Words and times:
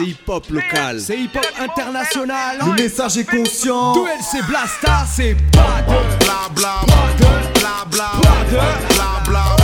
C'est 0.00 0.06
hip-hop 0.06 0.46
local. 0.50 1.00
C'est 1.00 1.18
hip-hop 1.18 1.46
international. 1.58 2.58
Le 2.64 2.82
message 2.82 3.18
est 3.18 3.24
conscient. 3.24 3.92
Duel 3.92 4.18
c'est 4.22 4.42
Blasta, 4.46 5.04
c'est 5.06 5.36
pas 5.52 5.82
de 5.82 6.24
bla 6.24 6.48
bla 6.54 6.74
bla 6.86 7.84
bla 7.90 8.14
bla 8.48 9.20
bla 9.26 9.56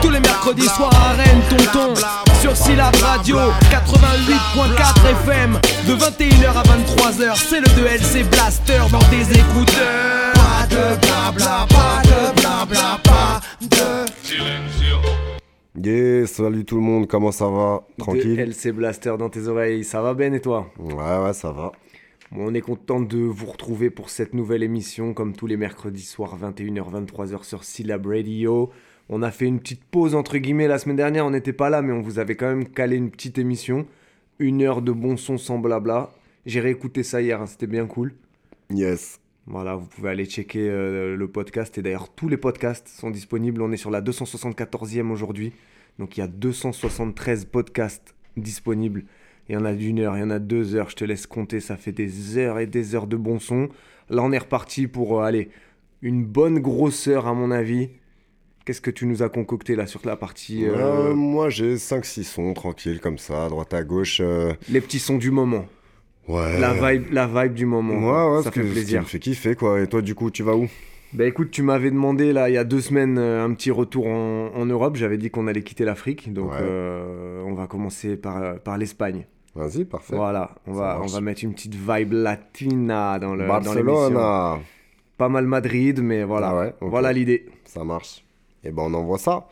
Tous 0.00 0.10
les 0.10 0.20
mercredis 0.20 0.68
soirs 0.68 0.94
à 0.94 1.12
Rennes, 1.12 1.42
tonton. 1.50 1.94
Sur 2.40 2.56
Syllab 2.56 2.94
Radio 2.96 3.36
88.4 3.70 5.10
FM. 5.24 5.60
De 5.86 5.94
21h 5.96 6.48
à 6.48 6.62
23h, 6.62 7.36
c'est 7.36 7.60
le 7.60 7.66
2LC 7.66 8.24
Blaster 8.30 8.80
dans 8.90 8.98
tes 9.10 9.38
écouteurs. 9.38 10.32
Pas 10.34 10.66
de 10.70 10.96
blabla, 11.06 11.66
pas 11.68 12.02
de 12.04 12.40
blabla, 12.40 12.98
pas 13.02 13.40
de. 13.60 14.83
Yeah, 15.76 16.26
salut 16.28 16.64
tout 16.64 16.76
le 16.76 16.82
monde, 16.82 17.08
comment 17.08 17.32
ça 17.32 17.48
va? 17.48 17.82
Tranquille? 17.98 18.38
LC 18.38 18.70
Blaster 18.70 19.16
dans 19.18 19.28
tes 19.28 19.48
oreilles, 19.48 19.82
ça 19.82 20.00
va 20.02 20.14
Ben 20.14 20.32
et 20.32 20.40
toi? 20.40 20.70
Ouais, 20.78 21.18
ouais, 21.24 21.32
ça 21.32 21.50
va. 21.50 21.72
Bon, 22.30 22.46
On 22.46 22.54
est 22.54 22.60
content 22.60 23.00
de 23.00 23.18
vous 23.18 23.46
retrouver 23.46 23.90
pour 23.90 24.08
cette 24.08 24.34
nouvelle 24.34 24.62
émission, 24.62 25.14
comme 25.14 25.34
tous 25.34 25.48
les 25.48 25.56
mercredis 25.56 26.04
soirs, 26.04 26.38
21h, 26.40 27.06
23h 27.06 27.42
sur 27.42 27.64
Syllab 27.64 28.06
Radio. 28.06 28.70
On 29.08 29.22
a 29.22 29.32
fait 29.32 29.46
une 29.46 29.58
petite 29.58 29.82
pause 29.84 30.14
entre 30.14 30.38
guillemets 30.38 30.68
la 30.68 30.78
semaine 30.78 30.96
dernière, 30.96 31.26
on 31.26 31.30
n'était 31.30 31.52
pas 31.52 31.70
là, 31.70 31.82
mais 31.82 31.92
on 31.92 32.02
vous 32.02 32.20
avait 32.20 32.36
quand 32.36 32.46
même 32.48 32.68
calé 32.68 32.94
une 32.94 33.10
petite 33.10 33.38
émission. 33.38 33.86
Une 34.38 34.62
heure 34.62 34.80
de 34.80 34.92
bon 34.92 35.16
son 35.16 35.38
sans 35.38 35.58
blabla. 35.58 36.10
J'ai 36.46 36.60
réécouté 36.60 37.02
ça 37.02 37.20
hier, 37.20 37.42
hein, 37.42 37.46
c'était 37.46 37.66
bien 37.66 37.86
cool. 37.86 38.14
Yes. 38.70 39.18
Voilà, 39.46 39.76
vous 39.76 39.86
pouvez 39.86 40.10
aller 40.10 40.24
checker 40.24 40.68
euh, 40.70 41.16
le 41.16 41.28
podcast. 41.28 41.76
Et 41.76 41.82
d'ailleurs, 41.82 42.08
tous 42.14 42.28
les 42.28 42.36
podcasts 42.36 42.88
sont 42.88 43.10
disponibles. 43.10 43.60
On 43.60 43.72
est 43.72 43.76
sur 43.76 43.90
la 43.90 44.00
274e 44.00 45.10
aujourd'hui. 45.10 45.52
Donc 45.98 46.16
il 46.16 46.20
y 46.20 46.22
a 46.22 46.26
273 46.26 47.44
podcasts 47.44 48.14
disponibles. 48.36 49.04
Il 49.48 49.54
y 49.54 49.58
en 49.58 49.64
a 49.66 49.74
d'une 49.74 50.00
heure, 50.00 50.16
il 50.16 50.20
y 50.20 50.22
en 50.22 50.30
a 50.30 50.38
deux 50.38 50.74
heures. 50.74 50.88
Je 50.88 50.96
te 50.96 51.04
laisse 51.04 51.26
compter. 51.26 51.60
Ça 51.60 51.76
fait 51.76 51.92
des 51.92 52.38
heures 52.38 52.58
et 52.58 52.66
des 52.66 52.94
heures 52.94 53.06
de 53.06 53.16
bon 53.16 53.38
son. 53.38 53.68
Là, 54.08 54.22
on 54.22 54.32
est 54.32 54.38
reparti 54.38 54.86
pour, 54.86 55.20
euh, 55.20 55.24
aller 55.24 55.50
une 56.00 56.24
bonne 56.24 56.58
grosseur 56.58 57.26
à 57.26 57.34
mon 57.34 57.50
avis. 57.50 57.90
Qu'est-ce 58.64 58.80
que 58.80 58.90
tu 58.90 59.04
nous 59.04 59.22
as 59.22 59.28
concocté 59.28 59.76
là 59.76 59.86
sur 59.86 60.00
la 60.06 60.16
partie... 60.16 60.64
euh, 60.64 61.14
moi 61.14 61.50
j'ai 61.50 61.74
5-6 61.76 62.22
sons 62.24 62.54
tranquilles 62.54 62.98
comme 62.98 63.18
ça, 63.18 63.44
à 63.44 63.48
droite 63.50 63.74
à 63.74 63.84
gauche. 63.84 64.22
les 64.70 64.80
petits 64.80 64.98
sons 64.98 65.18
du 65.18 65.30
moment. 65.30 65.66
Ouais. 66.28 66.58
La, 66.58 66.72
vibe, 66.72 67.12
la 67.12 67.26
vibe 67.26 67.54
du 67.54 67.66
moment. 67.66 67.94
Ouais, 67.94 68.36
ouais, 68.36 68.42
ça 68.42 68.50
fait 68.50 68.60
que- 68.62 68.66
plaisir. 68.72 69.00
me 69.02 69.06
fait 69.06 69.18
kiffer 69.18 69.54
quoi. 69.54 69.80
Et 69.80 69.86
toi 69.86 70.00
du 70.02 70.14
coup, 70.14 70.30
tu 70.30 70.42
vas 70.42 70.56
où? 70.56 70.68
Bah 71.12 71.26
écoute, 71.26 71.50
tu 71.52 71.62
m'avais 71.62 71.90
demandé 71.90 72.32
là 72.32 72.48
il 72.48 72.54
y 72.54 72.58
a 72.58 72.64
deux 72.64 72.80
semaines 72.80 73.18
euh, 73.18 73.44
un 73.44 73.52
petit 73.54 73.70
retour 73.70 74.06
en, 74.08 74.48
en 74.54 74.66
Europe. 74.66 74.96
J'avais 74.96 75.18
dit 75.18 75.30
qu'on 75.30 75.46
allait 75.46 75.62
quitter 75.62 75.84
l'Afrique, 75.84 76.32
donc 76.32 76.50
Ouais. 76.50 76.58
euh, 76.60 77.42
on 77.46 77.52
va 77.54 77.66
commencer 77.66 78.16
par, 78.16 78.58
par 78.60 78.78
l'Espagne. 78.78 79.26
Vas-y, 79.54 79.84
parfait. 79.84 80.16
Voilà, 80.16 80.50
on 80.66 80.74
Ça 80.74 80.80
va, 80.80 81.00
on 81.02 81.06
va 81.06 81.20
mettre 81.20 81.44
une 81.44 81.52
petite 81.54 81.76
vibe 81.76 82.12
latina 82.14 83.18
dans 83.20 83.34
le 83.36 83.42
dans. 83.42 83.48
Barcelona, 83.48 84.58
Pas 85.16 85.28
mal 85.28 85.46
Madrid, 85.46 86.00
mais 86.02 86.24
voilà, 86.24 86.48
Ah 86.48 86.58
ouais, 86.58 86.74
voilà 86.80 87.12
l'idée. 87.12 87.46
ça 87.64 87.84
marche. 87.84 88.24
Et 88.64 88.70
ben 88.72 88.82
on 88.86 88.94
envoie 88.94 89.18
ça. 89.18 89.46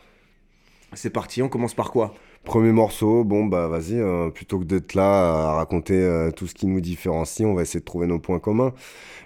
C'est 0.93 1.11
parti, 1.11 1.41
on 1.41 1.47
commence 1.49 1.73
par 1.73 1.91
quoi? 1.91 2.13
Premier 2.45 2.73
morceau, 2.73 3.23
bon 3.23 3.45
bah 3.45 3.67
vas-y, 3.67 3.97
euh, 3.97 4.29
plutôt 4.29 4.59
que 4.59 4.65
d'être 4.65 4.95
là 4.95 5.49
à 5.49 5.53
raconter 5.53 5.93
euh, 5.93 6.29
tout 6.29 6.45
ce 6.45 6.53
qui 6.53 6.67
nous 6.67 6.81
différencie, 6.81 7.47
on 7.47 7.53
va 7.53 7.61
essayer 7.61 7.79
de 7.79 7.85
trouver 7.85 8.05
nos 8.05 8.19
points 8.19 8.39
communs. 8.39 8.73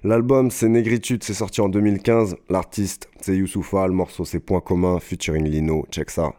L'album 0.04 0.52
c'est 0.52 0.70
Négritude, 0.70 1.24
c'est 1.24 1.34
sorti 1.34 1.60
en 1.62 1.68
2015. 1.68 2.38
L'artiste 2.50 3.10
c'est 3.20 3.36
Youssoufa, 3.36 3.88
le 3.88 3.94
morceau 3.94 4.24
c'est 4.24 4.40
Points 4.40 4.62
communs, 4.62 5.00
featuring 5.00 5.46
Lino, 5.46 5.86
check 5.92 6.12
ça. 6.12 6.34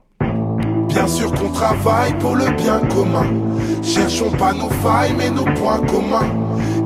Bien 0.89 1.07
sûr 1.07 1.33
qu'on 1.33 1.51
travaille 1.51 2.17
pour 2.19 2.35
le 2.37 2.47
bien 2.57 2.81
commun. 2.89 3.27
Cherchons 3.83 4.31
pas 4.31 4.53
nos 4.53 4.71
failles, 4.71 5.15
mais 5.19 5.31
nos 5.31 5.45
points 5.45 5.85
communs. 5.87 6.31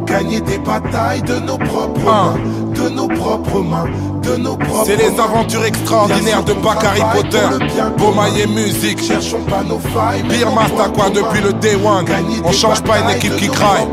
Gagner 0.06 0.40
des 0.40 0.58
batailles 0.58 1.22
de 1.22 1.38
nos 1.46 1.58
propres 1.58 2.04
mains, 2.04 2.38
de 2.74 2.88
nos 2.88 3.08
propres 3.08 3.62
mains, 3.62 3.86
de 4.22 4.36
nos 4.36 4.56
propres 4.56 4.84
C'est 4.86 4.96
les 4.96 5.18
aventures 5.20 5.64
extraordinaires 5.64 6.42
de 6.44 6.52
Bak 6.54 6.84
Harry 6.84 7.02
Potter, 7.14 7.66
Bomaye 7.98 8.46
Music, 8.46 9.02
Cherchons 9.02 9.42
pas 9.42 9.62
nos 9.62 9.78
failles, 9.78 10.22
quoi 10.94 11.10
depuis 11.10 11.40
le 11.40 11.52
day 11.54 11.74
one. 11.76 12.04
On 12.44 12.52
change 12.52 12.82
pas 12.82 12.98
une 13.00 13.10
équipe 13.16 13.36
qui 13.36 13.48
craille. 13.48 13.86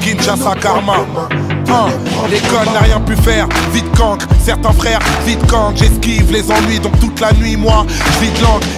Kinshasa 0.00 0.54
Karma. 0.60 0.96
Propres 1.68 2.08
L'école 2.30 2.72
n'a 2.74 2.80
rien 2.80 3.00
pu 3.00 3.16
faire, 3.16 3.48
vite 3.72 3.90
cancre, 3.96 4.26
certains 4.44 4.72
frères, 4.72 4.98
vite 5.24 5.44
cancre, 5.46 5.76
j'esquive 5.76 6.30
les 6.30 6.50
ennuis 6.50 6.78
donc 6.78 6.98
toute 7.00 7.18
la 7.20 7.32
nuit 7.32 7.56
moi, 7.56 7.86
je 7.88 8.24
vide 8.24 8.34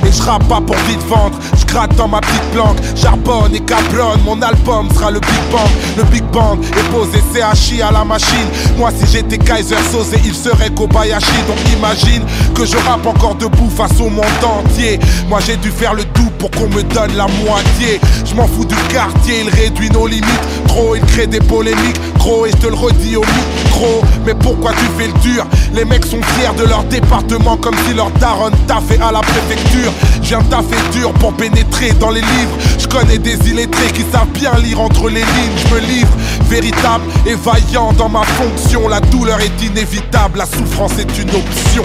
et 0.06 0.12
je 0.12 0.22
rappe 0.22 0.46
pas 0.46 0.60
pour 0.60 0.76
vite 0.88 1.02
vendre, 1.08 1.36
je 1.58 1.64
gratte 1.66 1.94
dans 1.96 2.06
ma 2.06 2.20
petite 2.20 2.50
planque, 2.52 2.76
charbonne 2.94 3.54
et 3.54 3.60
cablonne, 3.60 4.20
mon 4.24 4.40
album 4.40 4.88
sera 4.94 5.10
le 5.10 5.20
Big 5.20 5.40
Bang, 5.50 5.68
le 5.96 6.04
Big 6.04 6.24
Bang 6.32 6.62
est 6.62 6.90
posé 6.92 7.18
CHI 7.32 7.82
à 7.82 7.90
la 7.90 8.04
machine, 8.04 8.48
moi 8.78 8.90
si 8.96 9.10
j'étais 9.10 9.38
Kaiser 9.38 9.76
Soze 9.90 10.12
il 10.24 10.34
serait 10.34 10.70
Kobayashi, 10.70 11.26
donc 11.48 11.58
imagine 11.76 12.22
que 12.54 12.64
je 12.64 12.76
rappe 12.76 13.06
encore 13.06 13.34
debout 13.34 13.70
face 13.70 14.00
au 14.00 14.10
monde 14.10 14.24
entier, 14.44 15.00
moi 15.28 15.40
j'ai 15.44 15.56
dû 15.56 15.70
faire 15.70 15.94
le 15.94 16.04
tout 16.04 16.30
pour 16.38 16.50
qu'on 16.52 16.68
me 16.68 16.82
donne 16.82 17.16
la 17.16 17.26
moitié, 17.44 18.00
je 18.24 18.34
m'en 18.34 18.46
fous 18.46 18.64
du 18.64 18.76
quartier, 18.88 19.42
il 19.44 19.50
réduit 19.50 19.90
nos 19.90 20.06
limites, 20.06 20.66
trop 20.68 20.94
il 20.94 21.02
crée 21.02 21.26
des 21.26 21.40
polémiques, 21.40 22.00
gros 22.18 22.46
et 22.46 22.50
te 22.50 22.66
le 22.66 22.74
redis 22.80 23.16
au 23.16 23.20
micro, 23.20 24.02
mais 24.24 24.34
pourquoi 24.34 24.72
tu 24.72 24.86
fais 24.98 25.06
le 25.06 25.18
dur? 25.20 25.46
Les 25.74 25.84
mecs 25.84 26.06
sont 26.06 26.22
fiers 26.22 26.54
de 26.58 26.64
leur 26.64 26.82
département 26.84 27.56
comme 27.56 27.76
si 27.86 27.94
leur 27.94 28.10
daronne 28.12 28.54
taffait 28.66 29.00
à 29.00 29.12
la 29.12 29.20
préfecture. 29.20 29.92
Je 30.22 30.28
viens 30.28 30.42
taffer 30.42 30.76
dur 30.92 31.12
pour 31.14 31.32
pénétrer 31.34 31.92
dans 31.92 32.10
les 32.10 32.20
livres. 32.20 32.56
Je 32.78 32.86
connais 32.86 33.18
des 33.18 33.36
illettrés 33.48 33.92
qui 33.92 34.02
savent 34.10 34.28
bien 34.34 34.54
lire 34.54 34.80
entre 34.80 35.08
les 35.08 35.20
lignes. 35.20 35.56
Je 35.56 35.74
me 35.74 35.80
livre, 35.80 36.12
véritable 36.48 37.04
et 37.26 37.34
vaillant 37.34 37.92
dans 37.92 38.08
ma 38.08 38.22
fonction. 38.22 38.88
La 38.88 39.00
douleur 39.00 39.40
est 39.40 39.62
inévitable, 39.62 40.38
la 40.38 40.46
souffrance 40.46 40.98
est 40.98 41.18
une 41.18 41.30
option. 41.30 41.84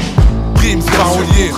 Primes 0.66 0.82
parolier. 0.98 1.52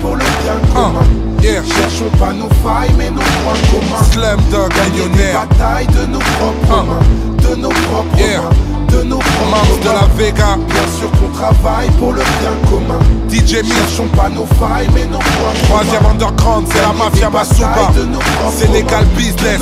Pour 0.00 0.14
le 0.16 0.20
bien 0.20 0.56
Ah, 0.74 0.74
commun. 0.74 1.06
yeah. 1.42 1.62
Cherchons 1.62 2.08
pas 2.18 2.32
nos 2.32 2.48
failles, 2.64 2.94
mais 2.96 3.10
nos 3.10 3.20
points 3.20 3.60
communs. 3.70 4.04
Slam 4.10 4.40
Dog, 4.50 4.72
des 4.72 4.90
millionnaire. 4.90 5.46
batailles 5.50 5.86
de 5.88 6.06
nos 6.06 6.18
propres 6.18 6.66
Ah. 6.70 6.82
mains, 6.88 7.46
de 7.50 7.54
nos 7.56 7.68
propres 7.68 8.16
Yeah. 8.16 8.40
mains, 8.40 8.77
de 8.88 9.02
nos 9.02 9.18
propres 9.18 9.50
Mars 9.50 9.80
de 9.82 9.88
la. 9.88 10.08
Vega. 10.18 10.56
Bien 10.66 10.98
sûr 10.98 11.10
qu'on 11.12 11.28
travaille 11.28 11.88
pour 11.98 12.12
le 12.12 12.18
bien 12.18 12.50
commun. 12.68 12.98
DJ 13.30 13.62
Mitch. 13.62 13.72
Cherchons 13.72 14.08
pas 14.16 14.28
nos 14.28 14.46
failles, 14.58 14.88
mais 14.92 15.04
nos 15.04 15.18
points 15.18 15.54
Troisième 15.68 16.06
underground, 16.06 16.66
c'est 16.72 16.82
la 16.82 16.92
mafia 16.92 17.30
Masuba. 17.30 17.92
Sénégal 18.50 19.04
business, 19.16 19.60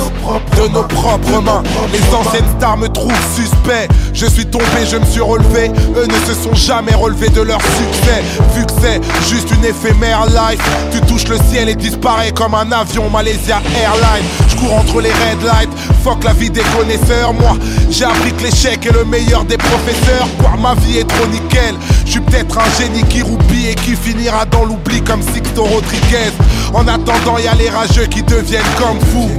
de 0.57 0.67
nos 0.69 0.83
propres 0.83 1.41
mains. 1.41 1.61
Les 1.93 2.15
anciennes 2.15 2.49
stars 2.57 2.77
me 2.77 2.87
trouvent 2.87 3.13
suspect. 3.35 3.87
Je 4.13 4.25
suis 4.25 4.45
tombé, 4.45 4.65
je 4.89 4.97
me 4.97 5.05
suis 5.05 5.21
relevé. 5.21 5.69
Eux 5.95 6.07
ne 6.07 6.33
se 6.33 6.41
sont 6.41 6.55
jamais 6.55 6.95
relevés 6.95 7.29
de 7.29 7.41
leur 7.41 7.61
succès. 7.61 8.23
Vu 8.55 8.65
que 8.65 8.71
c'est 8.81 9.01
juste 9.29 9.51
une 9.51 9.65
éphémère 9.65 10.25
life, 10.25 10.61
tu 10.91 11.01
touches 11.01 11.27
le 11.27 11.37
ciel 11.51 11.69
et 11.69 11.75
disparais 11.75 12.31
comme 12.31 12.55
un 12.55 12.71
avion 12.71 13.09
Malaysia 13.11 13.61
Airlines. 13.79 14.25
Je 14.47 14.55
cours 14.55 14.73
entre 14.73 15.01
les 15.01 15.11
red 15.11 15.43
lights, 15.43 15.69
fuck 16.03 16.23
la 16.23 16.33
vie 16.33 16.49
des 16.49 16.63
connaisseurs. 16.75 17.33
Moi, 17.33 17.55
j'ai 17.91 18.05
appris 18.05 18.31
que 18.31 18.43
l'échec 18.43 18.83
est 18.85 18.93
le 18.93 19.05
meilleur 19.05 19.16
des 19.25 19.57
professeurs. 19.57 20.27
Quoi, 20.39 20.51
ma 20.61 20.75
vie 20.75 20.99
est 20.99 21.07
trop 21.07 21.25
nickel. 21.27 21.75
Je 22.05 22.11
suis 22.11 22.19
peut-être 22.19 22.57
un 22.57 22.81
génie 22.81 23.03
qui 23.03 23.21
roupille 23.21 23.69
et 23.69 23.75
qui 23.75 23.95
finira 23.95 24.45
dans 24.45 24.63
l'oubli 24.63 25.01
comme 25.01 25.21
Sixto 25.21 25.63
Rodriguez. 25.63 26.31
En 26.73 26.87
attendant, 26.87 27.37
y 27.37 27.57
les 27.57 27.69
rageux 27.69 28.05
qui 28.05 28.21
deviennent 28.23 28.61
comme 28.77 28.99
fous. 29.11 29.31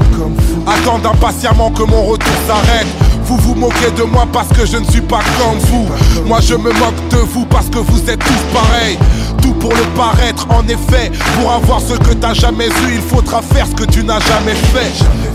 Attendent 0.67 1.07
impatiemment 1.07 1.71
que 1.71 1.83
mon 1.83 2.03
retour 2.03 2.35
s'arrête. 2.47 2.87
Vous 3.25 3.37
vous 3.37 3.55
moquez 3.55 3.91
de 3.97 4.03
moi 4.05 4.27
parce 4.33 4.49
que 4.49 4.65
je 4.67 4.79
ne 4.79 4.85
suis 4.85 5.03
pas 5.03 5.21
comme 5.39 5.59
vous. 5.59 5.87
Moi 6.27 6.41
je 6.41 6.55
me 6.55 6.73
moque 6.73 7.09
de 7.11 7.19
vous 7.19 7.45
parce 7.45 7.69
que 7.69 7.79
vous 7.79 8.11
êtes 8.11 8.21
tous 8.21 8.59
pareils. 8.59 8.99
Pour 9.55 9.71
le 9.71 9.85
paraître, 9.97 10.47
en 10.51 10.67
effet. 10.69 11.11
Pour 11.39 11.53
avoir 11.53 11.81
ce 11.81 11.95
que 11.95 12.13
t'as 12.15 12.35
jamais 12.35 12.69
eu, 12.69 12.95
il 12.95 13.01
faudra 13.01 13.43
faire 13.43 13.67
ce 13.67 13.75
que 13.75 13.85
tu 13.85 14.05
n'as 14.05 14.21
jamais 14.21 14.55
fait. 14.55 14.93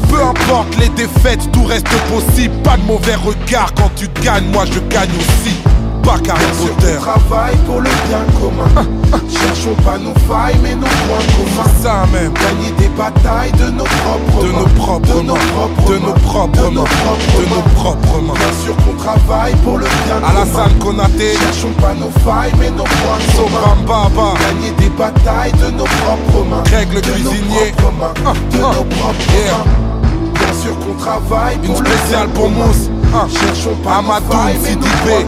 Peu 0.09 0.21
importe 0.21 0.75
les 0.79 0.89
défaites, 0.89 1.51
tout 1.51 1.63
reste 1.63 1.87
possible. 2.09 2.53
Pas 2.63 2.77
de 2.77 2.83
mauvais 2.83 3.15
regard 3.15 3.73
quand 3.75 3.91
tu 3.95 4.07
gagnes, 4.21 4.45
moi 4.51 4.65
je 4.65 4.79
gagne 4.93 5.09
aussi. 5.09 5.72
Pas 6.03 6.17
sûr 6.17 6.75
Potter. 6.75 6.93
qu'on 6.95 7.01
travaille 7.01 7.55
pour 7.65 7.79
le 7.81 7.89
bien 8.07 8.23
commun. 8.39 8.87
Cherchons 9.29 9.75
pas 9.85 9.97
nos 9.97 10.13
failles, 10.27 10.57
mais 10.61 10.75
nos 10.75 10.81
points 10.87 11.25
communs. 11.35 11.71
Ça 11.81 12.05
même. 12.11 12.33
Gagner 12.33 12.71
des 12.77 12.89
batailles 12.89 13.51
de 13.53 13.71
nos 13.71 13.83
propres 13.85 14.43
De 14.43 14.51
mains. 14.51 14.59
nos 14.59 14.65
propres 14.83 15.07
de 15.15 15.21
nos 15.21 15.33
mains. 15.33 15.39
propres 15.55 15.89
De 15.91 15.97
nos 15.99 16.07
mains. 16.07 16.13
propres 16.25 16.61
de 16.61 16.69
nos 16.75 16.81
mains. 16.81 16.89
propres 17.03 17.37
De 17.39 17.45
nos 17.49 17.55
mains. 17.55 17.61
propres 17.75 18.21
mains. 18.21 18.33
Bien 18.33 18.53
sûr 18.65 18.75
qu'on 18.83 18.95
travaille 19.03 19.55
pour 19.63 19.77
le 19.77 19.85
bien 19.85 20.17
Alassane 20.27 20.73
commun. 20.79 21.03
Konaté. 21.03 21.33
Cherchons 21.39 21.73
pas 21.81 21.93
nos 21.93 22.11
failles, 22.25 22.53
mais 22.59 22.69
nos 22.71 22.83
points 22.83 23.23
communs. 23.35 24.33
Gagner 24.43 24.71
des 24.77 24.89
batailles 24.89 25.53
de 25.53 25.71
nos 25.71 25.85
propres 25.85 26.43
mains. 26.49 26.63
Greg 26.65 26.93
le 26.93 27.01
de 27.01 27.07
nos 27.07 27.13
cuisinier. 27.31 27.71
propres 27.77 27.93
mains. 27.99 28.13
Ah, 28.25 28.33
De 28.51 28.57
ah, 28.63 28.73
nos 28.75 28.83
propres 28.95 29.31
yeah. 29.33 29.57
mains. 29.57 30.33
Bien 30.33 30.53
sûr 30.61 30.75
qu'on 30.79 30.93
travaille 30.99 31.55
Une 31.63 31.71
pour 31.73 31.81
le 31.81 31.87
spéciale 31.89 32.27
pour. 32.29 32.49
Mousse. 32.49 32.89
Ah. 33.15 33.27
Cherchons 33.29 33.75
pas 33.83 34.01
nos 34.01 34.55
Sidibé. 34.63 35.25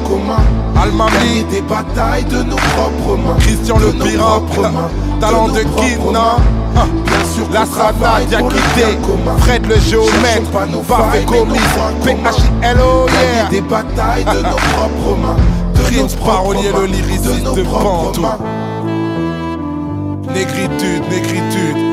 Almami. 0.81 1.45
Des 1.51 1.61
batailles 1.61 2.25
de 2.25 2.43
nos 2.43 2.55
propres 2.55 3.17
mains. 3.17 3.37
Christian 3.39 3.77
De 3.77 3.91
le 3.91 4.61
mains. 4.61 4.89
Talent 5.19 5.49
de 5.49 5.63
mains. 6.11 6.37
Bien 7.05 7.25
sûr 7.33 7.45
La 7.53 7.65
Savane, 7.65 8.25
commun. 9.01 9.37
Fred 9.39 9.65
le 9.65 9.75
géomètre, 9.79 10.51
Parfait 10.87 11.23
Gomis, 11.25 11.57
Gagner 12.03 13.05
yeah. 13.07 13.49
des 13.49 13.61
batailles 13.61 14.25
de 14.25 14.41
nos 14.41 14.55
propres 14.73 15.17
mains. 15.21 15.37
Prince 15.85 16.15
parolier, 16.15 16.71
le 16.77 16.85
lyriciste 16.87 17.55
de 17.55 17.61
Pantou. 17.63 18.21
négritude. 20.33 21.03
Négritude. 21.09 21.84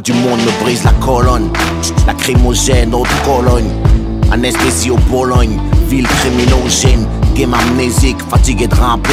Du 0.00 0.12
monde 0.14 0.40
me 0.40 0.64
brise 0.64 0.84
la 0.84 0.92
colonne. 1.04 1.50
Lacrymogène, 2.06 2.94
haute 2.94 3.08
Cologne. 3.24 3.70
Anesthésie 4.30 4.90
au 4.90 4.96
Bologne. 5.10 5.58
Ville 5.88 6.06
criminogène. 6.06 7.06
Game 7.34 7.54
amnésique, 7.54 8.18
fatigué 8.30 8.66
de 8.68 8.74
ramper. 8.74 9.10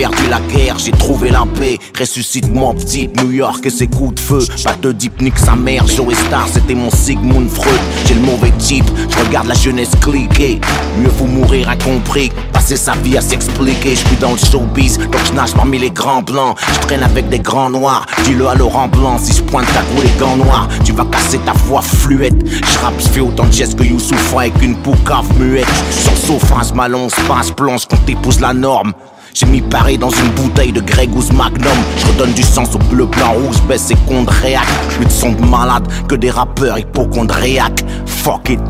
J'ai 0.00 0.06
perdu 0.06 0.30
la 0.30 0.40
guerre, 0.40 0.78
j'ai 0.78 0.92
trouvé 0.92 1.28
la 1.28 1.44
paix. 1.58 1.76
Ressuscite-moi, 1.98 2.72
petite 2.72 3.22
New 3.22 3.32
York 3.32 3.66
et 3.66 3.68
ses 3.68 3.86
coups 3.86 4.14
de 4.14 4.20
feu. 4.20 4.38
Pas 4.64 4.74
de 4.80 4.92
deep 4.92 5.20
nique 5.20 5.38
sa 5.38 5.54
mère, 5.54 5.86
Joe 5.86 6.14
Star, 6.14 6.48
c'était 6.50 6.74
mon 6.74 6.90
Sigmund 6.90 7.50
Freud. 7.50 7.78
J'ai 8.06 8.14
le 8.14 8.22
mauvais 8.22 8.50
type, 8.52 8.86
je 9.10 9.26
regarde 9.26 9.48
la 9.48 9.54
jeunesse 9.54 9.90
cliquer. 10.00 10.58
Mieux 10.98 11.10
vaut 11.10 11.26
mourir 11.26 11.68
incompris, 11.68 12.32
passer 12.50 12.76
sa 12.76 12.92
vie 12.92 13.18
à 13.18 13.20
s'expliquer. 13.20 13.90
Je 13.90 14.06
suis 14.06 14.16
dans 14.16 14.32
le 14.32 14.38
showbiz, 14.38 14.96
donc 14.96 15.20
je 15.26 15.34
nage 15.34 15.52
parmi 15.52 15.78
les 15.78 15.90
grands 15.90 16.22
blancs. 16.22 16.56
Je 16.72 16.78
traîne 16.86 17.02
avec 17.02 17.28
des 17.28 17.40
grands 17.40 17.68
noirs, 17.68 18.06
dis-le 18.24 18.48
à 18.48 18.54
Laurent 18.54 18.88
Blanc. 18.88 19.18
Si 19.18 19.34
je 19.34 19.42
pointe 19.42 19.66
ta 19.66 19.82
goût 19.82 20.00
les 20.02 20.18
gants 20.18 20.36
noirs, 20.36 20.66
tu 20.82 20.92
vas 20.92 21.04
casser 21.04 21.40
ta 21.40 21.52
voix 21.66 21.82
fluette. 21.82 22.42
Je 22.46 22.78
rappe, 22.78 22.98
je 22.98 23.08
fais 23.08 23.20
autant 23.20 23.44
de 23.44 23.52
gestes 23.52 23.76
que 23.76 23.84
Youssouf 23.84 24.34
avec 24.34 24.62
une 24.62 24.76
poucave 24.76 25.26
muette. 25.38 25.68
Le 26.10 26.16
sofa, 26.16 26.62
je 26.66 26.72
m'allonge, 26.72 27.12
passe, 27.28 27.50
plonge 27.50 27.86
quand 27.86 27.98
t'épouses 28.06 28.40
la 28.40 28.54
norme. 28.54 28.94
J'ai 29.34 29.46
mis 29.46 29.60
Paris 29.60 29.96
dans 29.96 30.10
une 30.10 30.30
bouteille 30.30 30.72
de 30.72 30.80
Grey 30.80 31.06
Goose 31.06 31.32
Magnum. 31.32 31.76
Je 31.96 32.06
redonne 32.06 32.32
du 32.32 32.42
sens 32.42 32.74
au 32.74 32.78
bleu, 32.78 33.06
blanc, 33.06 33.32
rouge, 33.34 33.62
baisse 33.68 33.90
et 33.90 33.96
réac. 34.28 34.66
Je 34.88 34.94
suis 34.94 35.04
de 35.06 35.10
son 35.10 35.32
de 35.32 35.44
malade 35.46 35.86
que 36.08 36.14
des 36.16 36.30
rappeurs 36.30 36.78
hypochondriaques. 36.78 37.84
Fuck 38.06 38.50
it. 38.50 38.60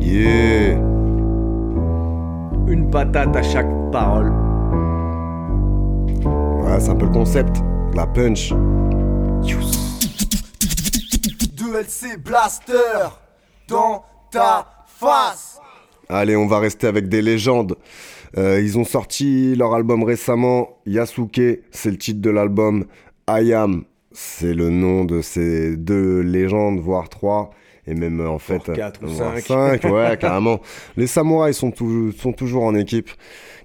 Yeah. 0.00 0.78
Une 2.68 2.88
patate 2.90 3.34
à 3.36 3.42
chaque 3.42 3.68
parole. 3.90 4.32
Ouais, 6.24 6.80
c'est 6.80 6.90
un 6.90 6.96
peu 6.96 7.06
le 7.06 7.12
concept. 7.12 7.56
La 7.94 8.06
punch. 8.06 8.52
2LC 11.56 12.18
Blaster 12.18 12.72
dans 13.68 14.04
ta 14.30 14.66
face. 14.86 15.58
Allez, 16.08 16.36
on 16.36 16.46
va 16.46 16.60
rester 16.60 16.86
avec 16.86 17.08
des 17.08 17.20
légendes. 17.20 17.76
Euh, 18.36 18.60
ils 18.60 18.78
ont 18.78 18.84
sorti 18.84 19.54
leur 19.56 19.74
album 19.74 20.02
récemment. 20.02 20.78
Yasuke, 20.86 21.60
c'est 21.70 21.90
le 21.90 21.98
titre 21.98 22.20
de 22.20 22.30
l'album. 22.30 22.84
I 23.28 23.52
Am, 23.52 23.84
c'est 24.12 24.54
le 24.54 24.70
nom 24.70 25.04
de 25.04 25.20
ces 25.22 25.76
deux 25.76 26.20
légendes, 26.20 26.80
voire 26.80 27.08
trois. 27.08 27.50
Et 27.88 27.94
même 27.94 28.20
en 28.20 28.38
fait, 28.40 28.60
Voire 28.64 28.76
quatre 28.76 29.00
ou 29.04 29.06
voire 29.08 29.34
cinq. 29.38 29.80
cinq, 29.80 29.84
ouais, 29.92 30.16
carrément. 30.18 30.60
Les 30.96 31.06
samouraïs 31.06 31.56
sont, 31.56 31.72
sont 32.18 32.32
toujours 32.32 32.64
en 32.64 32.74
équipe. 32.74 33.10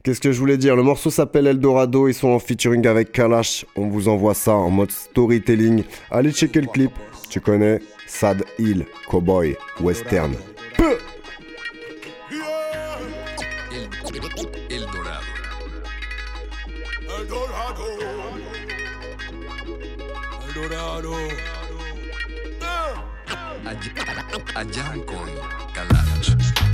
Qu'est-ce 0.03 0.19
que 0.21 0.31
je 0.31 0.39
voulais 0.39 0.57
dire? 0.57 0.75
Le 0.75 0.83
morceau 0.83 1.09
s'appelle 1.09 1.47
Eldorado. 1.47 2.07
Ils 2.07 2.13
sont 2.13 2.29
en 2.29 2.39
featuring 2.39 2.85
avec 2.87 3.11
Kalash. 3.11 3.65
On 3.75 3.87
vous 3.87 4.07
envoie 4.09 4.33
ça 4.35 4.53
en 4.53 4.69
mode 4.69 4.91
storytelling. 4.91 5.83
Allez 6.11 6.31
checker 6.31 6.61
le 6.61 6.67
clip. 6.67 6.91
Tu 7.29 7.39
connais? 7.39 7.79
Sad 8.07 8.43
Hill, 8.59 8.85
Cowboy, 9.09 9.55
Western. 9.79 10.33
Peu 10.77 10.97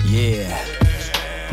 Yeah. 0.06 0.48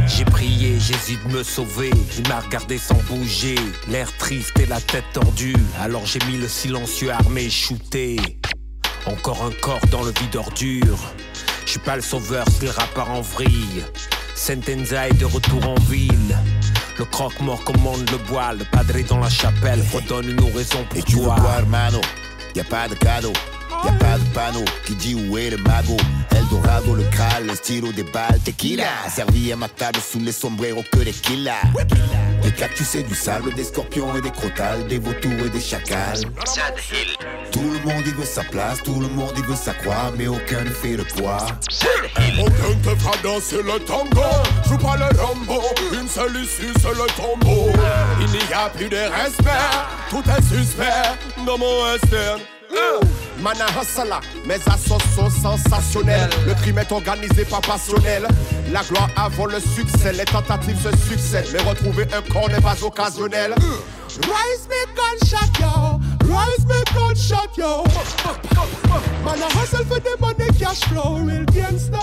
J'ai 0.07 0.25
prié, 0.25 0.79
Jésus 0.79 1.19
de 1.27 1.33
me 1.33 1.43
sauver. 1.43 1.91
Il 2.19 2.29
m'a 2.29 2.41
regardé 2.41 2.79
sans 2.79 3.01
bouger, 3.09 3.57
l'air 3.89 4.11
triste 4.17 4.59
et 4.61 4.67
la 4.67 4.81
tête 4.81 5.05
tordue. 5.13 5.57
Alors 5.81 6.05
j'ai 6.07 6.19
mis 6.27 6.37
le 6.37 6.49
silencieux 6.49 7.11
armé 7.11 7.51
shooté. 7.51 8.17
Encore 9.07 9.45
un 9.45 9.51
corps 9.61 9.85
dans 9.91 10.03
le 10.03 10.13
vide 10.21 10.37
ordure. 10.37 10.99
Je 11.67 11.71
suis 11.73 11.81
pas 11.81 11.97
le 11.97 12.03
sauveur, 12.03 12.47
c'est 12.49 12.67
le 12.67 12.71
rappeur 12.71 13.11
en 13.11 13.21
vrille. 13.21 13.85
Sentenza 14.35 15.09
est 15.09 15.19
de 15.19 15.25
retour 15.25 15.67
en 15.69 15.79
ville. 15.91 16.37
Le 16.99 17.05
croque-mort 17.05 17.65
commande 17.65 18.09
le 18.11 18.19
bois, 18.19 18.53
le 18.53 18.65
padré 18.65 19.03
dans 19.03 19.19
la 19.19 19.31
chapelle 19.31 19.83
redonne 19.93 20.31
une 20.31 20.57
raison 20.57 20.85
pour 20.89 20.99
Et 20.99 21.03
tu 21.03 21.17
veux 21.17 21.23
toi. 21.25 21.57
hermano? 21.59 22.01
Y 22.55 22.61
a 22.61 22.65
pas 22.65 22.89
de 22.89 22.95
cadeau, 22.95 23.33
y 23.85 23.89
a 23.89 23.93
pas 23.93 24.17
de 24.17 24.25
panneau 24.33 24.65
qui 24.87 24.95
dit 24.95 25.15
où 25.15 25.37
est 25.37 25.51
le 25.51 25.57
magot. 25.57 25.97
Eldorado, 26.37 26.95
le 26.95 27.05
Graal, 27.05 27.47
le 27.47 27.55
stylo 27.55 27.93
des 27.93 28.03
balles, 28.05 28.41
tequila. 28.45 28.85
Servi 29.09 29.53
à 29.53 29.57
ma 29.57 29.69
table 29.69 29.99
sous 30.01 30.21
les 30.21 30.33
sombreros 30.33 30.85
que 30.93 30.99
des 30.99 31.13
killas. 31.13 31.55
Des 32.43 32.53
cactus 32.53 32.95
et 32.95 33.03
du 33.03 33.15
sable, 33.15 33.55
des 33.55 33.65
scorpions 33.65 34.15
et 34.17 34.21
des 34.21 34.31
crotales, 34.31 34.87
des 34.87 34.99
vautours 34.99 35.47
et 35.47 35.51
des 35.51 35.61
chacals. 35.61 36.21
Tout 37.51 37.61
le 37.61 37.79
monde 37.89 38.07
y 38.07 38.11
veut 38.11 38.25
sa 38.25 38.43
place, 38.45 38.83
tout 38.83 39.01
le 39.01 39.09
monde 39.09 39.33
y 39.39 39.43
veut 39.43 39.57
sa 39.57 39.73
croix, 39.75 40.13
mais 40.17 40.27
aucun 40.27 40.65
ne 40.65 40.71
fait 40.71 40.97
le 40.97 41.05
poids. 41.05 41.47
Aucun 42.39 42.75
te 42.83 42.99
fera 43.01 43.17
danser 43.23 43.63
le 43.63 43.79
tango 43.81 44.23
Joue 44.69 44.79
pas 44.79 44.97
le 44.97 45.21
rambo 45.21 45.63
Une 45.93 46.09
seule 46.09 46.37
issue 46.43 46.73
c'est 46.81 46.89
le 46.89 47.07
tombeau 47.17 47.71
Il 48.21 48.27
n'y 48.27 48.55
a 48.55 48.69
plus 48.71 48.89
de 48.89 48.97
respect 48.97 49.51
Tout 50.11 50.23
est 50.29 50.43
suspect 50.43 50.85
dans 51.47 51.59
mon 51.59 51.85
western 51.85 52.41
Mana 53.45 53.67
Hassala, 53.79 54.21
mes 54.47 54.55
assauts 54.55 54.99
sont 55.15 55.29
sensationnels. 55.29 56.31
Le 56.47 56.55
crime 56.55 56.79
est 56.79 56.91
organisé, 56.91 57.45
pas 57.45 57.61
passionnel. 57.61 58.27
La 58.73 58.83
gloire 58.85 59.11
avant 59.17 59.45
le 59.45 59.61
succès, 59.61 60.15
les 60.15 60.25
tentatives 60.25 60.81
se 60.81 60.97
succèdent. 60.97 61.49
Mais 61.53 61.61
retrouver 61.61 62.07
un 62.15 62.23
corps 62.33 62.49
n'est 62.49 62.63
pas 62.63 62.83
occasionnel. 62.83 63.55
Rise 63.59 64.67
me 64.71 64.87
gunshot 64.97 65.61
yo, 65.61 66.01
rise 66.25 66.65
me 66.65 66.83
gunshot 66.95 67.51
yo. 67.59 67.85
Hustle 69.65 70.59
cash 70.59 70.81
flow, 70.89 71.19
real 71.27 71.45
gangster. 71.47 72.01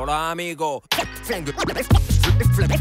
Hola 0.00 0.30
amigo 0.30 0.80
Flingue, 1.24 1.52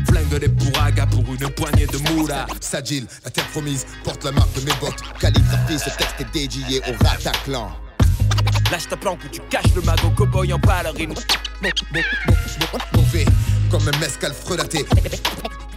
flingue, 0.05 0.39
des 0.39 0.47
bourragas 0.49 1.07
pour 1.07 1.23
une 1.33 1.49
poignée 1.49 1.87
de 1.87 1.97
moula 2.11 2.45
Sagil, 2.61 3.07
la 3.25 3.31
terre 3.31 3.47
promise, 3.47 3.87
porte 4.03 4.23
la 4.23 4.31
marque 4.31 4.53
de 4.53 4.61
mes 4.61 4.73
bottes. 4.79 5.01
Calligraphie, 5.19 5.79
ce 5.79 5.89
texte 5.97 6.15
est 6.19 6.31
dédié 6.31 6.79
au 6.81 7.03
Rataclan. 7.03 7.71
Lâche 8.71 8.87
ta 8.87 8.97
planque 8.97 9.23
ou 9.25 9.29
tu 9.29 9.41
caches 9.49 9.73
le 9.75 9.81
magot 9.81 10.11
cowboy 10.11 10.53
en 10.53 10.59
ballerine 10.59 11.15
Mauvais, 12.93 13.25
comme 13.71 13.87
un 13.87 13.97
mescal 13.97 14.31
frelaté. 14.31 14.85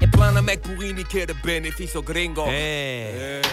Plein 0.07 0.33
de 0.33 0.40
mecs 0.40 0.62
pour 0.62 0.83
niquer 0.83 1.26
de 1.26 1.35
bénéfices 1.45 1.97
aux 1.97 2.02
gringos 2.02 2.47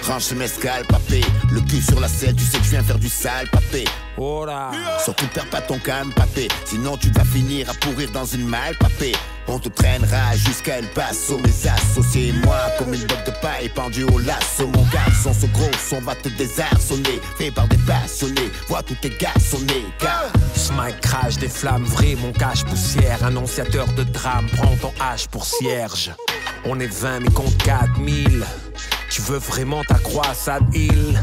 Range 0.08 0.22
ce 0.22 0.34
mescal, 0.34 0.86
papé. 0.86 1.22
Le 1.51 1.62
cul 1.62 1.82
sur 1.82 2.00
la 2.00 2.08
selle, 2.08 2.36
tu 2.36 2.44
sais 2.44 2.58
que 2.58 2.63
je 2.63 2.70
viens 2.72 2.84
faire 2.84 3.00
du 3.00 3.10
sale, 3.10 3.48
papé. 3.50 3.86
Hola 4.18 4.72
Surtout 5.04 5.27
perds 5.34 5.50
pas 5.50 5.62
ton 5.62 5.77
calme, 5.80 6.12
papé. 6.13 6.48
Sinon 6.66 6.98
tu 6.98 7.10
vas 7.12 7.25
finir 7.25 7.70
à 7.70 7.74
pourrir 7.74 8.10
dans 8.12 8.25
une 8.25 8.48
malle, 8.48 8.75
papé. 8.77 9.13
On 9.50 9.60
te 9.60 9.70
traînera 9.70 10.36
jusqu'à 10.36 10.80
El 10.80 10.88
Paso. 10.88 11.38
Mes 11.38 11.70
associés 11.70 12.30
et 12.30 12.34
moi, 12.46 12.58
comme 12.77 12.94
une 12.94 13.06
botte 13.06 13.25
de 13.25 13.32
paille 13.42 13.70
pendue 13.70 14.04
au 14.04 14.20
lasso. 14.20 14.68
Mon 14.68 14.84
garçon, 14.92 15.34
ce 15.34 15.46
gros 15.48 15.72
son 15.89 16.01
va 16.01 16.16
te 16.16 16.30
désarçonner. 16.30 17.22
Fait 17.38 17.51
par 17.51 17.68
des 17.68 17.77
passionnés, 17.77 18.51
vois 18.68 18.84
tous 18.84 18.96
tes 18.96 19.10
garçonnés. 19.10 19.86
Car 20.00 20.25
Smike 20.56 21.00
crash 21.01 21.38
des 21.38 21.50
flammes 21.50 21.86
vraies, 21.86 22.16
mon 22.16 22.34
cache 22.34 22.66
poussière 22.66 23.24
Annonciateur 23.24 23.88
de 23.94 24.04
drame, 24.04 24.48
prends 24.58 24.75
ton 24.77 24.92
H 25.00 25.27
pour 25.30 25.46
cierge 25.46 26.12
On 26.66 26.80
est 26.80 26.88
20 26.88 27.22
mais 27.22 27.30
compte 27.30 27.58
4000 27.64 28.44
Tu 29.10 29.22
veux 29.22 29.38
vraiment 29.38 29.84
t'accroître 29.84 30.36
Sad 30.36 30.64
Hill 30.74 31.20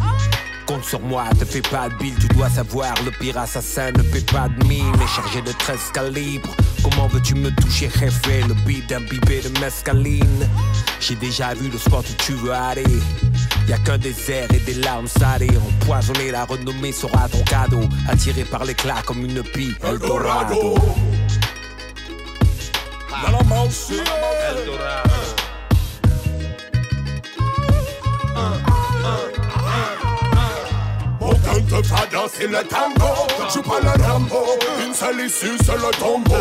Compte 0.67 0.85
sur 0.85 1.01
moi, 1.01 1.25
te 1.39 1.45
fais 1.45 1.61
pas 1.61 1.91
de 1.91 1.95
bill, 1.97 2.15
tu 2.19 2.27
dois 2.29 2.49
savoir, 2.49 2.95
le 3.05 3.11
pire 3.11 3.37
assassin 3.37 3.91
ne 3.91 4.03
paie 4.03 4.23
pas 4.23 4.49
de 4.49 4.67
mine, 4.67 4.95
est 4.95 5.15
chargé 5.15 5.43
de 5.43 5.53
13 5.53 5.79
calibres. 5.93 6.49
Comment 6.83 7.07
veux-tu 7.09 7.35
me 7.35 7.51
toucher, 7.51 7.91
jefe, 7.91 8.23
le 8.49 8.55
beat 8.65 8.91
imbibé 8.91 9.43
de 9.43 9.61
mescaline 9.61 10.49
J'ai 11.01 11.17
déjà 11.17 11.53
vu 11.53 11.69
le 11.69 11.77
spot 11.77 12.07
où 12.09 12.23
tu 12.23 12.33
veux 12.33 12.53
aller. 12.53 12.83
Y 13.69 13.73
a 13.75 13.79
qu'un 13.79 13.99
désert 13.99 14.49
et 14.55 14.59
des 14.61 14.75
larmes 14.75 15.07
salées. 15.07 15.51
Empoisonner 15.83 16.31
la 16.31 16.47
renommée 16.47 16.93
sera 16.93 17.29
ton 17.29 17.43
cadeau. 17.45 17.87
Attiré 18.09 18.45
par 18.45 18.65
l'éclat 18.65 19.03
comme 19.05 19.23
une 19.23 19.43
pie, 19.43 19.75
Eldorado 19.83 20.77
dans 23.23 23.39
la 23.39 23.45
mouse. 23.45 23.91
Eldorado. 23.91 25.11
Aucun 31.21 31.61
te 31.61 31.89
pas 31.89 32.07
danser 32.13 32.47
le 32.47 32.63
tango, 32.65 33.13
joue 33.53 33.63
pas 33.63 33.81
le 33.81 34.03
Rambo, 34.03 34.45
une 34.85 34.95
seule 34.95 35.21
issue 35.27 35.57
sur 35.65 35.77
le 35.77 35.91
tombeau. 35.99 36.35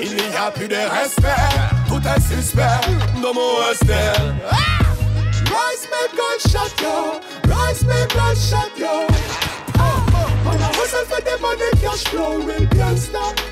Il 0.00 0.16
n'y 0.16 0.36
a 0.36 0.50
plus 0.50 0.68
de 0.68 0.74
respect, 0.74 1.28
tout 1.88 2.00
est 2.00 2.20
suspect 2.20 2.62
dans 3.22 3.34
mon 3.34 3.70
hostel. 3.70 4.34
Rise, 5.46 5.88
make 5.90 6.12
gunshot, 6.16 6.72
yo. 6.82 7.20
Rise, 7.44 7.84
make 7.84 8.14
gunshot, 8.14 8.76
yo. 8.76 9.06
On 10.46 10.50
a 10.50 10.68
hustle 10.76 11.04
for 11.06 11.20
the 11.20 11.38
money, 11.40 11.70
cash 11.80 12.04
flow 12.04 12.40
will 12.40 12.66
be 12.66 12.80
unstopped. 12.80 13.42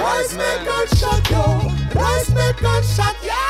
Gunshot, 0.00 1.30
yo. 1.30 1.44
Gunshot, 1.92 3.16
yo. 3.22 3.42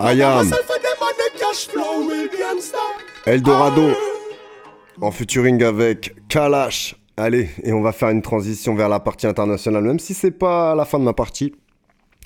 I 0.00 0.20
am. 0.22 0.50
Eldorado 3.24 3.92
en 5.00 5.10
featuring 5.12 5.62
avec 5.62 6.16
Kalash. 6.28 6.96
Allez, 7.16 7.48
et 7.62 7.72
on 7.72 7.80
va 7.80 7.92
faire 7.92 8.10
une 8.10 8.22
transition 8.22 8.74
vers 8.74 8.88
la 8.88 8.98
partie 8.98 9.28
internationale, 9.28 9.84
même 9.84 10.00
si 10.00 10.14
c'est 10.14 10.32
pas 10.32 10.74
la 10.74 10.84
fin 10.84 10.98
de 10.98 11.04
ma 11.04 11.12
partie. 11.12 11.54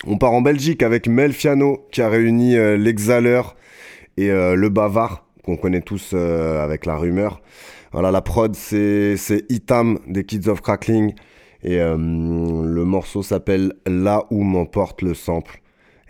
On 0.07 0.17
part 0.17 0.33
en 0.33 0.41
Belgique 0.41 0.81
avec 0.81 1.07
Melfiano 1.07 1.85
qui 1.91 2.01
a 2.01 2.09
réuni 2.09 2.55
euh, 2.55 2.75
l'Exhaleur 2.75 3.55
et 4.17 4.31
euh, 4.31 4.55
le 4.55 4.69
Bavard, 4.69 5.27
qu'on 5.43 5.57
connaît 5.57 5.81
tous 5.81 6.11
euh, 6.13 6.63
avec 6.63 6.87
la 6.87 6.95
rumeur. 6.95 7.39
Voilà, 7.91 8.09
la 8.09 8.21
prod 8.21 8.55
c'est 8.55 9.15
c'est 9.15 9.45
Itam 9.49 9.99
des 10.07 10.23
Kids 10.23 10.49
of 10.49 10.61
Crackling 10.61 11.13
et 11.63 11.79
euh, 11.79 11.95
le 11.97 12.85
morceau 12.85 13.23
s'appelle 13.23 13.73
Là 13.85 14.25
où 14.31 14.43
m'emporte 14.43 15.01
le 15.01 15.13
sample. 15.13 15.61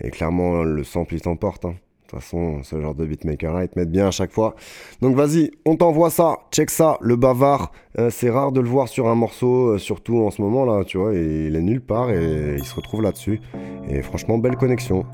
Et 0.01 0.12
clairement, 0.12 0.63
le 0.63 0.84
sample 0.84 1.15
il 1.15 1.22
t'emporte. 1.22 1.65
Hein. 1.65 1.75
De 2.10 2.12
toute 2.12 2.22
façon, 2.22 2.63
ce 2.63 2.82
genre 2.82 2.96
de 2.96 3.06
beatmaker 3.06 3.53
là, 3.53 3.63
ils 3.63 3.70
te 3.70 3.77
mettent 3.77 3.91
bien 3.91 4.08
à 4.08 4.12
chaque 4.12 4.32
fois. 4.32 4.56
Donc 5.01 5.15
vas-y, 5.15 5.51
on 5.65 5.75
t'envoie 5.75 6.10
ça, 6.10 6.38
check 6.51 6.72
ça, 6.72 6.98
le 7.01 7.15
bavard. 7.15 7.72
Euh, 8.00 8.10
c'est 8.10 8.32
rare 8.32 8.51
de 8.51 8.62
le 8.62 8.68
voir 8.68 8.88
sur 8.88 9.08
un 9.08 9.15
morceau, 9.15 9.75
euh, 9.75 9.77
surtout 9.77 10.18
en 10.20 10.32
ce 10.32 10.41
moment 10.41 10.65
là, 10.65 10.84
tu 10.84 10.98
vois. 10.98 11.13
Il 11.13 11.56
est 11.56 11.62
nulle 11.62 11.82
part 11.82 12.10
et 12.10 12.56
il 12.58 12.63
se 12.63 12.74
retrouve 12.75 13.03
là-dessus. 13.03 13.41
Et 13.88 14.01
franchement, 14.01 14.39
belle 14.39 14.56
connexion. 14.56 15.06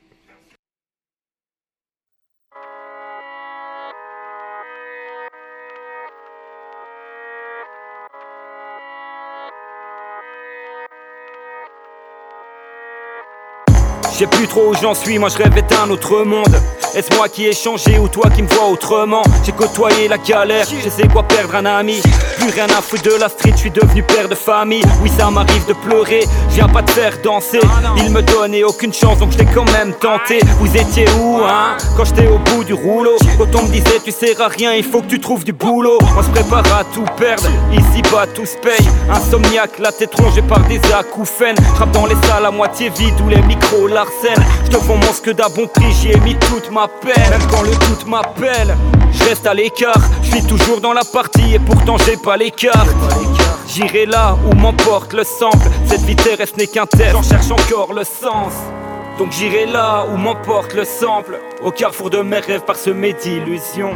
Je 14.16 14.20
sais 14.20 14.26
plus 14.28 14.48
trop 14.48 14.70
où 14.70 14.74
j'en 14.74 14.94
suis, 14.94 15.18
moi 15.18 15.28
je 15.28 15.36
rêvais 15.36 15.60
d'un 15.60 15.90
autre 15.90 16.24
monde. 16.24 16.58
Est-ce 16.94 17.14
moi 17.16 17.28
qui 17.28 17.44
ai 17.44 17.52
changé 17.52 17.98
ou 17.98 18.08
toi 18.08 18.30
qui 18.34 18.40
me 18.40 18.48
vois 18.48 18.68
autrement? 18.68 19.20
J'ai 19.44 19.52
côtoyé 19.52 20.08
la 20.08 20.16
galère, 20.16 20.64
je 20.66 20.88
sais 20.88 21.06
quoi 21.06 21.22
perdre 21.22 21.56
un 21.56 21.66
ami. 21.66 22.00
Plus 22.38 22.48
rien 22.48 22.64
à 22.64 22.80
foutre 22.80 23.02
de 23.02 23.20
la 23.20 23.28
street, 23.28 23.52
je 23.52 23.58
suis 23.58 23.70
devenu 23.70 24.02
père 24.02 24.26
de 24.26 24.34
famille. 24.34 24.82
Oui, 25.02 25.12
ça 25.18 25.30
m'arrive 25.30 25.66
de 25.66 25.74
pleurer, 25.74 26.24
je 26.50 26.62
pas 26.72 26.82
te 26.82 26.92
faire 26.92 27.12
danser. 27.22 27.60
Il 27.98 28.10
me 28.10 28.22
donnait 28.22 28.64
aucune 28.64 28.94
chance, 28.94 29.18
donc 29.18 29.32
je 29.32 29.38
l'ai 29.38 29.44
quand 29.44 29.70
même 29.72 29.92
tenté. 29.92 30.38
Vous 30.60 30.74
étiez 30.74 31.04
où, 31.20 31.40
hein? 31.44 31.76
Quand 31.94 32.06
j'étais 32.06 32.28
au 32.28 32.38
bout 32.38 32.64
du 32.64 32.72
rouleau. 32.72 33.18
Quand 33.36 33.54
on 33.54 33.64
me 33.64 33.68
disait 33.68 34.00
tu 34.02 34.12
sers 34.12 34.40
à 34.40 34.48
rien, 34.48 34.72
il 34.72 34.84
faut 34.84 35.02
que 35.02 35.08
tu 35.08 35.20
trouves 35.20 35.44
du 35.44 35.52
boulot. 35.52 35.98
On 36.16 36.22
se 36.22 36.30
prépare 36.30 36.64
à 36.74 36.84
tout 36.84 37.04
perdre, 37.18 37.50
ici 37.70 38.00
bas 38.10 38.26
tout 38.34 38.46
se 38.46 38.56
paye. 38.56 38.88
Insomniaque, 39.10 39.78
la 39.78 39.92
tête 39.92 40.14
rongée 40.14 40.40
par 40.40 40.60
des 40.60 40.80
acouphènes. 40.98 41.56
Trappe 41.74 41.90
dans 41.90 42.06
les 42.06 42.16
salles 42.26 42.46
à 42.46 42.50
moitié 42.50 42.88
vides 42.88 43.20
où 43.22 43.28
les 43.28 43.42
micros 43.42 43.88
Je 44.22 44.70
te 44.70 44.76
vends 44.76 44.96
mon 44.96 45.12
scud 45.12 45.40
à 45.40 45.48
bon 45.48 45.66
prix, 45.66 45.92
j'y 46.00 46.10
ai 46.10 46.20
mis 46.20 46.36
toute 46.36 46.70
ma 46.70 46.88
peine. 46.88 47.30
Même 47.30 47.46
quand 47.50 47.62
le 47.62 47.70
doute 47.70 48.06
m'appelle, 48.06 48.76
je 49.12 49.24
reste 49.24 49.46
à 49.46 49.54
l'écart. 49.54 50.00
Je 50.22 50.30
suis 50.30 50.46
toujours 50.46 50.80
dans 50.80 50.92
la 50.92 51.04
partie 51.04 51.54
et 51.54 51.58
pourtant 51.58 51.96
j'ai 51.98 52.16
pas 52.16 52.36
l'écart. 52.36 52.86
J'irai 53.68 54.06
là 54.06 54.36
où 54.46 54.54
m'emporte 54.54 55.12
le 55.12 55.24
sample. 55.24 55.68
Cette 55.86 56.02
vitesse 56.02 56.56
n'est 56.56 56.66
qu'un 56.66 56.86
test, 56.86 57.12
j'en 57.12 57.22
cherche 57.22 57.50
encore 57.50 57.92
le 57.92 58.04
sens. 58.04 58.52
Donc 59.18 59.32
j'irai 59.32 59.66
là 59.66 60.06
où 60.12 60.16
m'emporte 60.16 60.74
le 60.74 60.84
sample. 60.84 61.40
Au 61.62 61.70
carrefour 61.70 62.10
de 62.10 62.18
mes 62.18 62.38
rêves 62.38 62.64
parsemés 62.64 63.12
d'illusions. 63.12 63.94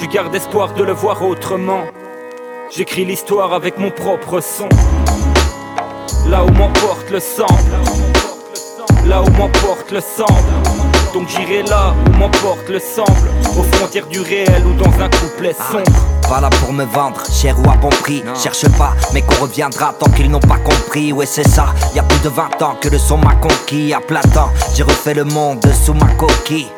Je 0.00 0.06
garde 0.06 0.34
espoir 0.34 0.74
de 0.74 0.84
le 0.84 0.92
voir 0.92 1.22
autrement. 1.22 1.84
J'écris 2.70 3.04
l'histoire 3.04 3.52
avec 3.52 3.78
mon 3.78 3.90
propre 3.90 4.40
son. 4.40 4.68
Là 6.28 6.44
où 6.44 6.50
m'emporte 6.50 7.10
le 7.10 7.20
sample. 7.20 8.17
Là 9.08 9.22
où 9.22 9.30
m'emporte 9.38 9.90
le 9.90 10.00
sample. 10.00 10.32
Donc 11.14 11.28
j'irai 11.28 11.62
là 11.62 11.94
où 12.06 12.18
m'emporte 12.18 12.68
le 12.68 12.78
sample. 12.78 13.30
Aux 13.58 13.62
frontières 13.62 14.06
du 14.06 14.20
réel 14.20 14.62
ou 14.66 14.74
dans 14.74 14.92
un 15.00 15.08
couplet 15.08 15.54
sombre. 15.54 15.90
Pas 16.28 16.42
là 16.42 16.50
pour 16.60 16.74
me 16.74 16.84
vendre, 16.84 17.22
cher 17.30 17.56
ou 17.58 17.70
à 17.70 17.76
bon 17.76 17.88
prix. 17.88 18.22
Cherche 18.34 18.68
pas, 18.76 18.92
mais 19.14 19.22
qu'on 19.22 19.42
reviendra 19.42 19.94
tant 19.98 20.10
qu'ils 20.10 20.30
n'ont 20.30 20.40
pas 20.40 20.58
compris. 20.58 21.12
Ouais, 21.12 21.24
c'est 21.24 21.48
ça, 21.48 21.68
y 21.94 21.98
a 21.98 22.02
plus 22.02 22.20
de 22.20 22.28
20 22.28 22.60
ans 22.62 22.76
que 22.78 22.90
le 22.90 22.98
son 22.98 23.16
m'a 23.16 23.34
conquis. 23.36 23.94
À 23.94 24.00
plein 24.00 24.20
temps, 24.20 24.50
j'ai 24.74 24.82
refait 24.82 25.14
le 25.14 25.24
monde 25.24 25.64
sous 25.72 25.94
ma 25.94 26.06
coquille. 26.14 26.68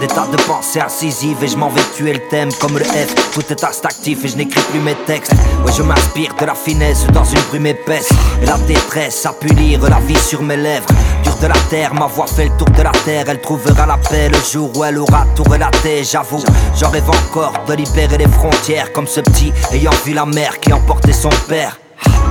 Des 0.00 0.06
tas 0.06 0.26
de 0.26 0.36
pensées 0.42 0.80
incisives 0.80 1.42
et 1.42 1.48
je 1.48 1.56
m'en 1.56 1.68
vais 1.68 1.82
tuer 1.94 2.12
le 2.12 2.28
thème 2.28 2.50
comme 2.60 2.78
le 2.78 2.84
F. 2.84 3.32
Tout 3.32 3.44
est 3.50 3.64
actif 3.64 4.24
et 4.24 4.28
je 4.28 4.36
n'écris 4.36 4.60
plus 4.70 4.80
mes 4.80 4.94
textes. 5.06 5.32
Ouais, 5.64 5.72
je 5.76 5.82
m'inspire 5.82 6.34
de 6.34 6.44
la 6.44 6.54
finesse 6.54 7.06
dans 7.12 7.24
une 7.24 7.40
brume 7.48 7.66
épaisse. 7.66 8.08
Et 8.42 8.46
la 8.46 8.56
détresse 8.58 9.26
a 9.26 9.32
pu 9.32 9.48
lire 9.48 9.80
la 9.88 10.00
vie 10.00 10.18
sur 10.18 10.42
mes 10.42 10.56
lèvres. 10.56 10.86
Dur 11.24 11.36
de 11.42 11.46
la 11.48 11.58
terre, 11.70 11.94
ma 11.94 12.06
voix 12.06 12.26
fait 12.26 12.44
le 12.44 12.56
tour 12.56 12.68
de 12.70 12.82
la 12.82 12.92
terre. 13.04 13.24
Elle 13.28 13.40
trouvera 13.40 13.86
la 13.86 13.98
paix 13.98 14.28
le 14.28 14.38
jour 14.40 14.70
où 14.76 14.84
elle 14.84 14.98
aura 14.98 15.26
tout 15.34 15.44
relaté. 15.44 16.04
J'avoue, 16.04 16.42
j'en 16.76 16.90
rêve 16.90 17.08
encore 17.08 17.64
de 17.66 17.74
libérer 17.74 18.18
les 18.18 18.28
frontières 18.28 18.92
comme 18.92 19.06
ce 19.06 19.20
petit 19.20 19.52
ayant 19.72 19.90
vu 20.04 20.14
la 20.14 20.26
mère 20.26 20.58
qui 20.60 20.72
emportait 20.72 21.12
son 21.12 21.30
père. 21.48 21.78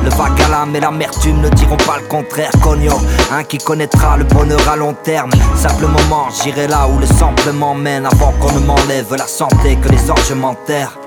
Le 0.03 0.09
vague 0.09 0.41
à 0.41 0.50
l'âme 0.50 0.75
et 0.75 0.79
l'amertume 0.79 1.41
ne 1.41 1.50
diront 1.50 1.77
pas 1.77 1.97
le 2.00 2.07
contraire. 2.07 2.51
Cogno, 2.62 2.93
un 3.31 3.43
qui 3.43 3.57
connaîtra 3.57 4.17
le 4.17 4.24
bonheur 4.24 4.62
à 4.69 4.75
long 4.75 4.93
terme. 4.93 5.31
Simple 5.55 5.88
moment, 5.88 6.27
j'irai 6.41 6.67
là 6.67 6.88
où 6.88 7.00
le 7.00 7.05
sample 7.05 7.51
m'emmène 7.51 8.05
avant 8.05 8.31
qu'on 8.39 8.51
ne 8.51 8.59
m'enlève 8.59 9.13
la 9.15 9.27
santé 9.27 9.75
que 9.75 9.89
les 9.89 10.09
anges 10.09 10.31
m'enterrent. 10.33 10.97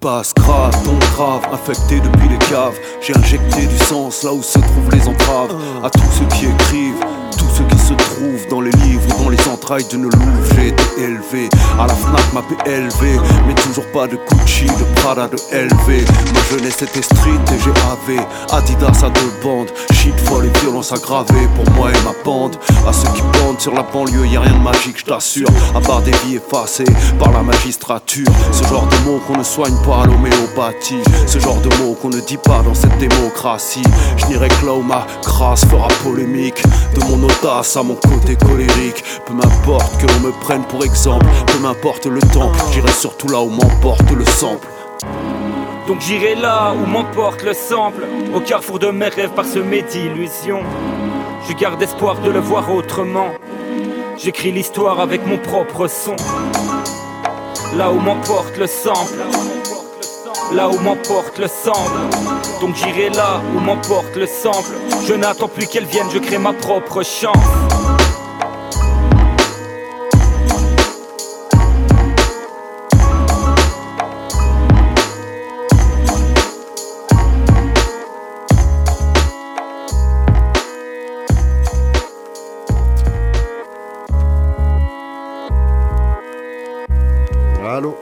Passe 0.00 0.34
grave, 1.16 1.40
infecté 1.50 1.98
depuis 2.00 2.28
les 2.28 2.38
caves. 2.38 2.78
J'ai 3.00 3.16
injecté 3.16 3.66
du 3.66 3.78
sens 3.78 4.22
là 4.22 4.32
où 4.32 4.42
se 4.42 4.58
trouvent 4.58 4.90
les 4.92 5.08
entraves. 5.08 5.56
À 5.82 5.88
tous 5.88 6.10
ceux 6.12 6.26
qui 6.36 6.44
écrivent, 6.44 7.04
tous 7.38 7.48
ceux 7.56 7.64
qui 7.64 7.78
se 7.78 7.94
trouvent 7.94 8.46
dans 8.50 8.60
les 8.60 8.70
livres 8.70 9.02
ou 9.08 9.24
dans 9.24 9.30
les 9.30 9.48
entrailles 9.48 9.86
d'une 9.88 10.02
louve. 10.02 10.54
J'ai 10.54 10.68
été 10.68 10.84
élevé 10.98 11.48
à 11.78 11.86
la 11.86 11.94
Fnac, 11.94 12.32
ma 12.34 12.42
PLV. 12.42 13.20
Mais 13.46 13.54
toujours 13.54 13.86
pas 13.92 14.06
de 14.06 14.18
Gucci, 14.28 14.66
de 14.66 15.00
Prada, 15.00 15.28
de 15.28 15.36
LV. 15.52 16.04
Ma 16.34 16.56
jeunesse 16.56 16.82
était 16.82 17.02
street 17.02 17.40
et 17.54 17.58
j'ai. 17.64 17.72
Adidas 18.52 19.04
à 19.04 19.10
deux 19.10 19.32
bandes, 19.42 19.70
shit 19.92 20.14
folle 20.20 20.46
et 20.46 20.58
violence 20.60 20.92
aggravée 20.92 21.48
pour 21.56 21.74
moi 21.74 21.90
et 21.90 22.04
ma 22.04 22.12
bande. 22.24 22.56
À 22.86 22.92
ceux 22.92 23.08
qui 23.14 23.22
bandent 23.38 23.60
sur 23.60 23.72
la 23.72 23.82
banlieue, 23.82 24.26
y 24.26 24.36
a 24.36 24.40
rien 24.40 24.52
de 24.52 24.62
magique, 24.62 24.98
je 24.98 25.04
t'assure. 25.04 25.48
À 25.74 25.80
part 25.80 26.02
des 26.02 26.12
vies 26.24 26.36
effacées 26.36 26.84
par 27.18 27.32
la 27.32 27.42
magistrature. 27.42 28.26
Ce 28.52 28.64
genre 28.64 28.86
de 28.86 28.96
mots 29.08 29.20
qu'on 29.26 29.38
ne 29.38 29.42
soigne 29.42 29.76
pas 29.84 30.02
à 30.02 30.06
l'homéopathie. 30.06 31.02
Ce 31.26 31.38
genre 31.38 31.60
de 31.60 31.68
mots 31.76 31.94
qu'on 31.94 32.10
ne 32.10 32.20
dit 32.20 32.36
pas 32.36 32.62
dans 32.62 32.74
cette 32.74 32.96
démocratie. 32.98 33.82
Je 34.16 34.26
n'irai 34.26 34.48
que 34.48 34.66
là 34.66 34.74
où 34.74 34.82
ma 34.82 35.06
grâce 35.22 35.64
fera 35.64 35.88
polémique. 36.02 36.62
De 36.94 37.00
mon 37.04 37.22
audace 37.24 37.76
à 37.76 37.82
mon 37.82 37.96
côté 37.96 38.36
colérique. 38.36 39.04
Peu 39.26 39.34
m'importe 39.34 40.00
que 40.00 40.06
l'on 40.06 40.20
me 40.20 40.32
prenne 40.40 40.64
pour 40.64 40.84
exemple. 40.84 41.26
Peu 41.46 41.58
m'importe 41.58 42.06
le 42.06 42.20
temps, 42.20 42.52
j'irai 42.72 42.92
surtout 42.92 43.28
là 43.28 43.40
où 43.40 43.48
m'emporte 43.48 44.10
le 44.10 44.24
sample. 44.24 44.68
Donc 45.86 46.00
j'irai 46.00 46.34
là 46.34 46.72
où 46.72 46.86
m'emporte 46.86 47.42
le 47.42 47.54
sample. 47.54 48.06
Au 48.34 48.40
carrefour 48.40 48.78
de 48.78 48.88
mes 48.88 49.08
rêves 49.08 49.30
parsemés 49.30 49.82
d'illusions. 49.82 50.62
Je 51.48 51.52
garde 51.54 51.80
espoir 51.80 52.18
de 52.20 52.30
le 52.30 52.40
voir 52.40 52.72
autrement. 52.74 53.28
J'écris 54.18 54.50
l'histoire 54.50 54.98
avec 54.98 55.24
mon 55.26 55.38
propre 55.38 55.86
son. 55.86 56.16
Là 57.76 57.92
où 57.92 58.00
m'emporte 58.00 58.56
le 58.58 58.66
sample. 58.66 59.20
Là 60.52 60.68
où 60.68 60.78
m'emporte 60.78 61.38
le 61.38 61.48
sample. 61.48 61.90
Donc 62.60 62.76
j'irai 62.76 63.10
là 63.10 63.42
où 63.54 63.60
m'emporte 63.60 64.16
le 64.16 64.26
sample. 64.26 64.72
Je 65.06 65.14
n'attends 65.14 65.48
plus 65.48 65.66
qu'elle 65.66 65.84
vienne, 65.84 66.06
je 66.12 66.18
crée 66.18 66.38
ma 66.38 66.52
propre 66.52 67.02
chance. 67.02 67.36
Allô 87.68 87.96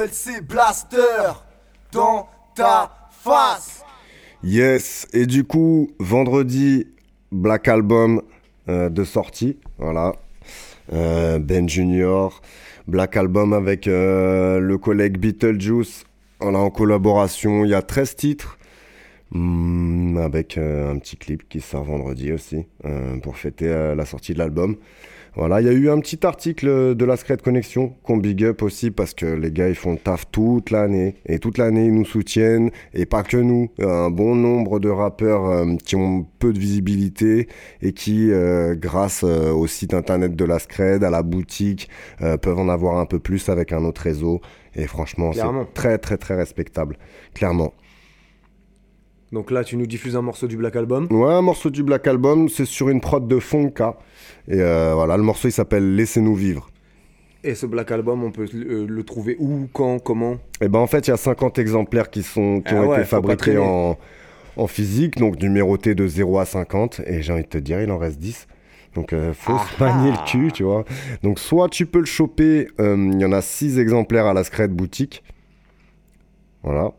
2LC 0.00 0.40
Blaster 0.40 1.32
dans 1.92 2.26
ta 2.54 2.90
face. 3.10 3.84
Yes, 4.42 5.06
et 5.12 5.26
du 5.26 5.44
coup, 5.44 5.90
vendredi, 5.98 6.86
Black 7.30 7.68
Album 7.68 8.22
euh, 8.68 8.88
de 8.88 9.04
sortie, 9.04 9.58
voilà. 9.78 10.14
Euh, 10.92 11.38
ben 11.38 11.68
Junior, 11.68 12.40
Black 12.88 13.16
Album 13.16 13.52
avec 13.52 13.86
euh, 13.86 14.58
le 14.58 14.78
collègue 14.78 15.18
Beetlejuice, 15.18 16.04
en 16.40 16.70
collaboration, 16.70 17.64
il 17.64 17.70
y 17.70 17.74
a 17.74 17.82
13 17.82 18.16
titres. 18.16 18.58
Hmm, 19.32 20.16
avec 20.16 20.56
un 20.58 20.98
petit 20.98 21.16
clip 21.16 21.48
qui 21.48 21.60
sort 21.60 21.84
vendredi 21.84 22.32
aussi 22.32 22.66
pour 23.22 23.36
fêter 23.36 23.68
la 23.94 24.04
sortie 24.04 24.32
de 24.32 24.38
l'album. 24.38 24.76
Voilà, 25.36 25.60
il 25.60 25.66
y 25.66 25.70
a 25.70 25.72
eu 25.72 25.88
un 25.88 26.00
petit 26.00 26.26
article 26.26 26.94
de 26.96 27.04
la 27.04 27.16
Secret 27.16 27.36
Connection 27.36 27.94
qu'on 28.02 28.16
big 28.16 28.44
up 28.44 28.62
aussi 28.62 28.90
parce 28.90 29.14
que 29.14 29.26
les 29.26 29.52
gars 29.52 29.68
ils 29.68 29.76
font 29.76 29.92
le 29.92 29.98
taf 29.98 30.30
toute 30.30 30.70
l'année 30.70 31.14
et 31.24 31.38
toute 31.38 31.56
l'année 31.56 31.86
ils 31.86 31.94
nous 31.94 32.04
soutiennent 32.04 32.70
et 32.94 33.06
pas 33.06 33.22
que 33.22 33.36
nous, 33.36 33.70
un 33.80 34.10
bon 34.10 34.34
nombre 34.34 34.80
de 34.80 34.88
rappeurs 34.88 35.46
euh, 35.46 35.76
qui 35.84 35.94
ont 35.94 36.26
peu 36.38 36.52
de 36.52 36.58
visibilité 36.58 37.48
et 37.80 37.92
qui 37.92 38.32
euh, 38.32 38.74
grâce 38.74 39.22
euh, 39.22 39.52
au 39.52 39.66
site 39.66 39.94
internet 39.94 40.34
de 40.34 40.44
la 40.44 40.58
Scred, 40.58 41.04
à 41.04 41.10
la 41.10 41.22
boutique, 41.22 41.88
peuvent 42.18 42.58
en 42.58 42.68
avoir 42.68 42.98
un 42.98 43.06
peu 43.06 43.18
plus 43.18 43.48
avec 43.48 43.72
un 43.72 43.84
autre 43.84 44.02
réseau 44.02 44.40
et 44.74 44.86
franchement 44.86 45.32
c'est 45.32 45.42
très 45.74 45.98
très 45.98 46.16
très 46.16 46.34
respectable, 46.34 46.96
clairement. 47.34 47.72
Donc 49.32 49.50
là, 49.50 49.62
tu 49.62 49.76
nous 49.76 49.86
diffuses 49.86 50.16
un 50.16 50.22
morceau 50.22 50.48
du 50.48 50.56
Black 50.56 50.74
Album 50.74 51.06
Ouais, 51.10 51.32
un 51.32 51.42
morceau 51.42 51.70
du 51.70 51.82
Black 51.84 52.06
Album, 52.08 52.48
c'est 52.48 52.64
sur 52.64 52.88
une 52.88 53.00
prod 53.00 53.28
de 53.28 53.38
Fonka. 53.38 53.96
Et 54.48 54.60
euh, 54.60 54.92
voilà, 54.94 55.16
le 55.16 55.22
morceau 55.22 55.46
il 55.48 55.52
s'appelle 55.52 55.94
Laissez-nous 55.94 56.34
vivre. 56.34 56.68
Et 57.42 57.54
ce 57.54 57.64
Black 57.64 57.90
Album, 57.92 58.22
on 58.24 58.32
peut 58.32 58.46
le, 58.52 59.02
trouver 59.02 59.36
où, 59.38 59.68
quand, 59.72 59.98
comment? 59.98 60.36
Eh 60.60 60.68
ben 60.68 60.78
en 60.78 60.86
fait, 60.86 61.06
il 61.06 61.10
y 61.10 61.14
a 61.14 61.16
50 61.16 61.58
exemplaires 61.58 62.10
qui, 62.10 62.22
sont, 62.22 62.60
qui 62.60 62.74
ah 62.74 62.82
ont 62.82 62.94
été 62.94 63.04
fabriqués 63.04 63.56
en, 63.56 63.96
en, 64.56 64.66
physique, 64.66 65.16
donc 65.16 65.40
numérotés 65.40 65.94
de 65.94 66.06
0 66.06 66.38
à 66.38 66.44
50. 66.44 67.00
Et 67.06 67.22
j'ai 67.22 67.32
envie 67.32 67.44
de 67.44 67.48
te 67.48 67.56
dire, 67.56 67.80
il 67.80 67.90
en 67.90 67.98
reste 67.98 68.18
10. 68.18 68.46
Donc, 68.94 69.12
euh, 69.12 69.32
faut 69.32 69.56
se 69.56 69.82
manier 69.82 70.10
le 70.10 70.16
ah. 70.18 70.24
cul, 70.26 70.50
tu 70.52 70.64
vois. 70.64 70.84
Donc, 71.22 71.38
soit 71.38 71.68
tu 71.68 71.86
peux 71.86 72.00
le 72.00 72.06
choper, 72.06 72.68
euh, 72.80 73.10
il 73.12 73.20
y 73.20 73.24
en 73.24 73.32
a 73.32 73.40
6 73.40 73.78
exemplaires 73.78 74.26
à 74.26 74.34
la 74.34 74.44
Scred 74.44 74.72
Boutique. 74.72 75.22
Voilà. 76.62 76.92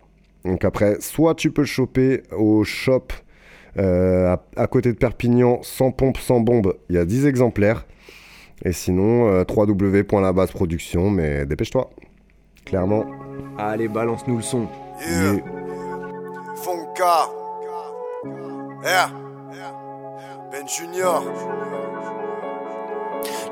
Donc, 0.46 0.66
après, 0.66 1.00
soit 1.02 1.36
tu 1.36 1.52
peux 1.52 1.62
le 1.62 1.68
choper 1.68 2.24
au 2.32 2.64
shop 2.64 3.08
euh, 3.78 4.36
à, 4.56 4.68
côté 4.68 4.92
de 4.92 4.98
Perpignan, 4.98 5.60
sans 5.64 5.92
pompe, 5.92 6.18
sans 6.18 6.40
bombe, 6.40 6.76
il 6.90 6.96
y 6.96 7.00
a 7.00 7.06
10 7.06 7.26
exemplaires. 7.26 7.86
Et 8.64 8.74
sinon, 8.74 9.28
euh, 9.28 9.44
production 9.46 11.10
mais 11.10 11.46
dépêche-toi. 11.46 11.90
Clairement. 12.66 13.06
Allez, 13.58 13.88
balance-nous 13.88 14.38
le 14.38 14.44
son. 14.44 14.68
Fonka. 16.56 17.30
Ben 20.52 20.68
Junior. 20.68 21.24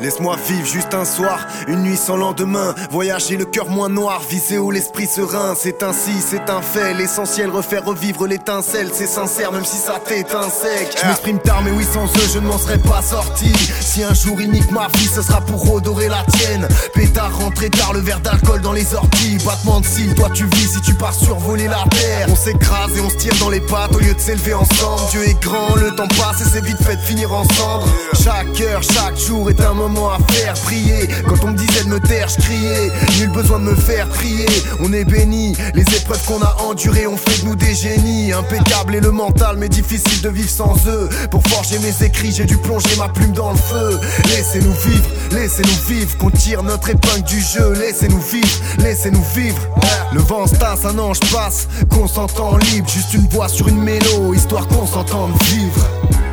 Laisse-moi 0.01 0.37
vivre 0.47 0.65
juste 0.65 0.93
un 0.93 1.03
soir, 1.03 1.45
une 1.67 1.83
nuit 1.83 1.97
sans 1.97 2.15
lendemain. 2.15 2.73
Voyager 2.89 3.35
le 3.35 3.43
cœur 3.43 3.67
moins 3.67 3.89
noir, 3.89 4.21
viser 4.29 4.57
où 4.57 4.71
l'esprit 4.71 5.07
serein. 5.07 5.55
C'est 5.61 5.83
ainsi, 5.83 6.13
c'est 6.25 6.49
un 6.49 6.61
fait. 6.61 6.93
L'essentiel, 6.93 7.49
refaire 7.49 7.83
revivre 7.83 8.25
l'étincelle. 8.25 8.91
C'est 8.93 9.07
sincère, 9.07 9.51
même 9.51 9.65
si 9.65 9.75
ça 9.75 9.99
t'éteint 9.99 10.43
sec. 10.43 10.97
Je 11.01 11.05
m'exprime 11.05 11.39
tard, 11.39 11.61
mais 11.63 11.71
oui, 11.71 11.85
sans 11.93 12.05
eux, 12.05 12.29
je 12.33 12.39
ne 12.39 12.47
m'en 12.47 12.57
serais 12.57 12.77
pas 12.77 13.01
sorti. 13.01 13.51
Si 13.81 14.01
un 14.01 14.13
jour 14.13 14.39
il 14.39 14.51
nique 14.51 14.71
ma 14.71 14.87
vie, 14.87 15.07
ce 15.13 15.21
sera 15.21 15.41
pour 15.41 15.69
redorer 15.69 16.07
la 16.07 16.23
tienne. 16.31 16.65
Pétard, 16.93 17.37
rentré 17.37 17.69
tard, 17.69 17.91
le 17.91 17.99
verre 17.99 18.21
d'alcool 18.21 18.61
dans 18.61 18.73
les 18.73 18.93
orties. 18.93 19.37
Battement 19.45 19.81
de 19.81 19.85
cils, 19.85 20.15
toi 20.15 20.29
tu 20.33 20.45
vis 20.45 20.75
si 20.75 20.81
tu 20.81 20.93
pars 20.93 21.13
survoler 21.13 21.67
la 21.67 21.83
terre. 21.89 22.27
On 22.29 22.35
s'écrase 22.35 22.95
et 22.95 23.01
on 23.01 23.09
se 23.09 23.17
tire 23.17 23.35
dans 23.41 23.49
les 23.49 23.61
pattes 23.61 23.93
au 23.93 23.99
lieu 23.99 24.13
de 24.13 24.19
s'élever 24.19 24.53
ensemble. 24.53 25.09
Dieu 25.11 25.27
est 25.27 25.41
grand, 25.41 25.75
le 25.75 25.91
temps 25.91 26.07
passe 26.07 26.39
et 26.39 26.49
c'est 26.49 26.63
vite 26.63 26.81
fait 26.81 26.95
de 26.95 27.01
finir 27.01 27.33
ensemble. 27.33 27.85
Chaque 28.23 28.61
heure, 28.61 28.81
chaque 28.81 29.17
jour 29.17 29.49
est 29.49 29.59
un 29.59 29.73
moment 29.73 29.88
à 29.97 30.17
faire 30.31 30.53
prier. 30.53 31.07
Quand 31.27 31.43
on 31.43 31.47
me 31.51 31.57
disait 31.57 31.83
de 31.83 31.89
me 31.89 31.99
taire, 31.99 32.27
je 32.29 32.41
criais. 32.41 32.91
Nul 33.19 33.29
besoin 33.29 33.59
de 33.59 33.65
me 33.65 33.75
faire 33.75 34.07
prier. 34.07 34.45
On 34.79 34.93
est 34.93 35.05
béni. 35.05 35.55
Les 35.73 35.81
épreuves 35.81 36.23
qu'on 36.25 36.41
a 36.41 36.55
endurées 36.61 37.07
ont 37.07 37.17
fait 37.17 37.41
de 37.41 37.47
nous 37.47 37.55
des 37.55 37.73
génies. 37.73 38.31
Impeccable 38.31 38.95
et 38.95 38.99
le 38.99 39.11
mental, 39.11 39.57
mais 39.57 39.69
difficile 39.69 40.21
de 40.21 40.29
vivre 40.29 40.49
sans 40.49 40.75
eux. 40.87 41.09
Pour 41.31 41.43
forger 41.47 41.79
mes 41.79 42.05
écrits, 42.05 42.31
j'ai 42.31 42.45
dû 42.45 42.57
plonger 42.57 42.95
ma 42.97 43.09
plume 43.09 43.33
dans 43.33 43.51
le 43.51 43.57
feu. 43.57 43.99
Laissez-nous 44.25 44.73
vivre, 44.73 45.09
laissez-nous 45.31 45.87
vivre. 45.87 46.17
Qu'on 46.17 46.29
tire 46.29 46.63
notre 46.63 46.89
épingle 46.89 47.23
du 47.23 47.41
jeu. 47.41 47.73
Laissez-nous 47.73 48.21
vivre, 48.21 48.59
laissez-nous 48.79 49.25
vivre. 49.35 49.59
Le 50.13 50.21
vent 50.21 50.47
se 50.47 50.55
tasse, 50.55 50.85
un 50.85 50.97
ange 50.99 51.19
passe. 51.31 51.67
Qu'on 51.89 52.07
s'entend 52.07 52.57
libre, 52.57 52.87
juste 52.89 53.13
une 53.13 53.27
voix 53.27 53.47
sur 53.47 53.67
une 53.67 53.81
mélo. 53.81 54.33
Histoire 54.33 54.67
qu'on 54.67 54.85
s'entende 54.85 55.31
vivre. 55.43 56.28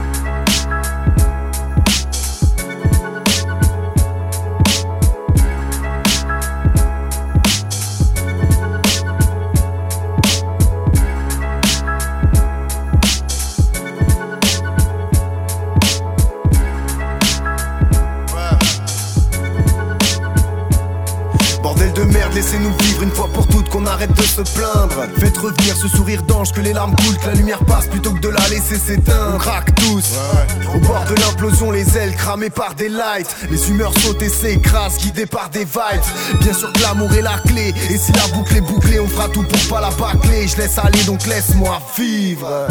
Arrête 23.97 24.15
de 24.15 24.23
se 24.23 24.43
plaindre. 24.43 25.07
Faites 25.19 25.39
revenir 25.39 25.75
ce 25.77 25.89
sourire 25.89 26.23
d'ange 26.23 26.53
que 26.53 26.61
les 26.61 26.73
larmes 26.73 26.95
coulent 26.97 27.17
Que 27.17 27.29
la 27.29 27.35
lumière 27.35 27.65
passe 27.65 27.87
plutôt 27.87 28.13
que 28.13 28.21
de 28.21 28.29
la 28.29 28.47
laisser 28.49 28.77
s'éteindre. 28.77 29.35
On 29.35 29.39
craque 29.39 29.75
tous. 29.75 30.13
Au 30.75 30.79
bord 30.81 31.05
de 31.09 31.15
l'implosion 31.15 31.71
les 31.71 31.97
ailes 31.97 32.15
cramées 32.15 32.51
par 32.51 32.75
des 32.75 32.91
lights. 32.91 33.35
Les 33.51 33.71
humeurs 33.71 33.93
sautent 34.01 34.23
et 34.23 34.29
s'écrasent 34.29 34.99
guidées 34.99 35.27
par 35.27 35.49
des 35.49 35.65
vibes. 35.65 36.41
Bien 36.41 36.53
sûr 36.53 36.73
que 36.73 36.83
l'amour 36.83 37.13
est 37.15 37.23
la 37.23 37.39
clé. 37.39 37.75
Et 37.91 37.97
si 37.97 38.13
la 38.13 38.27
boucle 38.35 38.57
est 38.57 38.61
bouclée 38.61 39.01
on 39.01 39.09
fera 39.09 39.29
tout 39.29 39.43
pour 39.43 39.69
pas 39.69 39.81
la 39.81 39.91
bâcler. 39.91 40.47
Je 40.47 40.59
laisse 40.59 40.79
aller 40.79 41.03
donc 41.05 41.27
laisse-moi 41.27 41.81
vivre 41.97 42.69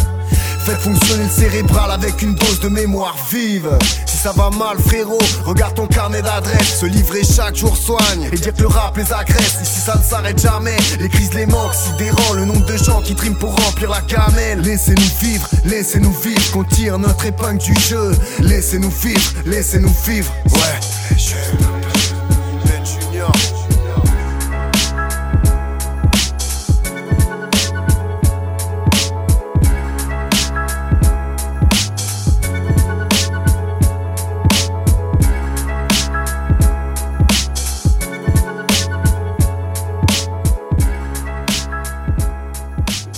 Faites 0.66 0.80
fonctionner 0.80 1.26
le 1.26 1.30
cérébral 1.30 1.92
avec 1.92 2.24
une 2.24 2.34
dose 2.34 2.60
de 2.60 2.70
mémoire 2.70 3.16
vive. 3.32 3.70
Si 4.08 4.18
ça 4.18 4.32
va 4.32 4.50
mal, 4.50 4.80
frérot, 4.80 5.20
regarde 5.46 5.76
ton 5.76 5.86
carnet 5.86 6.24
d'adresse. 6.24 6.80
Se 6.80 6.88
livrer 6.88 7.22
chaque 7.24 7.56
jour 7.56 7.78
soigne 7.78 8.30
et 8.32 8.36
dire 8.36 8.52
que 8.52 8.62
le 8.62 8.68
rap 8.68 8.98
les 8.98 9.14
agresse. 9.14 9.60
Ici 9.62 9.80
ça 9.80 9.96
ne 9.96 10.02
s'arrête 10.02 10.42
jamais. 10.42 10.76
Les 11.00 11.08
crises, 11.08 11.36
les 11.36 11.46
manques, 11.46 11.76
sidérant 11.76 12.34
le 12.34 12.46
nombre 12.46 12.66
de 12.66 12.78
gens 12.78 13.02
qui 13.04 13.14
triment 13.14 13.36
pour 13.36 13.56
remplir 13.56 13.92
la 13.92 14.02
camelle. 14.02 14.62
Laissez-nous 14.62 15.12
vivre, 15.22 15.48
laissez-nous 15.66 16.14
vivre, 16.24 16.52
qu'on 16.52 16.64
tire 16.64 16.98
notre 16.98 17.28
épingle 17.28 17.60
du 17.60 17.76
jeu. 17.76 18.16
Laissez-nous 18.40 18.90
vivre, 18.90 19.34
laissez-nous 19.46 19.96
vivre. 20.08 20.34
Ouais. 20.48 21.16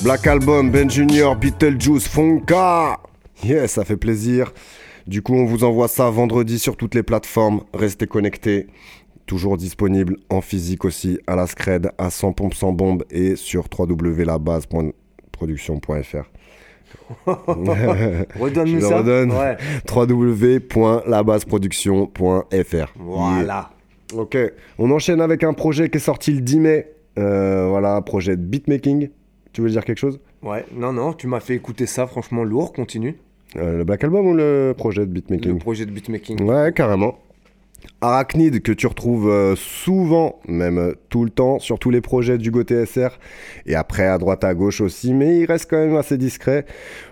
Black 0.08 0.26
Album, 0.26 0.72
Ben 0.72 0.90
Junior, 0.90 1.36
Beetlejuice, 1.36 2.08
Fonka. 2.08 2.98
Yes, 3.44 3.74
ça 3.74 3.84
fait 3.84 3.98
plaisir. 3.98 4.54
Du 5.06 5.22
coup, 5.22 5.36
on 5.36 5.44
vous 5.44 5.66
envoie 5.66 5.90
ça 5.90 6.10
vendredi 6.10 6.60
sur 6.60 6.78
toutes 6.78 6.96
les 6.96 7.04
plateformes. 7.04 7.64
Restez 7.74 8.08
connectés. 8.08 8.68
Toujours 9.26 9.58
disponible 9.58 10.16
en 10.30 10.40
physique 10.40 10.86
aussi 10.86 11.20
à 11.28 11.36
la 11.36 11.46
Scred, 11.46 11.92
à 11.98 12.10
100 12.10 12.32
pompes 12.32 12.54
sans 12.54 12.72
bombe 12.72 13.04
et 13.12 13.36
sur 13.36 13.66
www.labase.production.fr. 13.78 16.24
Redonne-nous 18.40 18.80
ça. 18.80 19.00
Redonne. 19.00 19.34
www.labaseproduction.fr. 19.94 22.94
Voilà. 22.96 23.72
Ok, 24.14 24.38
on 24.80 24.90
enchaîne 24.90 25.20
avec 25.20 25.44
un 25.44 25.52
projet 25.52 25.90
qui 25.90 25.98
est 25.98 26.00
sorti 26.00 26.32
le 26.32 26.40
10 26.40 26.60
mai. 26.60 26.94
Euh, 27.20 27.68
voilà, 27.68 27.96
un 27.96 28.02
projet 28.02 28.38
de 28.38 28.42
beatmaking. 28.42 29.10
Tu 29.58 29.64
veux 29.64 29.72
dire 29.72 29.84
quelque 29.84 29.98
chose? 29.98 30.20
Ouais, 30.44 30.64
non, 30.72 30.94
non, 30.94 31.14
tu 31.14 31.26
m'as 31.26 31.40
fait 31.40 31.56
écouter 31.56 31.88
ça, 31.88 32.06
franchement 32.06 32.44
lourd, 32.44 32.74
continue. 32.74 33.16
Euh, 33.56 33.80
le 33.80 33.84
Black 33.86 34.04
Album 34.04 34.28
ou 34.28 34.36
le 34.36 34.76
projet 34.78 35.02
de 35.02 35.12
beatmaking? 35.12 35.54
Le 35.54 35.58
projet 35.58 35.88
de 35.88 35.90
beatmaking. 35.90 36.40
Ouais, 36.44 36.72
carrément. 36.76 37.18
Arachnid 38.00 38.62
que 38.62 38.72
tu 38.72 38.86
retrouves 38.86 39.30
euh, 39.30 39.56
souvent, 39.56 40.40
même 40.48 40.78
euh, 40.78 40.94
tout 41.10 41.24
le 41.24 41.32
temps, 41.32 41.58
sur 41.58 41.80
tous 41.80 41.90
les 41.90 42.02
projets 42.02 42.38
du 42.38 42.52
TSR 42.52 43.10
et 43.66 43.76
après 43.76 44.06
à 44.06 44.20
droite 44.20 44.44
à 44.44 44.54
gauche 44.54 44.82
aussi, 44.82 45.14
mais 45.14 45.40
il 45.40 45.46
reste 45.46 45.68
quand 45.70 45.78
même 45.78 45.96
assez 45.96 46.18
discret. 46.18 46.66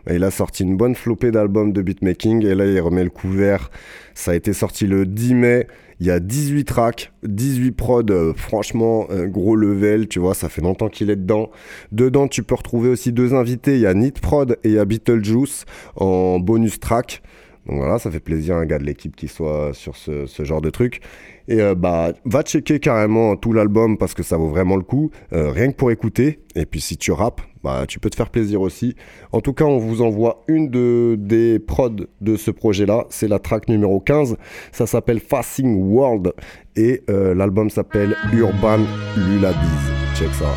Il 0.09 0.23
a 0.23 0.29
sorti 0.29 0.63
une 0.63 0.77
bonne 0.77 0.93
flopée 0.93 1.31
d'albums 1.31 1.73
de 1.73 1.81
beatmaking 1.81 2.45
et 2.45 2.53
là 2.53 2.65
il 2.65 2.79
remet 2.79 3.03
le 3.03 3.09
couvert. 3.09 3.71
Ça 4.13 4.31
a 4.31 4.35
été 4.35 4.53
sorti 4.53 4.85
le 4.85 5.05
10 5.05 5.33
mai. 5.33 5.67
Il 6.01 6.07
y 6.07 6.11
a 6.11 6.19
18 6.19 6.65
tracks, 6.65 7.11
18 7.23 7.71
prods, 7.71 8.03
euh, 8.09 8.33
franchement, 8.35 9.07
gros 9.27 9.55
level, 9.55 10.07
tu 10.09 10.19
vois, 10.19 10.33
ça 10.33 10.49
fait 10.49 10.61
longtemps 10.61 10.89
qu'il 10.89 11.09
est 11.09 11.15
dedans. 11.15 11.51
Dedans, 11.93 12.27
tu 12.27 12.43
peux 12.43 12.55
retrouver 12.55 12.89
aussi 12.89 13.13
deux 13.13 13.33
invités, 13.33 13.75
il 13.75 13.81
y 13.81 13.87
a 13.87 13.93
Neat 13.93 14.19
Prod 14.21 14.57
et 14.63 14.69
il 14.69 14.73
y 14.73 14.79
a 14.79 14.85
Beetlejuice 14.85 15.65
en 15.95 16.39
bonus 16.39 16.79
track. 16.79 17.23
Donc 17.65 17.77
voilà, 17.77 17.97
ça 17.97 18.11
fait 18.11 18.19
plaisir 18.19 18.55
un 18.55 18.65
gars 18.65 18.77
de 18.77 18.83
l'équipe 18.83 19.15
qui 19.15 19.27
soit 19.27 19.73
sur 19.73 19.95
ce, 19.95 20.25
genre 20.43 20.61
de 20.61 20.69
truc. 20.69 21.01
Et 21.47 21.61
euh, 21.61 21.75
bah, 21.75 22.13
va 22.25 22.41
checker 22.41 22.79
carrément 22.79 23.35
tout 23.35 23.53
l'album 23.53 23.97
parce 23.97 24.13
que 24.13 24.23
ça 24.23 24.37
vaut 24.37 24.47
vraiment 24.47 24.75
le 24.75 24.83
coup, 24.83 25.11
euh, 25.33 25.51
rien 25.51 25.71
que 25.71 25.75
pour 25.75 25.91
écouter. 25.91 26.39
Et 26.55 26.65
puis 26.65 26.81
si 26.81 26.97
tu 26.97 27.11
rappes, 27.11 27.41
bah, 27.63 27.85
tu 27.87 27.99
peux 27.99 28.09
te 28.09 28.15
faire 28.15 28.29
plaisir 28.29 28.61
aussi. 28.61 28.95
En 29.31 29.41
tout 29.41 29.53
cas, 29.53 29.65
on 29.65 29.77
vous 29.77 30.01
envoie 30.01 30.43
une 30.47 30.69
de, 30.69 31.15
des 31.19 31.59
prods 31.59 32.07
de 32.21 32.35
ce 32.35 32.51
projet-là. 32.51 33.07
C'est 33.09 33.27
la 33.27 33.39
track 33.39 33.67
numéro 33.67 33.99
15. 33.99 34.37
Ça 34.71 34.85
s'appelle 34.85 35.19
Fasting 35.19 35.81
World. 35.81 36.33
Et 36.75 37.03
euh, 37.09 37.33
l'album 37.33 37.69
s'appelle 37.69 38.15
Urban 38.33 38.79
Lullabies. 39.17 39.57
Check 40.15 40.29
ça. 40.33 40.53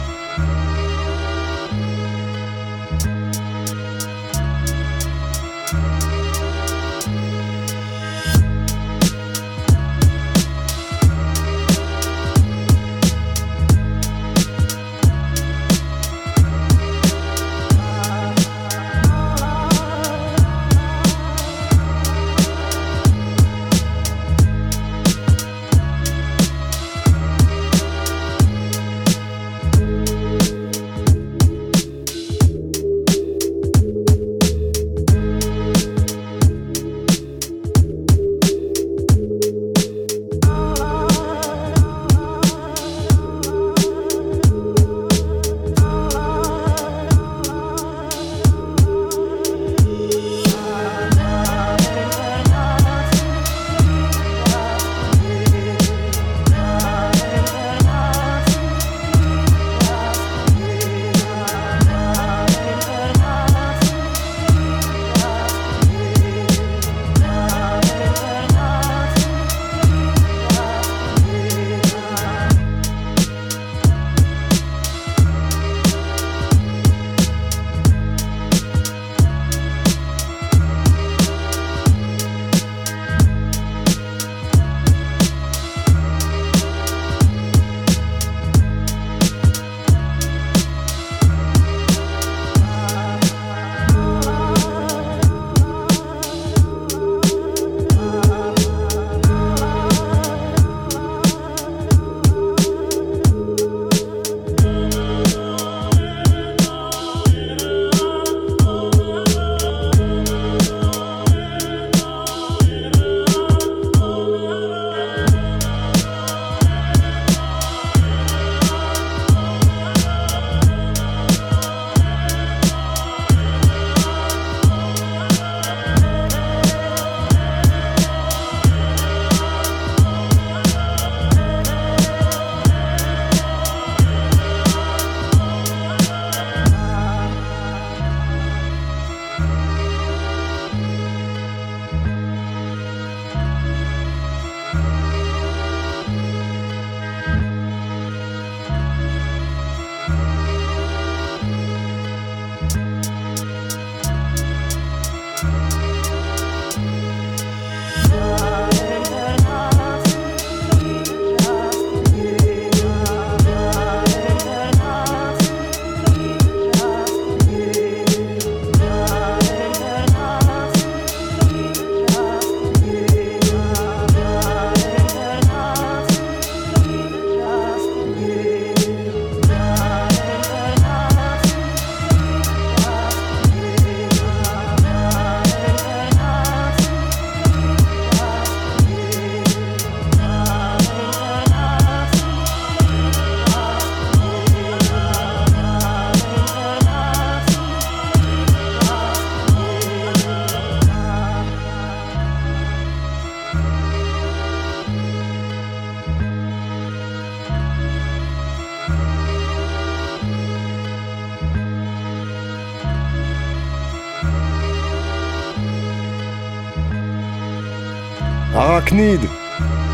Arachnid, 218.99 219.21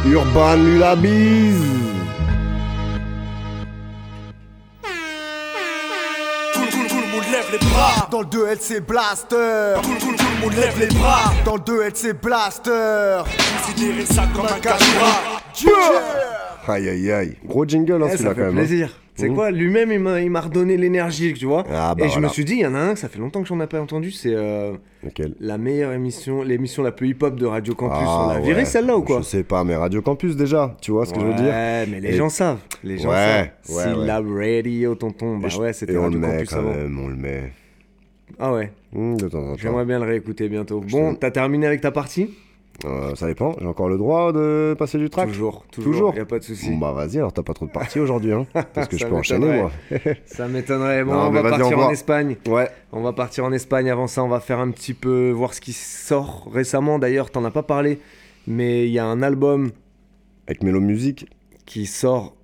Urban 0.06 0.56
Lulabiz. 0.56 1.60
Dans 8.10 8.20
le 8.20 8.26
2LC 8.26 8.80
Blaster. 8.80 9.74
Tout, 9.82 9.90
tout, 10.00 10.16
tout, 10.16 10.24
le 10.36 10.40
monde 10.40 10.54
lève 10.54 10.78
les 10.78 10.86
bras. 10.86 11.32
Dans 11.44 11.56
le 11.56 11.60
2LC 11.60 12.14
Blaster. 12.14 13.22
Considérez 13.66 14.06
ça 14.06 14.24
comme 14.34 14.46
un 14.46 14.60
cache 14.60 14.80
Aïe 16.66 16.88
aïe 16.88 17.12
aïe. 17.12 17.36
Gros 17.44 17.66
jingle 17.66 18.02
hein, 18.02 18.06
eh, 18.08 18.12
celui-là 18.16 18.34
quand 18.34 18.40
même. 18.42 18.54
plaisir. 18.54 18.88
C'est 19.16 19.28
Mhm. 19.28 19.34
quoi 19.36 19.50
Lui-même, 19.52 19.92
il 19.92 20.30
m'a 20.30 20.40
redonné 20.40 20.76
l'énergie, 20.76 21.34
tu 21.34 21.46
vois. 21.46 21.64
Ah, 21.70 21.94
bah 21.94 22.06
Et 22.06 22.08
je 22.08 22.18
me 22.18 22.26
suis 22.28 22.44
dit, 22.44 22.54
il 22.54 22.60
y 22.62 22.66
en 22.66 22.74
a 22.74 22.78
un, 22.80 22.96
ça 22.96 23.08
fait 23.08 23.20
longtemps 23.20 23.42
que 23.42 23.46
j'en 23.48 23.60
ai 23.60 23.66
pas 23.68 23.80
entendu, 23.80 24.10
c'est 24.10 24.34
euh, 24.34 24.72
la 25.40 25.56
meilleure 25.56 25.92
émission, 25.92 26.42
l'émission 26.42 26.82
la 26.82 26.90
plus 26.90 27.10
hip-hop 27.10 27.36
de 27.36 27.46
Radio 27.46 27.74
Campus. 27.74 27.96
Ah, 28.00 28.26
On 28.26 28.32
l'a 28.32 28.40
viré 28.40 28.60
ouais. 28.60 28.64
celle-là 28.64 28.96
ou 28.96 29.02
quoi? 29.02 29.18
Je 29.20 29.26
sais 29.26 29.44
pas, 29.44 29.62
mais 29.62 29.76
Radio 29.76 30.02
Campus 30.02 30.34
déjà, 30.34 30.76
tu 30.80 30.90
vois 30.90 31.06
ce 31.06 31.14
que 31.14 31.20
je 31.20 31.26
veux 31.26 31.34
dire? 31.34 31.44
Ouais, 31.44 31.86
mais 31.86 32.00
les 32.00 32.08
Et- 32.08 32.16
gens 32.16 32.28
savent. 32.28 32.58
Les 32.82 32.98
gens 32.98 33.10
Ouais, 33.10 33.52
savent. 33.62 33.76
ouais. 33.76 34.00
Syllab 34.02 34.26
Radio, 34.36 34.94
tonton. 34.96 35.38
Bah 35.38 35.48
je- 35.48 35.58
ouais, 35.60 35.72
c'était 35.72 35.96
Radio 35.96 36.10
le 36.10 36.18
met 36.18 36.32
Campus 36.32 36.50
quand 36.50 36.58
avant. 36.58 36.74
même, 36.74 36.98
on 36.98 37.06
le 37.08 37.16
met. 37.16 37.52
Ah 38.40 38.52
ouais. 38.52 38.72
Temps. 39.30 39.54
J'aimerais 39.56 39.84
bien 39.84 40.00
le 40.00 40.06
réécouter 40.06 40.48
bientôt. 40.48 40.82
Je 40.86 40.92
Bon, 40.92 41.14
t'as 41.14 41.30
terminé 41.30 41.66
avec 41.68 41.80
ta 41.80 41.92
partie? 41.92 42.30
Euh, 42.84 43.14
ça 43.14 43.26
dépend, 43.26 43.54
j'ai 43.60 43.66
encore 43.66 43.88
le 43.88 43.96
droit 43.96 44.32
de 44.32 44.74
passer 44.78 44.98
du 44.98 45.08
track 45.08 45.28
Toujours, 45.28 45.64
toujours, 45.70 46.14
y 46.14 46.18
a 46.18 46.24
pas 46.26 46.38
de 46.38 46.44
souci. 46.44 46.70
Bon 46.70 46.78
bah 46.78 46.92
vas-y, 46.92 47.18
alors 47.18 47.32
t'as 47.32 47.42
pas 47.42 47.54
trop 47.54 47.66
de 47.66 47.70
parties 47.70 48.00
aujourd'hui, 48.00 48.32
hein 48.32 48.46
Parce 48.74 48.88
que 48.88 48.98
je 48.98 49.06
peux 49.06 49.14
enchaîner 49.14 49.60
moi. 49.60 49.70
Ça 50.26 50.48
m'étonnerait. 50.48 51.04
Bon, 51.04 51.14
Non, 51.14 51.28
on 51.28 51.30
va 51.30 51.42
partir 51.42 51.78
on 51.78 51.82
en. 51.82 51.90
Espagne. 51.90 52.36
Ouais. 52.46 52.68
On 52.92 53.00
va 53.02 53.12
partir 53.12 53.44
en 53.44 53.52
Espagne. 53.52 53.88
Avant 53.90 54.06
ça, 54.06 54.22
on 54.24 54.28
va 54.28 54.40
faire 54.40 54.58
un 54.58 54.70
petit 54.70 54.92
peu 54.92 55.30
voir 55.30 55.54
ce 55.54 55.60
qui 55.60 55.72
sort 55.72 56.48
récemment. 56.52 56.98
D'ailleurs, 56.98 57.30
t'en 57.30 57.44
as 57.44 57.50
pas 57.50 57.62
parlé, 57.62 58.00
mais 58.46 58.86
il 58.86 58.92
y 58.92 58.98
a 58.98 59.06
un 59.06 59.22
album 59.22 59.70
Avec 60.48 60.62
Mélo 60.62 60.80
Music 60.80 61.26
qui 61.64 61.86
sort. 61.86 62.34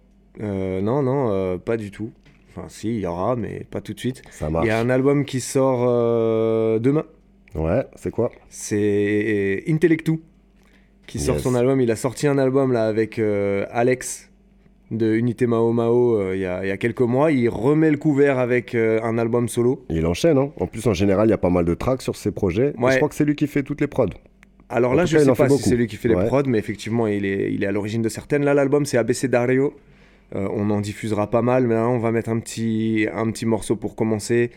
euh, 0.40 0.80
non, 0.80 1.02
non, 1.02 1.28
euh, 1.30 1.58
pas 1.58 1.76
du 1.76 1.90
tout. 1.90 2.12
Enfin, 2.50 2.68
si, 2.68 2.88
il 2.88 3.00
y 3.00 3.06
aura, 3.06 3.36
mais 3.36 3.66
pas 3.70 3.80
tout 3.80 3.94
de 3.94 4.00
suite. 4.00 4.22
Ça 4.30 4.48
marche. 4.48 4.64
Il 4.64 4.68
y 4.68 4.72
a 4.72 4.78
un 4.78 4.90
album 4.90 5.24
qui 5.24 5.40
sort 5.40 5.80
demain. 6.80 7.04
Ouais, 7.54 7.84
c'est 7.96 8.10
quoi? 8.10 8.30
C'est 8.48 9.64
Intellectu 9.68 10.20
qui 11.06 11.18
sort 11.18 11.40
son 11.40 11.54
album. 11.54 11.80
Il 11.80 11.90
a 11.90 11.96
sorti 11.96 12.26
un 12.26 12.38
album 12.38 12.72
là 12.72 12.86
avec 12.86 13.18
euh, 13.18 13.66
Alex 13.70 14.30
de 14.92 15.14
Unité 15.14 15.46
Mao 15.46 15.72
Mao 15.72 16.16
euh, 16.20 16.36
il 16.36 16.40
y, 16.42 16.46
a, 16.46 16.64
il 16.64 16.68
y 16.68 16.70
a 16.70 16.76
quelques 16.76 17.00
mois. 17.00 17.32
Il 17.32 17.48
remet 17.48 17.90
le 17.90 17.96
couvert 17.96 18.38
avec 18.38 18.74
euh, 18.74 19.00
un 19.02 19.18
album 19.18 19.48
solo. 19.48 19.84
Il 19.88 20.06
enchaîne, 20.06 20.38
hein 20.38 20.50
En 20.60 20.66
plus, 20.66 20.86
en 20.86 20.94
général, 20.94 21.26
il 21.28 21.30
y 21.30 21.34
a 21.34 21.38
pas 21.38 21.50
mal 21.50 21.64
de 21.64 21.74
tracks 21.74 22.02
sur 22.02 22.14
ses 22.16 22.30
projets. 22.30 22.72
Et 22.78 22.80
Ouais. 22.82 22.92
je 22.92 22.96
crois 22.98 23.08
que 23.08 23.14
c'est 23.16 23.24
lui 23.24 23.34
qui 23.34 23.46
fait 23.48 23.62
toutes 23.64 23.80
les 23.80 23.86
prods. 23.88 24.06
Alors 24.68 24.92
En 24.92 24.94
là, 24.94 25.04
je 25.04 25.16
cas, 25.16 25.24
sais 25.24 25.32
pas 25.34 25.48
si 25.48 25.62
c'est 25.62 25.74
lui 25.76 25.88
qui 25.88 25.96
fait 25.96 26.08
les 26.08 26.14
prods, 26.14 26.44
mais 26.46 26.58
effectivement, 26.58 27.08
il 27.08 27.24
est, 27.24 27.52
il 27.52 27.64
est 27.64 27.66
à 27.66 27.72
l'origine 27.72 28.02
de 28.02 28.08
certaines. 28.08 28.44
Là, 28.44 28.54
l'album, 28.54 28.84
c'est 28.86 28.98
ABC 28.98 29.26
Dario. 29.26 29.74
On 30.32 30.70
en 30.70 30.80
diffusera 30.80 31.28
pas 31.28 31.42
mal, 31.42 31.66
mais 31.66 31.74
là, 31.74 31.88
on 31.88 31.98
va 31.98 32.12
mettre 32.12 32.30
un 32.30 32.38
petit, 32.38 33.08
un 33.12 33.28
petit 33.32 33.46
morceau 33.46 33.74
pour 33.74 33.96
commencer. 33.96 34.52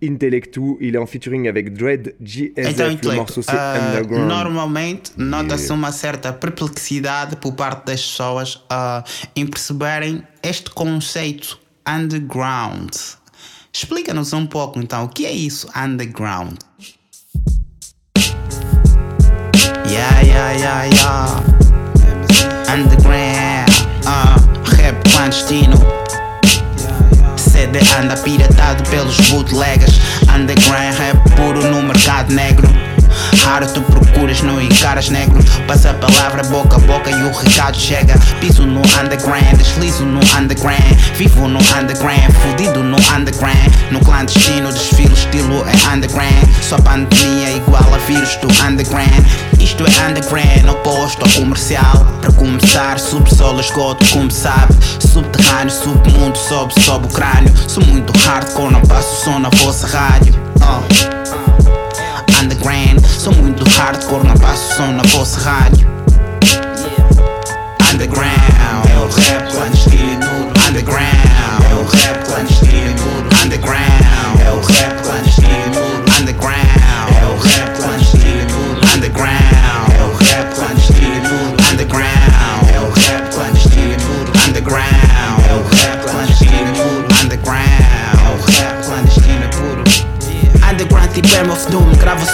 Intellectu, 0.00 0.76
il 0.80 0.94
est 0.94 0.98
en 0.98 1.06
featuring 1.06 1.48
avec 1.48 1.72
Dread 1.76 2.14
GSF. 2.20 2.92
Então, 2.92 3.10
le 3.10 3.16
morceau, 3.16 3.42
c'est 3.42 3.50
ah, 3.50 3.90
Underground. 3.90 4.28
normalmente 4.28 5.12
nota-se 5.16 5.72
uma 5.72 5.90
certa 5.90 6.32
perplexidade 6.32 7.36
por 7.36 7.54
parte 7.54 7.86
das 7.86 8.00
pessoas 8.02 8.62
ah, 8.70 9.02
em 9.34 9.44
perceberem 9.46 10.22
este 10.42 10.70
conceito 10.70 11.58
underground. 11.86 12.90
Explica-nos 13.72 14.32
um 14.32 14.46
pouco 14.46 14.78
então 14.78 15.04
o 15.04 15.08
que 15.08 15.26
é 15.26 15.32
isso 15.32 15.68
underground. 15.76 16.58
Yeah, 19.90 20.20
yeah, 20.22 20.52
yeah, 20.52 20.84
yeah. 20.84 21.42
Underground, 22.72 23.68
ah, 24.06 24.36
rap 24.76 25.02
clandestino. 25.10 25.76
CD 27.58 27.80
anda 27.98 28.16
piratado 28.16 28.84
pelos 28.84 29.18
bootleggers. 29.30 29.98
Underground 30.32 30.96
rap 30.98 31.16
puro 31.34 31.60
no 31.68 31.82
mercado 31.82 32.32
negro 32.32 32.87
Raro 33.44 33.66
tu 33.68 33.82
procuras, 33.82 34.42
não 34.42 34.60
encaras 34.60 35.08
negro. 35.08 35.42
Passa 35.66 35.90
a 35.90 35.94
palavra 35.94 36.42
boca 36.44 36.76
a 36.76 36.78
boca 36.80 37.10
e 37.10 37.22
o 37.22 37.32
recado 37.32 37.76
chega. 37.76 38.14
Piso 38.40 38.66
no 38.66 38.80
underground, 39.00 39.56
deslizo 39.56 40.04
no 40.04 40.20
underground. 40.38 40.96
Vivo 41.14 41.48
no 41.48 41.58
underground, 41.58 42.32
fudido 42.42 42.82
no 42.82 42.96
underground. 43.14 43.72
No 43.90 44.00
clandestino 44.00 44.72
desfilo 44.72 45.14
estilo 45.14 45.64
é 45.66 45.94
underground. 45.94 46.48
Só 46.62 46.76
pandemia 46.78 47.52
igual 47.56 47.82
a 47.94 47.98
vírus 47.98 48.36
do 48.36 48.48
underground. 48.64 49.24
Isto 49.58 49.84
é 49.84 50.08
underground, 50.08 50.68
oposto 50.70 51.24
ao 51.24 51.30
comercial. 51.32 52.06
Para 52.20 52.32
começar, 52.32 52.98
subsolo, 52.98 53.60
esgoto, 53.60 54.04
como 54.10 54.30
sabe. 54.30 54.74
Subterrâneo, 55.00 55.70
submundo, 55.70 56.38
sobe, 56.38 56.74
sobe 56.80 57.06
o 57.06 57.10
crânio. 57.10 57.52
Sou 57.66 57.84
muito 57.84 58.12
hardcore, 58.20 58.72
não 58.72 58.82
passo 58.82 59.24
som 59.24 59.38
na 59.38 59.50
vossa 59.50 59.86
rádio. 59.86 60.34
Uh. 60.56 61.67
Underground, 62.48 63.04
sou 63.04 63.34
muito 63.34 63.62
hardcore, 63.76 64.26
não 64.26 64.34
passo 64.38 64.76
som 64.76 64.86
na 64.92 65.02
vossa 65.02 65.38
rádio. 65.38 65.86
Underground, 67.92 68.32
é 68.90 68.98
o 68.98 69.06
rap 69.06 69.52
clandestino. 69.52 70.26
Underground, 70.66 71.07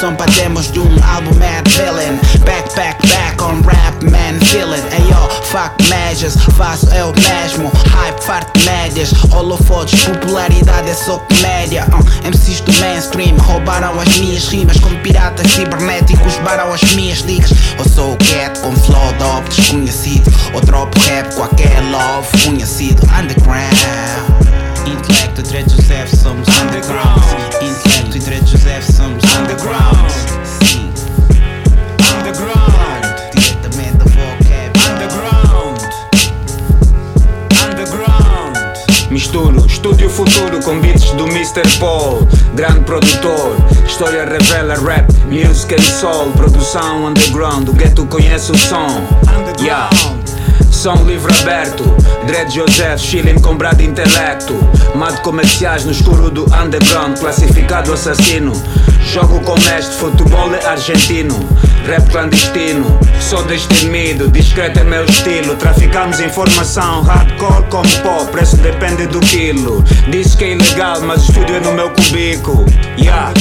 Som 0.04 0.14
para 0.16 0.30
demos 0.32 0.70
de 0.70 0.80
um 0.80 0.96
álbum 1.02 1.32
Mad 1.38 1.66
Villain 1.66 2.20
Back, 2.44 2.76
back, 2.76 3.00
back 3.08 3.42
on 3.42 3.62
rap 3.62 4.04
man 4.04 4.38
feeling 4.44 4.82
Ayo, 4.92 5.30
fuck 5.44 5.72
measures, 5.88 6.36
faço 6.58 6.86
eu 6.94 7.10
mesmo. 7.14 7.72
Hype, 7.88 8.22
farto 8.22 8.60
médias, 8.66 9.12
holofotes 9.32 10.04
Popularidade 10.04 10.90
é 10.90 10.94
só 10.94 11.16
comédia. 11.18 11.86
Uh, 11.86 12.28
MCs 12.28 12.60
do 12.60 12.72
mainstream 12.80 13.34
roubaram 13.38 13.98
as 13.98 14.16
minhas 14.18 14.46
rimas. 14.48 14.78
Como 14.78 14.98
piratas 14.98 15.50
cibernéticos 15.52 16.36
baram 16.44 16.70
as 16.70 16.82
minhas 16.92 17.20
ligas 17.20 17.50
Eu 17.78 17.88
sou 17.88 18.12
o 18.12 18.16
cat 18.18 18.60
com 18.60 18.76
flow 18.76 19.12
dope 19.18 19.48
desconhecido. 19.48 20.30
Ou 20.52 20.60
dropo 20.60 20.98
rap 21.00 21.34
com 21.34 21.44
aquele 21.44 21.90
love 21.90 22.28
conhecido. 22.44 23.02
Underground. 23.18 24.44
Intelecto 24.86 25.42
Dre 25.42 25.64
Joseph 25.66 26.14
somos 26.14 26.46
underground. 26.60 27.22
Intelecto 27.62 28.16
e 28.16 28.20
Dre 28.20 28.36
Joseph 28.46 28.84
somos 28.84 29.24
underground 29.36 29.83
Misturo 39.34 39.66
estúdio 39.66 40.08
futuro 40.08 40.62
com 40.62 40.78
beats 40.78 41.10
do 41.14 41.24
Mr. 41.24 41.62
Paul. 41.80 42.24
Grande 42.54 42.78
produtor, 42.82 43.56
história 43.84 44.24
revela 44.24 44.76
rap 44.76 45.12
Music 45.24 45.74
and 45.74 45.82
soul, 45.82 46.30
produção 46.36 47.06
underground 47.06 47.68
O 47.68 47.72
gueto 47.72 48.06
conhece 48.06 48.52
o 48.52 48.56
som. 48.56 48.86
Yeah. 49.60 49.90
Som 50.70 51.04
livre 51.04 51.32
aberto. 51.40 51.82
Dread 52.28 52.54
Joseph, 52.54 53.00
chilling 53.00 53.40
com 53.40 53.56
brado 53.56 53.82
intelecto. 53.82 54.54
Mad 54.94 55.18
comerciais 55.22 55.84
no 55.84 55.90
escuro 55.90 56.30
do 56.30 56.44
underground. 56.54 57.18
Classificado 57.18 57.92
assassino. 57.92 58.52
Jogo 59.00 59.40
com 59.40 59.58
mestre, 59.62 59.96
futebol 59.96 60.54
é 60.54 60.64
argentino 60.64 61.34
Rap 61.86 62.08
clandestino, 62.10 62.98
sou 63.20 63.42
destemido 63.44 64.28
Discreto 64.28 64.80
é 64.80 64.84
meu 64.84 65.04
estilo. 65.04 65.54
Traficamos 65.56 66.20
informação, 66.20 67.02
hardcore 67.02 67.64
como 67.70 67.88
pó 68.02 68.24
Preço 68.26 68.56
depende 68.58 69.06
do 69.06 69.20
quilo. 69.20 69.84
Diz 70.08 70.34
que 70.34 70.44
é 70.44 70.52
ilegal, 70.52 71.00
mas 71.02 71.28
o 71.28 71.30
estúdio 71.30 71.56
é 71.56 71.60
no 71.60 71.72
meu 71.72 71.90
cubico. 71.90 72.64
Yeah 72.98 73.14
Yeah, 73.14 73.32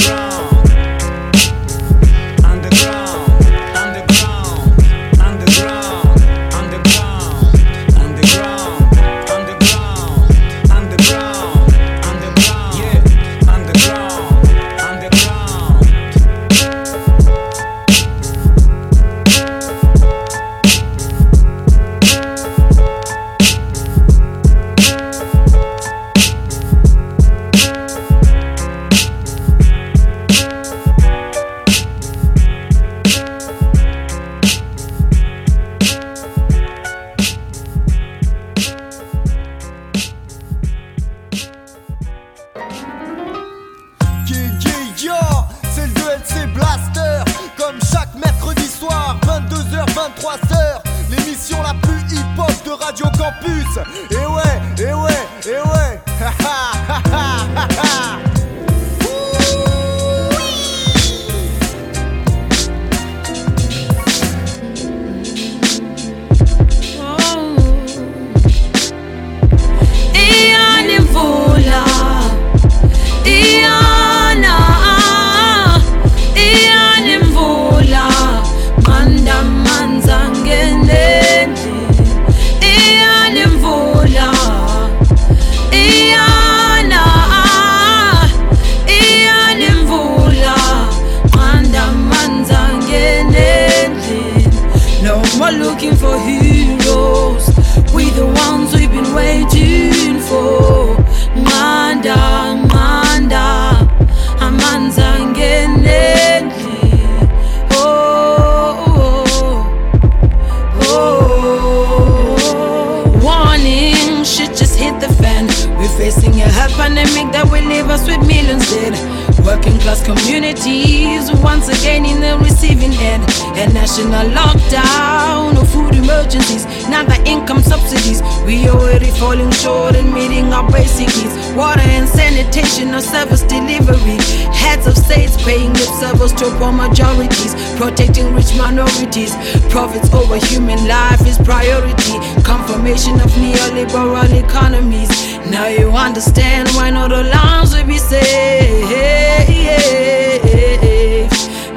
that 117.34 117.50
will 117.50 117.66
leave 117.66 117.90
us 117.90 118.06
with 118.06 118.22
millions 118.30 118.62
dead. 118.70 118.94
Working 119.42 119.76
class 119.82 120.06
communities 120.06 121.26
once 121.42 121.66
again 121.66 122.06
in 122.06 122.22
the 122.22 122.38
receiving 122.38 122.94
end. 123.02 123.26
A 123.58 123.66
national 123.74 124.30
lockdown 124.30 125.54
no 125.54 125.64
food 125.64 125.94
emergencies, 125.94 126.64
now 126.88 127.02
the 127.02 127.18
income 127.26 127.62
subsidies. 127.62 128.22
We 128.46 128.68
already 128.68 129.10
falling 129.10 129.50
short 129.50 129.96
in 129.96 130.12
meeting 130.14 130.52
our 130.52 130.70
basic 130.70 131.08
needs. 131.18 131.34
Water 131.54 131.82
and 131.82 132.08
sanitation 132.08 132.94
or 132.94 133.00
service 133.00 133.42
delivery. 133.42 134.18
Heads 134.54 134.86
of 134.86 134.96
states 134.96 135.34
paying 135.42 135.72
lip 135.72 135.90
service 135.98 136.32
to 136.38 136.46
poor 136.58 136.72
majorities, 136.72 137.54
protecting 137.76 138.32
rich 138.34 138.54
minorities. 138.56 139.34
Profits 139.70 140.12
over 140.14 140.36
human 140.36 140.86
life 140.86 141.26
is 141.26 141.38
priority. 141.38 142.16
Confirmation 142.42 143.14
of 143.20 143.30
neoliberal 143.42 144.30
economies. 144.32 145.33
Now 145.50 145.66
you 145.66 145.90
understand 145.90 146.68
why 146.70 146.90
not 146.90 147.10
the 147.10 147.22
lines 147.24 147.74
will 147.74 147.86
be 147.86 147.98
safe. 147.98 148.84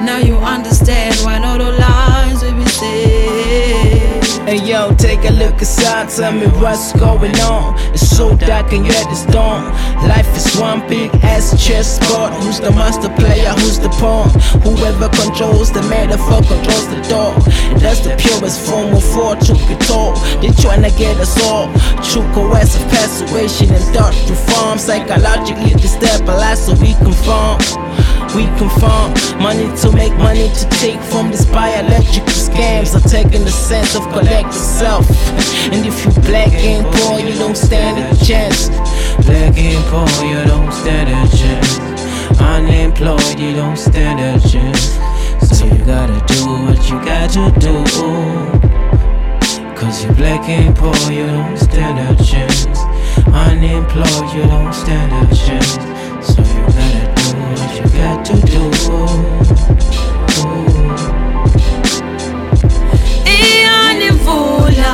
Now 0.02 0.18
you 0.18 0.36
understand 0.38 1.16
why 1.24 1.40
not 1.40 1.58
be 1.60 1.72
safe. 4.48 4.60
Hey 4.60 4.66
yo, 4.66 4.94
take 4.96 5.24
a 5.26 5.34
look 5.34 5.60
inside, 5.60 6.10
tell 6.10 6.32
me 6.32 6.48
what's 6.60 6.94
going 6.94 7.36
on. 7.42 7.76
It's 7.94 8.08
so 8.08 8.36
dark 8.36 8.74
and 8.74 8.86
yet 8.86 9.06
it's 9.10 9.26
dawn. 9.26 9.72
Life 10.08 10.36
is 10.36 10.60
one 10.60 10.88
big 10.88 11.14
ass 11.24 11.52
chessboard. 11.66 12.34
Who's 12.34 12.60
the 12.60 12.72
master 12.72 13.10
player? 13.10 13.50
Who's 13.52 13.80
the 13.80 13.90
pawn? 13.90 14.30
Whoever 14.64 15.10
controls 15.10 15.72
the 15.72 15.82
metaphor 15.84 16.42
controls 16.44 16.88
the 16.90 17.02
door. 17.10 17.34
And 17.72 17.82
that's 17.82 18.02
the 18.02 18.16
purest 18.18 18.66
form 18.66 18.94
of 18.94 19.04
fortune 19.04 19.58
all. 19.92 20.16
They 20.42 20.50
tryna 20.50 20.96
get 20.98 21.18
us 21.18 21.36
all. 21.44 21.68
True 22.04 22.28
coercive 22.34 22.88
persuasion 22.90 23.74
and 23.74 23.84
thought 23.94 24.16
reform. 24.30 24.78
Psychologically 24.78 25.72
destabilized 25.72 26.66
so 26.68 26.74
we 26.82 26.94
conform. 27.06 27.60
We 28.38 28.46
conform 28.60 29.18
money 29.42 29.66
to 29.82 29.92
make 29.94 30.16
money 30.20 30.48
to 30.48 30.70
take 30.78 31.02
from 31.10 31.32
these 31.32 31.48
biological 31.48 32.30
scams 32.30 32.94
are 32.94 33.10
taking 33.10 33.44
the 33.44 33.50
sense 33.50 33.96
of 33.96 34.04
collective 34.14 34.54
self. 34.54 35.10
And 35.74 35.84
if 35.84 36.06
you 36.06 36.12
black 36.22 36.54
and 36.54 36.86
poor, 36.86 37.20
you 37.20 37.34
don't 37.40 37.58
stand 37.58 37.98
a 37.98 38.16
chance. 38.24 38.70
Black 39.26 39.58
and 39.58 39.84
poor, 39.90 40.06
you 40.24 40.44
don't 40.46 40.72
stand 40.72 41.10
a 41.10 41.36
chance. 41.36 41.80
Unemployed, 42.40 43.40
you 43.40 43.56
don't 43.56 43.76
stand 43.76 44.20
a 44.20 44.48
chance. 44.48 44.94
So 45.42 45.66
you 45.66 45.84
gotta 45.84 46.22
do 46.32 46.46
what 46.62 46.78
you 46.92 46.98
got 47.10 47.32
to 47.32 47.50
do. 47.60 47.74
Cause 49.76 50.04
you're 50.04 50.14
black 50.14 50.48
and 50.48 50.76
poor, 50.76 50.94
you 51.12 51.26
don't 51.26 51.58
stand 51.58 51.98
a 51.98 52.24
chance. 52.24 52.68
Unemployed, 53.26 54.32
you 54.36 54.44
don't 54.44 54.74
stand 54.74 55.12
a 55.26 55.36
chance. 55.36 55.97
You 57.78 57.84
got 57.90 58.26
to 58.26 58.34
do. 58.42 58.62
Iyana 63.26 64.06
imvula 64.12 64.94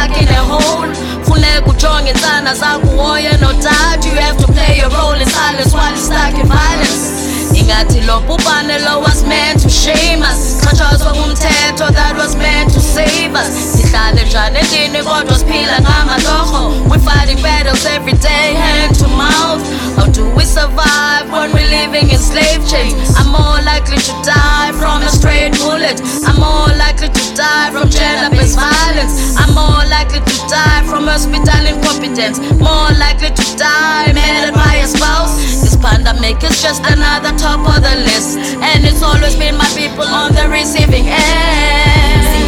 stuck 0.00 0.22
in 0.22 0.28
a 0.28 0.42
hole. 0.44 0.88
Funeka 1.24 1.70
ujonge 1.70 2.10
insana 2.10 2.54
zakho 2.54 2.86
uhoye 2.86 3.30
nodad 3.40 4.04
You 4.04 4.12
have 4.20 4.36
to 4.38 4.46
play 4.52 4.78
your 4.78 4.90
role 4.90 5.20
in 5.20 5.28
silence 5.28 5.72
while 5.74 5.90
you're 5.90 5.96
stuck 5.96 6.34
in 6.34 6.46
violence. 6.46 7.20
Ingathi 7.52 8.06
lo 8.06 8.20
bhubhane 8.20 8.78
lo 8.84 9.00
was 9.00 9.24
meant 9.24 9.60
to 9.62 9.68
shame 9.68 10.22
us. 10.22 10.60
Xhatshazwa 10.64 11.12
ngumthetho 11.16 11.92
that 11.92 12.14
was 12.16 12.36
meant 12.36 12.72
to 12.72 12.80
save 12.80 13.34
us. 13.34 13.50
Sihlale 13.76 14.24
njani 14.24 14.58
endlini 14.58 15.02
kodwa 15.04 15.38
siphila 15.38 15.80
ngamatorho 15.80 16.70
We 16.90 16.98
fighting 16.98 17.42
battles 17.42 17.84
every 17.86 18.12
day, 18.14 18.54
hand 18.54 18.98
to 18.98 19.08
mouth. 19.08 19.62
How 19.96 20.06
do 20.06 20.24
we 20.36 20.44
survive 20.44 21.30
when 21.30 21.52
we're 21.52 21.68
living 21.68 22.10
in 22.10 22.18
slave 22.18 22.62
chains? 22.70 23.14
I'm 23.18 23.28
more 23.28 23.60
likely 23.62 23.98
to 23.98 24.12
die 24.24 24.72
from 24.80 25.02
a 25.02 25.08
straight 25.10 25.52
bullet. 25.58 26.00
I'm 26.26 26.38
more 26.40 26.70
likely 26.78 26.99
to 27.08 27.34
die 27.34 27.70
from 27.72 27.88
gender-based 27.88 28.58
violence. 28.58 29.36
I'm 29.36 29.54
more 29.54 29.84
likely 29.88 30.20
to 30.20 30.36
die 30.48 30.82
from 30.84 31.06
hospital 31.08 31.62
incompetence. 31.64 32.38
More 32.60 32.92
likely 33.00 33.30
to 33.30 33.46
die 33.56 34.12
murdered 34.12 34.54
by 34.54 34.84
a 34.84 34.86
spouse. 34.86 35.36
This 35.62 35.76
pandemic 35.76 36.42
is 36.44 36.60
just 36.60 36.84
another 36.84 37.32
top 37.38 37.64
of 37.64 37.80
the 37.80 37.94
list. 38.04 38.36
And 38.60 38.84
it's 38.84 39.02
always 39.02 39.36
been 39.36 39.56
my 39.56 39.68
people 39.72 40.04
on 40.04 40.34
the 40.34 40.48
receiving 40.48 41.08
end 41.08 41.89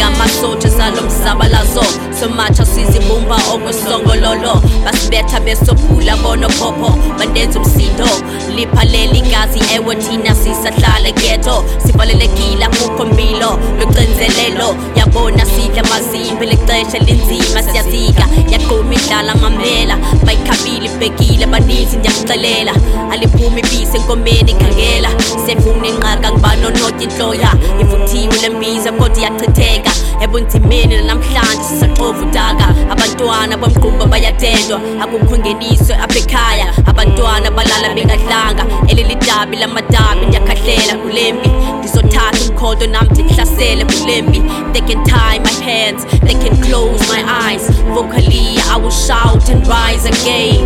singamasotsha 0.02 0.70
salo 0.70 1.02
mzabalazo 1.02 1.84
somatsha 2.20 2.66
sizibumba 2.66 3.36
okwesongololo 3.54 4.62
basibetha 4.84 5.40
besophula 5.40 6.16
bonophopho 6.16 6.98
bandenza 7.18 7.60
umsindo. 7.60 8.08
Liphalele 8.56 9.18
igazi 9.18 9.60
ewe 9.74 9.96
thina 9.96 10.34
sisahlala 10.34 11.10
geto 11.10 11.64
sivalelekile 11.86 12.64
akukho 12.64 13.04
mpilo 13.04 13.58
lucinzelelo 13.80 14.76
yabona 14.96 15.46
sidla 15.46 15.82
mazimbi 15.82 16.46
lexesha 16.46 16.98
linzima 16.98 17.62
siyazika. 17.62 18.26
Yaqhuma 18.50 18.94
idlala 18.94 19.34
mamela 19.34 19.96
bayikhabile 20.24 20.86
ibhekile 20.86 21.46
baninzi 21.46 21.96
ndiyakuxelela. 21.96 22.72
Aliphumi 23.10 23.60
ibisi 23.60 23.96
enkomeni 23.96 24.54
khangela 24.54 25.08
sefuna 25.46 25.86
inqaka 25.88 26.32
ngibano 26.32 26.70
noti 26.70 27.04
intloya. 27.04 27.52
Ivuthiwe 27.80 28.36
lembiza 28.42 28.92
kodwa 28.92 29.18
iyachitheka 29.18 29.91
ebunzimeni 30.20 31.02
namhlanje 31.02 31.64
sisaxova 31.68 32.22
udaka. 32.26 32.66
Abantwana 32.92 33.56
bomgquba 33.56 34.06
bayatendwa 34.06 34.80
akukho 35.02 35.38
ngeniso 35.38 35.94
apha 35.94 36.18
ekhaya 36.18 36.66
abantwana 36.86 37.50
balala 37.50 37.94
bengadlanga 37.94 38.64
elilidabi 38.88 39.56
lamadabi 39.56 40.26
ndiyakhahlela 40.26 40.94
kulempi. 41.02 41.50
Ndizothatha 41.78 42.44
umkhondo 42.50 42.86
nam 42.86 43.06
ndikuhlasele 43.10 43.84
kulempi. 43.84 44.42
They 44.72 44.82
can 44.88 45.04
tie 45.04 45.38
my 45.38 45.54
hands 45.64 46.04
they 46.26 46.34
can 46.34 46.56
close 46.62 47.00
my 47.08 47.22
eyes. 47.46 47.64
Vocally 47.94 48.58
i 48.72 48.76
will 48.76 48.90
shout 48.90 49.48
and 49.50 49.66
rise 49.66 50.04
again. 50.06 50.62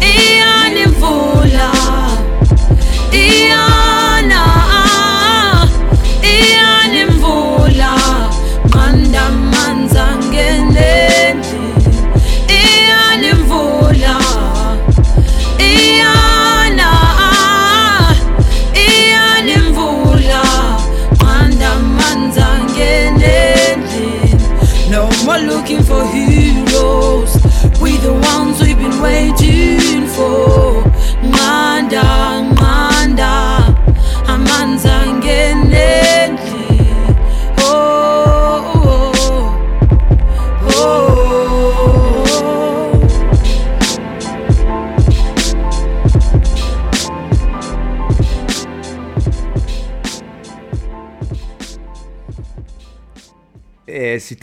Iyana 0.00 0.80
imvula 0.80 1.70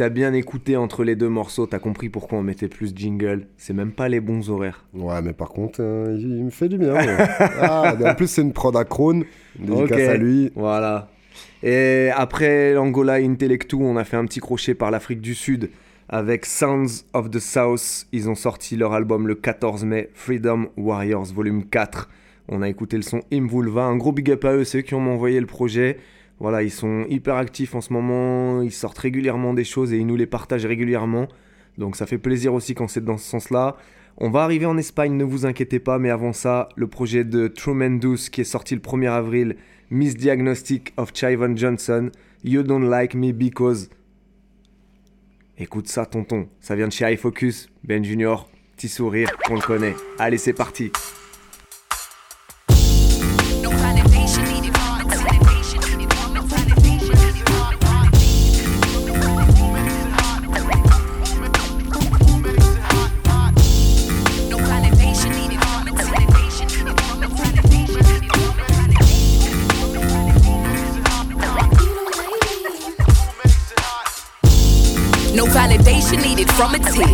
t'as 0.02 0.10
bien 0.10 0.34
écouté 0.34 0.78
entre 0.78 1.04
les 1.04 1.16
deux 1.16 1.30
morceaux, 1.30 1.68
t'as 1.68 1.78
compris 1.78 2.10
pourquoi 2.10 2.40
on 2.40 2.42
mettait 2.42 2.68
plus 2.68 2.92
jingle. 2.96 3.46
C'est 3.58 3.76
même 3.76 3.92
pas 3.92 4.10
les 4.10 4.20
bons 4.20 4.50
horaires. 4.50 4.84
Ouais, 4.96 5.22
mais 5.22 5.32
par 5.32 5.50
contre, 5.50 5.78
euh, 5.80 6.18
il, 6.18 6.38
il 6.38 6.46
me 6.46 6.50
fait 6.50 6.70
du 6.70 6.80
bien. 6.80 6.96
ouais. 6.96 7.18
ah, 7.62 7.94
en 8.04 8.16
plus, 8.16 8.26
c'est 8.26 8.42
une 8.42 8.52
prod 8.52 8.76
à 8.76 8.84
Krone. 8.84 9.26
Dédicace 9.60 10.10
à 10.10 10.18
lui. 10.18 10.52
Voilà. 10.56 11.10
Et 11.62 12.10
après 12.16 12.74
l'Angola 12.74 13.14
Intellectu, 13.18 13.76
on 13.76 13.96
a 13.96 14.04
fait 14.04 14.18
un 14.18 14.26
petit 14.26 14.40
crochet 14.40 14.74
par 14.74 14.90
l'Afrique 14.90 15.22
du 15.22 15.36
Sud 15.36 15.70
avec 16.10 16.48
Sounds 16.48 17.06
of 17.14 17.30
the 17.30 17.38
South. 17.38 18.08
Ils 18.12 18.28
ont 18.28 18.34
sorti 18.34 18.78
leur 18.78 18.94
album 18.94 19.28
le 19.28 19.36
14 19.36 19.86
mai, 19.86 20.10
Freedom 20.16 20.70
Warriors 20.78 21.26
Volume 21.26 21.64
4. 21.64 22.10
On 22.50 22.64
a 22.64 22.70
écouté 22.70 22.98
le 22.98 23.04
son 23.04 23.22
Imvulva. 23.32 23.84
Un 23.84 23.98
gros 23.98 24.14
big 24.14 24.32
up 24.32 24.46
à 24.46 24.54
eux, 24.54 24.64
c'est 24.64 24.80
eux 24.80 24.82
qui 24.82 24.96
ont 24.96 25.14
envoyé 25.14 25.40
le 25.40 25.46
projet. 25.46 25.98
Voilà, 26.42 26.64
ils 26.64 26.72
sont 26.72 27.06
hyper 27.08 27.36
actifs 27.36 27.76
en 27.76 27.82
ce 27.82 27.94
moment. 27.94 28.64
Ils 28.64 28.72
sortent 28.72 28.98
régulièrement 28.98 29.54
des 29.54 29.64
choses 29.64 29.94
et 29.94 29.98
ils 29.98 30.08
nous 30.08 30.16
les 30.16 30.26
partagent 30.26 30.66
régulièrement. 30.66 31.28
Donc 31.78 31.96
ça 31.96 32.08
fait 32.08 32.18
plaisir 32.18 32.56
aussi 32.56 32.74
quand 32.74 32.88
c'est 32.88 33.06
dans 33.06 33.20
ce 33.20 33.30
sens-là. 33.30 33.78
On 34.18 34.32
va 34.32 34.42
arriver 34.42 34.66
en 34.66 34.76
Espagne, 34.76 35.16
ne 35.16 35.24
vous 35.24 35.46
inquiétez 35.46 35.78
pas, 35.78 36.00
mais 36.00 36.10
avant 36.10 36.34
ça, 36.34 36.70
le 36.76 36.88
projet 36.88 37.24
de 37.24 37.48
Tremendous 37.48 38.30
qui 38.32 38.42
est 38.42 38.46
sorti 38.46 38.74
le 38.74 38.82
1er 38.82 39.12
avril, 39.12 39.56
Misdiagnostic 39.92 40.94
of 40.98 41.12
Chivon 41.14 41.56
Johnson, 41.56 42.10
You 42.44 42.64
Don't 42.64 42.90
Like 42.90 43.14
Me 43.14 43.34
Because. 43.34 43.92
Écoute 45.60 45.90
ça, 45.90 46.08
tonton, 46.08 46.48
ça 46.60 46.76
vient 46.76 46.88
de 46.88 46.92
chez 46.92 47.14
iFocus, 47.14 47.70
Ben 47.84 48.04
Junior, 48.04 48.50
petit 48.76 48.90
sourire, 48.90 49.30
on 49.52 49.56
le 49.56 49.62
connaît. 49.62 49.94
Allez, 50.18 50.40
c'est 50.40 50.54
parti. 50.54 50.92
From 76.62 76.76
a 76.76 76.80
tick. 76.94 77.10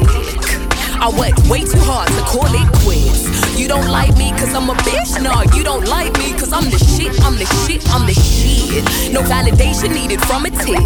I 1.00 1.08
worked 1.08 1.48
way 1.48 1.62
too 1.64 1.80
hard 1.88 2.10
to 2.10 2.22
call 2.28 2.52
it 2.52 2.68
quits. 2.84 3.32
You 3.58 3.70
don't 3.70 3.88
like 3.88 4.12
me 4.18 4.32
cause 4.32 4.54
I'm 4.54 4.70
a 4.70 4.74
bitch? 4.84 5.24
No, 5.24 5.32
you 5.56 5.64
don't 5.64 5.86
like 5.86 6.12
me 6.18 6.34
cause 6.34 6.52
I'm 6.52 6.70
the 6.70 6.78
shit, 6.78 7.16
I'm 7.24 7.38
the 7.40 7.46
shit, 7.64 7.80
I'm 7.96 8.06
the 8.06 8.12
shit. 8.12 8.84
No 9.14 9.22
validation 9.22 9.96
needed 9.96 10.20
from 10.28 10.48
a 10.48 10.52
tick. 10.52 10.84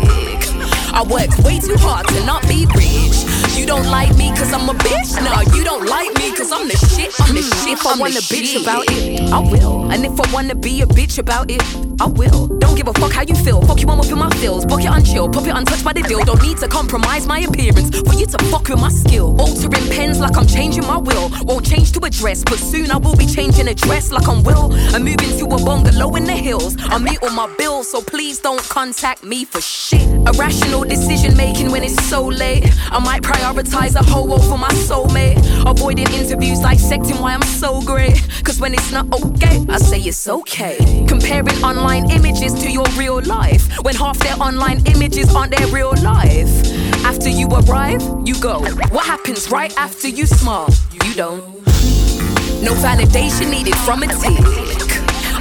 I 0.94 1.02
worked 1.02 1.40
way 1.42 1.60
too 1.60 1.74
hard 1.80 2.08
to 2.10 2.24
not 2.24 2.44
be 2.48 2.68
rich. 2.78 3.26
You 3.58 3.66
don't 3.66 3.88
like 3.88 4.16
me 4.18 4.30
cause 4.30 4.54
I'm 4.54 4.70
a 4.70 4.74
bitch? 4.74 5.22
Nah, 5.24 5.42
you 5.56 5.64
don't 5.64 5.86
like 5.86 6.14
me 6.16 6.32
cause 6.36 6.52
I'm 6.52 6.68
the 6.68 6.78
shit, 6.78 7.12
I'm 7.20 7.36
the 7.36 7.42
shit. 7.42 7.74
If 7.74 7.86
I 7.86 7.98
wanna 8.00 8.22
bitch 8.32 8.62
about 8.62 8.86
it, 8.88 9.20
I 9.32 9.40
will. 9.40 9.92
And 9.92 10.06
if 10.06 10.20
I 10.20 10.34
wanna 10.34 10.56
be 10.56 10.82
a 10.82 10.86
bitch 10.86 11.20
about 11.20 11.52
it, 11.52 11.62
I 12.00 12.06
will. 12.08 12.48
Don't 12.60 12.76
give 12.76 12.88
a 12.88 12.94
fuck 12.94 13.12
how 13.12 13.24
you 13.24 13.36
feel. 13.36 13.62
Fuck 13.62 13.82
you, 13.82 13.90
I'm 13.90 14.00
up 14.00 14.08
in 14.08 14.18
my 14.18 14.30
feels. 14.38 14.66
Book 14.66 14.82
it 14.82 14.88
unchill, 14.88 15.32
pop 15.32 15.46
it 15.46 15.56
untouched 15.56 15.84
by 15.84 15.94
the 15.94 16.02
deal. 16.02 16.24
Don't 16.24 16.42
need 16.42 16.58
to 16.60 16.68
compromise 16.68 17.28
my 17.28 17.40
appearance 17.40 17.90
for 18.00 18.14
you 18.16 18.26
to 18.26 18.38
fuck 18.46 18.70
with 18.70 18.80
my 18.80 18.90
skill. 18.90 19.40
Altering 19.40 19.88
pens 19.92 20.20
like 20.20 20.38
I'm 20.38 20.48
changing 20.48 20.88
my 20.88 20.98
will. 20.98 21.30
Won't 21.44 21.66
change 21.66 21.92
to 21.94 22.00
a 22.06 22.10
dress, 22.10 22.44
but 22.44 22.58
soon 22.58 22.90
I 22.90 22.98
will 22.98 23.16
be 23.16 23.26
changing 23.26 23.68
a 23.68 23.76
dress 23.76 24.12
like 24.12 24.28
I'm 24.28 24.42
Will. 24.44 24.74
I'm 24.96 25.04
moving 25.04 25.38
to 25.38 25.46
a 25.46 25.64
bungalow 25.64 26.16
in 26.16 26.24
the 26.24 26.34
hills. 26.48 26.76
I 26.80 26.98
meet 26.98 27.22
all 27.22 27.30
my 27.32 27.54
bills, 27.58 27.92
so 27.92 28.02
please 28.02 28.40
don't 28.40 28.64
contact 28.70 29.24
me 29.24 29.46
for 29.46 29.62
shit. 29.62 30.08
Irrational 30.26 30.84
decision 30.84 31.38
making 31.38 31.70
when 31.70 31.84
it's 31.84 32.02
so 32.06 32.26
late. 32.26 32.66
I 32.92 32.98
might 33.00 33.22
prioritize 33.22 33.41
a 33.42 34.04
hoe 34.04 34.32
over 34.32 34.58
my 34.58 34.70
soulmate. 34.70 35.38
Avoiding 35.70 36.08
interviews, 36.14 36.60
dissecting 36.60 37.18
why 37.20 37.34
I'm 37.34 37.42
so 37.42 37.82
great. 37.82 38.16
Cause 38.44 38.60
when 38.60 38.74
it's 38.74 38.92
not 38.92 39.12
okay, 39.12 39.66
I 39.70 39.78
say 39.78 40.00
it's 40.00 40.28
okay. 40.28 40.78
Comparing 41.08 41.64
online 41.64 42.10
images 42.12 42.54
to 42.62 42.72
your 42.72 42.86
real 42.98 43.22
life. 43.22 43.64
When 43.84 43.96
half 43.96 44.18
their 44.20 44.36
online 44.36 44.86
images 44.86 45.34
aren't 45.36 45.56
their 45.56 45.68
real 45.68 45.94
life. 46.04 46.50
After 47.04 47.30
you 47.30 47.48
arrive, 47.48 48.02
you 48.26 48.40
go. 48.40 48.60
What 48.92 49.06
happens 49.06 49.50
right 49.50 49.76
after 49.78 50.08
you 50.08 50.26
smile? 50.26 50.70
You 51.04 51.14
don't. 51.16 51.44
No 52.62 52.74
validation 52.76 53.50
needed 53.50 53.76
from 53.78 54.04
a 54.04 54.08
tick. 54.08 54.46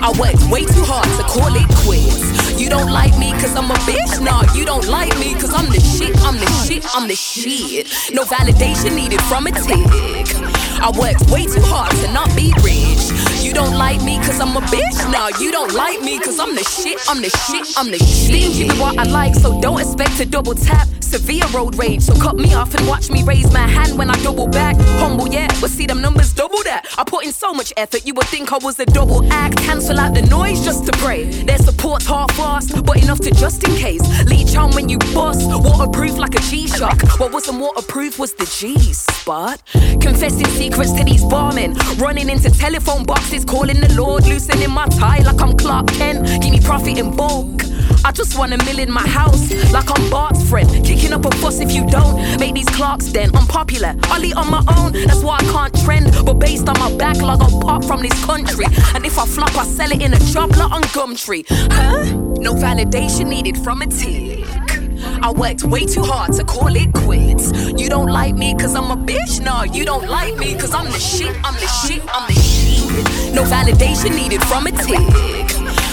I 0.02 0.10
worked 0.18 0.50
way 0.50 0.64
too 0.64 0.84
hard 0.86 1.08
to 1.18 1.24
call 1.24 1.54
it 1.54 1.68
quits. 1.84 2.39
You 2.60 2.68
don't 2.68 2.92
like 2.92 3.16
me 3.16 3.32
cause 3.32 3.56
I'm 3.56 3.70
a 3.70 3.74
bitch? 3.88 4.22
Nah, 4.22 4.42
you 4.52 4.66
don't 4.66 4.86
like 4.86 5.18
me 5.18 5.32
cause 5.32 5.54
I'm 5.54 5.70
the 5.70 5.80
shit, 5.80 6.14
I'm 6.20 6.36
the 6.36 6.44
shit, 6.44 6.84
I'm 6.94 7.08
the 7.08 7.14
shit. 7.14 7.86
No 8.12 8.24
validation 8.24 8.94
needed 8.94 9.22
from 9.22 9.46
a 9.46 9.50
tick. 9.50 10.69
I 10.80 10.90
worked 10.98 11.30
way 11.30 11.44
too 11.44 11.60
hard 11.62 11.92
to 12.00 12.12
not 12.12 12.34
be 12.34 12.52
rich. 12.64 13.12
You 13.44 13.52
don't 13.52 13.76
like 13.76 14.02
me 14.02 14.16
cause 14.18 14.40
I'm 14.40 14.56
a 14.56 14.60
bitch? 14.60 15.12
Nah, 15.12 15.28
you 15.38 15.52
don't 15.52 15.72
like 15.74 16.00
me 16.00 16.18
cause 16.18 16.38
I'm 16.40 16.54
the 16.54 16.64
shit, 16.64 16.98
I'm 17.08 17.20
the 17.20 17.28
shit, 17.28 17.66
I'm 17.76 17.90
the 17.90 17.98
shit. 17.98 18.52
Stingy 18.52 18.68
with 18.68 18.80
what 18.80 18.98
I 18.98 19.04
like, 19.04 19.34
so 19.34 19.60
don't 19.60 19.80
expect 19.80 20.16
to 20.18 20.26
double 20.26 20.54
tap. 20.54 20.88
Severe 21.00 21.44
road 21.48 21.76
rage, 21.76 22.02
so 22.02 22.14
cut 22.14 22.36
me 22.36 22.54
off 22.54 22.72
and 22.74 22.86
watch 22.86 23.10
me 23.10 23.24
raise 23.24 23.52
my 23.52 23.66
hand 23.66 23.98
when 23.98 24.08
I 24.10 24.14
double 24.22 24.46
back. 24.46 24.76
Humble, 25.00 25.28
yeah, 25.28 25.48
but 25.60 25.70
see 25.70 25.86
them 25.86 26.00
numbers 26.00 26.32
double 26.32 26.62
that. 26.62 26.86
I 26.96 27.04
put 27.04 27.24
in 27.24 27.32
so 27.32 27.52
much 27.52 27.72
effort, 27.76 28.06
you 28.06 28.14
would 28.14 28.26
think 28.26 28.52
I 28.52 28.58
was 28.58 28.78
a 28.78 28.86
double 28.86 29.30
act. 29.32 29.56
Cancel 29.56 29.98
out 29.98 30.14
the 30.14 30.22
noise 30.22 30.64
just 30.64 30.86
to 30.86 30.92
pray. 30.98 31.24
Their 31.24 31.58
support's 31.58 32.06
half-assed, 32.06 32.86
but 32.86 33.02
enough 33.02 33.18
to 33.20 33.30
just 33.32 33.66
in 33.66 33.74
case. 33.74 34.02
Leech 34.26 34.54
on 34.54 34.70
when 34.72 34.88
you 34.88 34.98
bust, 35.12 35.50
waterproof 35.50 36.16
like 36.16 36.36
a 36.36 36.40
G-Shock. 36.42 37.02
What 37.18 37.32
wasn't 37.32 37.58
waterproof 37.60 38.18
was 38.18 38.34
the 38.34 38.46
G-spot. 38.46 39.62
Confessing 40.00 40.46
secrets 40.46 40.69
to 40.70 41.04
these 41.04 41.22
barmen, 41.22 41.76
running 42.00 42.30
into 42.30 42.50
telephone 42.50 43.04
boxes, 43.04 43.44
calling 43.44 43.80
the 43.80 43.92
Lord, 43.94 44.26
loosening 44.26 44.70
my 44.70 44.86
tie 44.86 45.18
like 45.18 45.40
I'm 45.40 45.56
Clark 45.56 45.88
Kent. 45.88 46.42
Give 46.42 46.52
me 46.52 46.60
profit 46.60 46.98
in 46.98 47.14
bulk. 47.14 47.62
I 48.04 48.12
just 48.12 48.38
want 48.38 48.52
a 48.52 48.58
mill 48.64 48.78
in 48.78 48.90
my 48.90 49.06
house, 49.06 49.50
like 49.72 49.90
I'm 49.90 50.10
Bart's 50.10 50.48
friend. 50.48 50.68
Kicking 50.84 51.12
up 51.12 51.24
a 51.26 51.30
fuss 51.36 51.60
if 51.60 51.72
you 51.72 51.86
don't 51.86 52.16
make 52.40 52.54
these 52.54 52.68
clocks 52.68 53.06
then 53.12 53.34
unpopular. 53.36 53.94
I'll 54.04 54.24
eat 54.24 54.36
on 54.36 54.50
my 54.50 54.64
own, 54.78 54.92
that's 54.92 55.22
why 55.22 55.36
I 55.36 55.44
can't 55.44 55.84
trend. 55.84 56.06
But 56.24 56.34
based 56.34 56.68
on 56.68 56.78
my 56.78 56.96
backlog, 56.96 57.42
I'll 57.42 57.60
pop 57.60 57.84
from 57.84 58.00
this 58.00 58.24
country. 58.24 58.64
And 58.94 59.04
if 59.04 59.18
I 59.18 59.26
flop, 59.26 59.54
I 59.56 59.64
sell 59.64 59.92
it 59.92 60.00
in 60.00 60.14
a 60.14 60.18
lot 60.18 60.72
on 60.72 60.82
Gumtree. 60.94 61.44
Huh? 61.48 62.04
No 62.40 62.54
validation 62.54 63.28
needed 63.28 63.58
from 63.58 63.82
a 63.82 63.86
tick. 63.86 64.69
I 65.22 65.30
worked 65.32 65.64
way 65.64 65.84
too 65.84 66.02
hard 66.02 66.32
to 66.34 66.44
call 66.44 66.74
it 66.74 66.92
quits. 66.94 67.52
You 67.78 67.88
don't 67.88 68.08
like 68.08 68.34
me 68.34 68.54
cause 68.54 68.74
I'm 68.74 68.90
a 68.90 68.96
bitch? 68.96 69.40
No, 69.44 69.64
you 69.64 69.84
don't 69.84 70.08
like 70.08 70.36
me 70.36 70.54
cause 70.54 70.72
I'm 70.72 70.86
the 70.86 70.98
shit, 70.98 71.36
I'm 71.44 71.54
the 71.54 71.66
shit, 71.66 72.02
I'm 72.14 72.26
the 72.26 72.40
shit. 72.40 73.34
No 73.34 73.42
validation 73.44 74.14
needed 74.16 74.42
from 74.44 74.66
a 74.66 74.72
tick. 74.72 74.98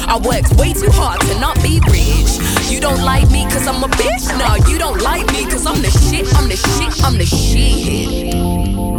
I 0.08 0.18
worked 0.18 0.56
way 0.56 0.74
too 0.74 0.90
hard 0.92 1.20
to 1.22 1.40
not 1.40 1.62
be 1.62 1.82
rich. 1.92 2.40
You 2.72 2.80
don't 2.80 3.04
like 3.04 3.30
me 3.30 3.44
cause 3.46 3.68
I'm 3.68 3.84
a 3.84 3.88
bitch? 3.88 4.28
No, 4.40 4.70
you 4.72 4.80
don't 4.80 5.02
like 5.02 5.28
me 5.34 5.44
cause 5.44 5.66
I'm 5.66 5.82
the 5.82 5.92
shit, 5.92 6.34
I'm 6.36 6.48
the 6.48 6.56
shit, 6.56 7.04
I'm 7.04 7.18
the 7.18 7.26
shit. 7.26 8.97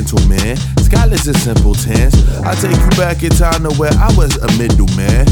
Ladies 0.00 0.12
and 0.12 0.20
gentlemen, 0.20 0.56
scholars 0.82 1.26
and 1.26 1.36
simpletons, 1.36 2.14
I 2.40 2.54
take 2.54 2.76
you 2.76 2.90
back 2.96 3.22
in 3.22 3.30
time 3.30 3.62
to 3.64 3.74
where 3.76 3.92
I 3.92 4.12
was 4.16 4.36
a 4.36 4.46
middleman. 4.58 5.26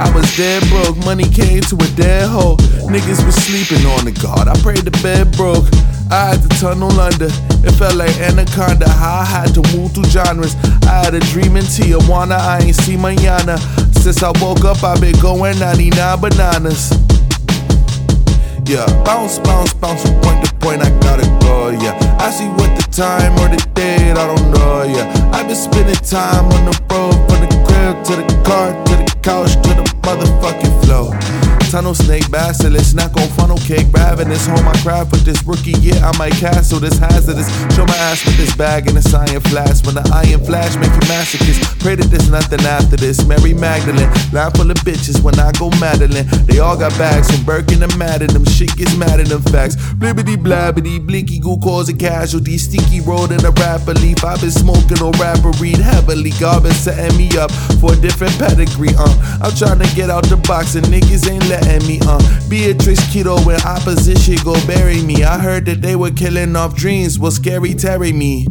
I 0.00 0.10
was 0.14 0.24
dead 0.36 0.62
broke, 0.68 0.96
money 1.04 1.28
came 1.28 1.60
to 1.62 1.76
a 1.76 1.88
dead 1.96 2.28
hole. 2.28 2.56
Niggas 2.88 3.24
was 3.24 3.34
sleeping 3.34 3.84
on 3.86 4.04
the 4.04 4.12
guard, 4.12 4.48
I 4.48 4.54
prayed 4.62 4.84
the 4.84 4.90
bed 5.02 5.30
broke. 5.36 5.66
I 6.10 6.32
had 6.34 6.42
to 6.42 6.48
tunnel 6.60 6.90
under, 6.98 7.26
it 7.26 7.72
felt 7.72 7.96
like 7.96 8.16
anaconda. 8.18 8.88
How 8.88 9.20
I 9.20 9.24
had 9.24 9.54
to 9.54 9.62
move 9.76 9.92
through 9.92 10.06
genres. 10.06 10.54
I 10.84 11.04
had 11.04 11.14
a 11.14 11.20
dream 11.20 11.56
in 11.56 11.64
Tijuana, 11.64 12.38
I 12.38 12.60
ain't 12.64 12.76
see 12.76 12.96
mañana. 12.96 13.58
Since 13.98 14.22
I 14.22 14.32
woke 14.40 14.64
up, 14.64 14.82
I've 14.82 15.00
been 15.00 15.18
going 15.20 15.58
99 15.58 16.20
bananas. 16.20 17.07
Yeah, 18.68 18.84
bounce, 19.02 19.38
bounce, 19.38 19.72
bounce 19.72 20.02
from 20.02 20.20
point 20.20 20.44
to 20.44 20.54
point, 20.56 20.82
I 20.82 20.90
gotta 21.00 21.26
go, 21.40 21.70
yeah. 21.70 21.96
I 22.20 22.28
see 22.30 22.48
what 22.48 22.68
the 22.76 22.86
time 22.92 23.32
or 23.40 23.48
the 23.48 23.56
date, 23.72 24.12
I 24.12 24.26
don't 24.26 24.50
know, 24.52 24.82
yeah. 24.82 25.30
I've 25.32 25.46
been 25.46 25.56
spending 25.56 25.94
time 25.94 26.44
on 26.52 26.66
the 26.66 26.78
road 26.92 27.14
from 27.30 27.48
the 27.48 27.64
crib 27.64 28.04
to 28.04 28.16
the 28.16 28.42
car 28.44 28.68
to 28.84 28.92
the 28.94 29.18
couch 29.22 29.54
to 29.54 29.72
the 29.72 29.84
motherfucking 30.04 30.84
floor. 30.84 31.47
Tunnel 31.70 31.94
snake 31.94 32.30
basilisk, 32.30 32.92
snack 32.92 33.14
on 33.16 33.28
funnel 33.36 33.58
cake, 33.58 33.86
ravenous. 33.92 34.46
Home 34.46 34.64
my 34.64 34.72
craft 34.80 35.12
with 35.12 35.24
this 35.24 35.42
rookie, 35.44 35.76
yeah, 35.80 36.00
I 36.00 36.16
might 36.16 36.32
castle 36.32 36.80
this 36.80 36.98
hazardous. 36.98 37.48
Show 37.76 37.84
my 37.84 37.96
ass 38.08 38.24
with 38.24 38.36
this 38.36 38.54
bag 38.56 38.86
and 38.88 38.96
this 38.96 39.12
iron 39.12 39.40
flash. 39.42 39.84
When 39.84 39.94
the 39.94 40.04
iron 40.12 40.44
flash 40.44 40.74
make 40.76 40.92
you 40.92 41.04
masochist, 41.12 41.60
pray 41.80 41.94
that 41.96 42.08
there's 42.10 42.30
nothing 42.30 42.60
after 42.60 42.96
this. 42.96 43.24
Mary 43.26 43.52
Magdalene, 43.52 44.08
line 44.32 44.50
full 44.52 44.70
of 44.70 44.78
bitches 44.78 45.22
when 45.22 45.38
I 45.38 45.52
go 45.52 45.70
Madeline. 45.78 46.26
They 46.46 46.58
all 46.58 46.76
got 46.76 46.96
bags 46.96 47.30
from 47.30 47.44
Birkin 47.44 47.82
and 47.82 47.96
Madden. 47.98 48.32
Them 48.32 48.44
shit 48.46 48.74
gets 48.76 48.96
mad 48.96 49.20
in 49.20 49.28
them 49.28 49.42
facts. 49.42 49.76
Blibbity 49.76 50.36
blabbity, 50.36 51.04
blinky 51.04 51.38
goo 51.38 51.58
cause 51.58 51.88
a 51.88 51.94
casualty. 51.94 52.56
Sticky 52.56 53.00
road 53.00 53.30
in 53.30 53.44
a 53.44 53.50
rapper 53.50 53.94
leaf. 53.94 54.24
I've 54.24 54.40
been 54.40 54.50
smoking 54.50 55.00
on 55.04 55.12
rapper 55.20 55.52
read 55.60 55.78
heavily. 55.78 56.32
God 56.40 56.62
been 56.62 56.72
setting 56.72 57.16
me 57.16 57.28
up 57.36 57.52
for 57.80 57.92
a 57.92 57.96
different 57.96 58.32
pedigree, 58.38 58.94
uh. 58.96 59.40
I'm 59.42 59.54
trying 59.54 59.78
to 59.80 59.88
get 59.94 60.10
out 60.10 60.24
the 60.24 60.36
box 60.48 60.74
and 60.74 60.86
niggas 60.86 61.30
ain't 61.30 61.48
letting 61.62 61.86
me, 61.86 61.98
uh. 62.02 62.18
Beatrice 62.48 63.00
Keto 63.12 63.44
when 63.44 63.60
opposition 63.62 64.36
go 64.44 64.54
bury 64.66 65.02
me. 65.02 65.24
I 65.24 65.38
heard 65.38 65.66
that 65.66 65.82
they 65.82 65.96
were 65.96 66.10
killing 66.10 66.56
off 66.56 66.74
dreams. 66.74 67.18
Will 67.18 67.30
scary 67.30 67.74
Terry 67.74 68.12
me? 68.12 68.46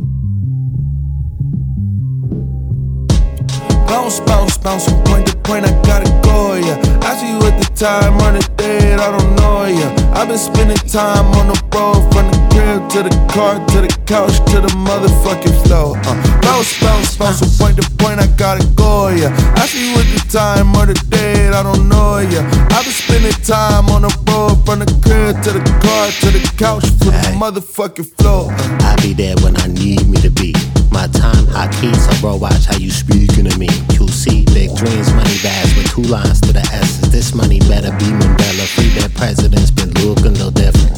Bounce, 3.88 4.20
bounce, 4.20 4.58
bounce 4.58 4.86
from 4.90 5.04
point 5.06 5.28
to 5.28 5.38
point, 5.38 5.66
I 5.66 5.72
gotta 5.84 6.10
go, 6.24 6.56
yeah. 6.56 6.78
I 7.02 7.16
see 7.16 7.32
you 7.32 7.40
at 7.48 7.56
the 7.58 7.68
time, 7.74 8.20
on 8.22 8.36
the 8.36 8.44
date, 8.58 9.00
I 9.00 9.12
don't 9.12 9.36
know, 9.36 9.66
yeah. 9.66 10.14
I've 10.14 10.28
been 10.28 10.38
spending 10.38 10.78
time 10.78 11.26
on 11.40 11.48
the 11.48 11.58
road, 11.74 12.04
from 12.12 12.28
the 12.30 12.38
crib 12.52 12.90
to 12.92 13.04
the 13.04 13.14
car, 13.32 13.56
to 13.56 13.82
the 13.82 13.92
couch, 14.06 14.36
to 14.52 14.60
the 14.60 14.72
motherfucking 14.76 15.56
floor. 15.66 15.96
Uh. 16.04 16.42
Bounce, 16.42 16.80
bounce, 16.82 17.18
bounce 17.18 17.40
from 17.40 17.52
point 17.58 17.76
to 17.82 17.90
point, 17.98 18.20
I 18.20 18.28
gotta 18.36 18.66
go, 18.76 19.08
yeah. 19.08 19.32
I 19.56 19.66
see 19.66 19.92
you 19.92 19.96
at 19.96 20.08
the 20.12 20.22
time, 20.30 20.76
on 20.76 20.88
the 20.88 20.94
date, 21.08 21.56
I 21.56 21.64
don't 21.64 21.88
know, 21.88 22.20
yeah. 22.20 22.44
I've 22.76 22.84
been 22.84 22.94
spending 22.94 23.32
time 23.48 23.88
on 23.88 24.04
the 24.04 24.12
road, 24.28 24.66
from 24.66 24.80
the 24.80 24.90
crib 25.00 25.42
to 25.44 25.52
the 25.56 25.64
car, 25.80 26.12
to 26.12 26.28
the 26.36 26.44
couch, 26.58 26.84
to 26.84 27.08
the 27.08 27.32
motherfucking 27.40 28.08
floor. 28.20 28.52
Uh. 28.52 28.78
I'll 28.84 29.02
be 29.02 29.14
there 29.14 29.36
when 29.40 29.56
I 29.58 29.68
need 29.68 30.08
me 30.10 30.20
to 30.22 30.30
be. 30.30 30.54
My 30.98 31.06
time 31.06 31.46
high 31.46 31.70
key, 31.80 31.94
so 31.94 32.10
bro, 32.22 32.38
watch 32.38 32.66
how 32.66 32.76
you 32.78 32.90
speaking 32.90 33.46
to 33.46 33.56
me. 33.60 33.68
QC, 33.94 34.52
big 34.52 34.76
dreams, 34.76 35.14
money 35.14 35.38
bags 35.44 35.76
with 35.78 35.92
two 35.92 36.02
lines 36.02 36.42
to 36.42 36.52
the 36.52 36.62
S's. 36.74 37.12
This 37.12 37.36
money 37.36 37.60
better 37.60 37.92
be 38.00 38.06
Mandela. 38.06 38.66
Free 38.74 38.90
their 39.00 39.10
presidents 39.10 39.70
been 39.70 39.92
looking 40.04 40.34
little 40.34 40.50
different. 40.50 40.98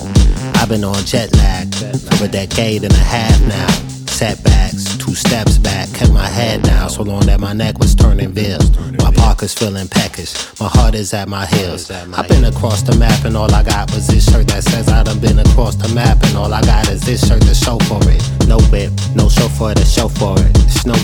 I've 0.55 0.69
been 0.69 0.85
on 0.85 1.03
jet 1.03 1.35
lag 1.35 1.75
for 1.75 2.23
a 2.23 2.27
decade 2.29 2.85
and 2.85 2.93
a 2.93 2.95
half 2.95 3.41
now. 3.41 3.98
Setbacks, 4.19 4.97
two 4.97 5.15
steps 5.15 5.57
back, 5.57 5.87
kept 5.93 6.11
my 6.11 6.27
head 6.27 6.61
down 6.63 6.89
so 6.89 7.03
long 7.03 7.21
that 7.27 7.39
my 7.39 7.53
neck 7.53 7.79
was 7.79 7.95
turning 7.95 8.33
veils. 8.33 8.69
My 8.97 9.13
pockets 9.13 9.53
feeling 9.53 9.87
peckish, 9.87 10.35
my 10.59 10.67
heart 10.67 10.93
is 10.93 11.13
at 11.13 11.29
my 11.29 11.45
heels. 11.45 11.89
I've 11.89 12.27
been 12.27 12.43
across 12.43 12.81
the 12.81 12.97
map 12.97 13.23
and 13.23 13.37
all 13.37 13.49
I 13.49 13.63
got 13.63 13.89
was 13.91 14.07
this 14.07 14.29
shirt 14.29 14.47
that 14.47 14.63
says 14.65 14.89
I 14.89 15.03
done 15.03 15.21
been 15.21 15.39
across 15.39 15.75
the 15.75 15.87
map 15.95 16.21
and 16.23 16.35
all 16.35 16.53
I 16.53 16.59
got 16.63 16.89
is 16.89 16.99
this 16.99 17.25
shirt 17.25 17.43
to 17.43 17.55
show 17.55 17.77
for 17.87 18.01
it. 18.11 18.21
No 18.45 18.59
whip, 18.73 18.91
no 19.15 19.29
chauffeur 19.29 19.73
to 19.73 19.85
show 19.85 20.09
for 20.09 20.35
it. 20.37 20.51
It's 20.65 20.85
no 20.85 20.95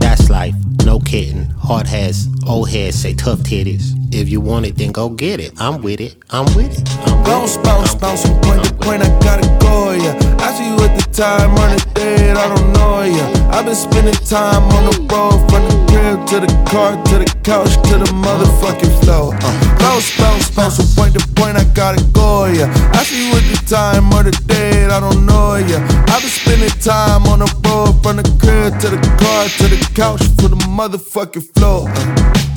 that's 0.00 0.28
life, 0.28 0.56
no 0.84 0.98
kidding. 0.98 1.44
Hard 1.62 1.86
heads, 1.86 2.26
old 2.48 2.68
heads 2.68 3.00
say 3.00 3.14
tough 3.14 3.38
titties. 3.44 3.92
If 4.12 4.28
you 4.28 4.40
want 4.40 4.66
it, 4.66 4.76
then 4.76 4.90
go 4.90 5.08
get 5.08 5.38
it. 5.38 5.52
I'm 5.60 5.82
with 5.82 6.00
it, 6.00 6.16
I'm 6.30 6.46
with 6.56 6.76
it. 6.76 6.88
I'm 7.06 7.18
with 7.18 7.26
Bounce, 7.26 7.56
it. 7.58 7.62
bounce, 7.62 7.94
bounce 7.94 8.26
from 8.26 8.40
point 8.40 8.64
to 8.64 8.74
point, 8.74 9.02
I 9.04 9.08
gotta 9.20 9.46
go, 9.60 9.92
yeah. 9.92 10.18
I 10.40 10.52
see 10.52 10.66
you 10.66 10.74
at 10.84 10.98
the 10.98 11.05
time, 11.16 11.54
the 11.54 11.80
date, 11.94 12.36
I 12.36 12.46
don't 12.54 12.72
know, 12.74 13.00
yeah. 13.00 13.48
I've 13.50 13.64
been 13.64 13.74
spending 13.74 14.12
time 14.28 14.64
on 14.76 14.84
the 14.84 14.96
road, 15.08 15.48
from 15.48 15.64
the 15.64 15.72
crib 15.88 16.26
to 16.28 16.40
the 16.44 16.52
car, 16.68 16.92
to 16.92 17.16
the 17.16 17.28
couch, 17.42 17.72
to 17.88 17.96
the 17.96 18.10
motherfucking 18.12 18.92
floor. 19.00 19.32
Uh. 19.40 19.78
Bounce, 19.78 20.12
bounce, 20.18 20.50
bounce 20.50 20.76
from 20.76 20.86
point 20.92 21.14
to 21.16 21.26
point, 21.32 21.56
I 21.56 21.64
gotta 21.72 22.04
go, 22.12 22.44
yeah. 22.44 22.68
I 22.92 23.02
see 23.02 23.28
you 23.28 23.34
at 23.34 23.44
the 23.48 23.64
time, 23.66 24.12
on 24.12 24.26
the 24.26 24.32
date, 24.44 24.92
I 24.92 25.00
don't 25.00 25.24
know, 25.24 25.56
yeah. 25.56 25.80
I've 26.12 26.20
been 26.20 26.28
spending 26.28 26.76
time 26.84 27.24
on 27.32 27.38
the 27.38 27.48
road, 27.64 27.96
from 28.02 28.20
the 28.20 28.26
crib 28.36 28.78
to 28.84 28.88
the 28.92 29.00
car, 29.16 29.48
to 29.48 29.66
the 29.72 29.80
couch, 29.96 30.20
to 30.20 30.48
the 30.48 30.60
motherfucking 30.68 31.48
floor. 31.56 31.88
Uh. 31.88 32.55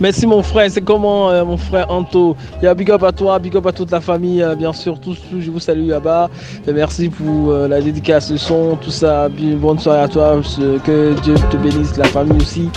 Merci 0.00 0.26
mon 0.26 0.42
frère, 0.42 0.70
c'est 0.70 0.80
comment 0.80 1.30
euh, 1.30 1.44
mon 1.44 1.58
frère 1.58 1.90
Anto? 1.90 2.34
Il 2.62 2.64
y 2.64 2.66
a 2.66 2.74
big 2.74 2.90
up 2.90 3.02
à 3.02 3.12
toi, 3.12 3.38
big 3.38 3.54
up 3.54 3.66
à 3.66 3.72
toute 3.72 3.90
la 3.90 4.00
famille, 4.00 4.42
euh, 4.42 4.54
bien 4.54 4.72
sûr, 4.72 4.98
tous, 4.98 5.18
tous, 5.30 5.42
je 5.42 5.50
vous 5.50 5.60
salue 5.60 5.88
là-bas. 5.88 6.30
Merci 6.72 7.10
pour 7.10 7.50
euh, 7.50 7.68
la 7.68 7.82
dédicace, 7.82 8.30
le 8.30 8.38
son, 8.38 8.76
tout 8.76 8.90
ça. 8.90 9.28
Bonne 9.28 9.78
soirée 9.78 10.00
à 10.00 10.08
toi, 10.08 10.40
que 10.86 11.12
Dieu 11.20 11.34
te 11.50 11.56
bénisse, 11.58 11.98
la 11.98 12.04
famille 12.04 12.40
aussi. 12.40 12.70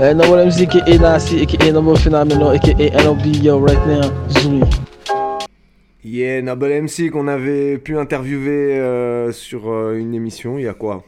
Euh, 0.00 0.14
Noble 0.14 0.42
Music 0.46 0.74
et 0.86 0.98
Nasi, 0.98 1.46
et 1.60 1.70
Noble 1.70 1.98
Phenomenal, 1.98 2.58
et 2.78 2.90
right 2.96 3.86
now. 3.86 4.10
Yeah, 6.02 6.40
Noble 6.40 6.80
MC 6.84 7.10
qu'on 7.10 7.28
avait 7.28 7.76
pu 7.76 7.98
interviewer 7.98 9.30
sur 9.32 9.92
une 9.92 10.14
émission 10.14 10.56
il 10.56 10.64
y 10.64 10.68
a 10.68 10.72
quoi? 10.72 11.04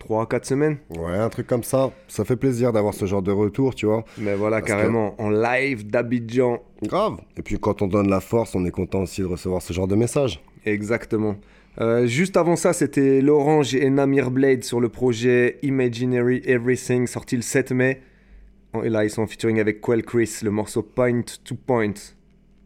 3-4 0.00 0.44
semaines 0.44 0.78
Ouais, 0.98 1.16
un 1.16 1.28
truc 1.28 1.46
comme 1.46 1.62
ça. 1.62 1.90
Ça 2.08 2.24
fait 2.24 2.36
plaisir 2.36 2.72
d'avoir 2.72 2.94
ce 2.94 3.04
genre 3.06 3.22
de 3.22 3.30
retour, 3.32 3.74
tu 3.74 3.86
vois. 3.86 4.04
Mais 4.18 4.34
voilà, 4.34 4.58
Parce 4.60 4.68
carrément, 4.72 5.14
en 5.20 5.30
live 5.30 5.86
d'Abidjan. 5.88 6.58
Grave. 6.82 7.18
Et 7.36 7.42
puis 7.42 7.58
quand 7.58 7.82
on 7.82 7.86
donne 7.86 8.08
la 8.08 8.20
force, 8.20 8.54
on 8.54 8.64
est 8.64 8.70
content 8.70 9.02
aussi 9.02 9.20
de 9.20 9.26
recevoir 9.26 9.62
ce 9.62 9.72
genre 9.72 9.86
de 9.88 9.94
message. 9.96 10.42
Exactement. 10.66 11.36
Euh, 11.80 12.06
juste 12.06 12.36
avant 12.36 12.56
ça, 12.56 12.72
c'était 12.72 13.20
L'Orange 13.20 13.74
et 13.74 13.88
Namir 13.90 14.30
Blade 14.30 14.64
sur 14.64 14.80
le 14.80 14.88
projet 14.88 15.58
Imaginary 15.62 16.42
Everything, 16.44 17.06
sorti 17.06 17.36
le 17.36 17.42
7 17.42 17.72
mai. 17.72 18.00
Et 18.84 18.88
là, 18.88 19.04
ils 19.04 19.10
sont 19.10 19.22
en 19.22 19.26
featuring 19.26 19.60
avec 19.60 19.80
Quell 19.80 20.02
Chris, 20.04 20.38
le 20.42 20.50
morceau 20.50 20.82
Point 20.82 21.22
to 21.44 21.54
Point. 21.54 21.94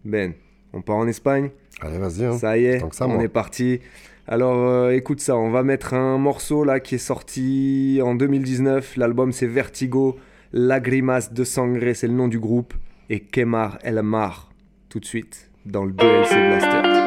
Ben, 0.05 0.32
on 0.72 0.82
part 0.82 0.97
en 0.97 1.07
Espagne 1.09 1.51
Allez, 1.80 1.99
vas-y. 1.99 2.24
hein. 2.24 2.39
Ça 2.39 2.57
y 2.59 2.64
est, 2.66 2.80
ça, 2.93 3.07
on 3.07 3.14
moi. 3.14 3.22
est 3.24 3.28
parti. 3.28 3.80
Alors 4.27 4.68
euh, 4.68 4.91
écoute 4.91 5.20
ça, 5.20 5.37
on 5.37 5.51
va 5.51 5.62
mettre 5.62 5.93
un 5.93 6.16
morceau 6.16 6.64
là 6.64 6.81
qui 6.81 6.95
est 6.95 6.99
sorti 6.99 8.01
en 8.03 8.14
2019. 8.14 8.97
L'album 8.97 9.33
c'est 9.33 9.47
Vertigo, 9.47 10.16
Lagrimas 10.53 11.29
de 11.31 11.45
Sangre, 11.45 11.93
c'est 11.95 12.09
le 12.09 12.14
nom 12.14 12.29
du 12.29 12.39
groupe. 12.39 12.75
Et 13.11 13.20
Kemar 13.20 13.79
El 13.83 14.03
Mar, 14.03 14.51
tout 14.89 14.99
de 14.99 15.05
suite, 15.05 15.51
dans 15.66 15.85
le 15.85 15.93
2LC 15.93 16.49
Blaster. 16.49 17.03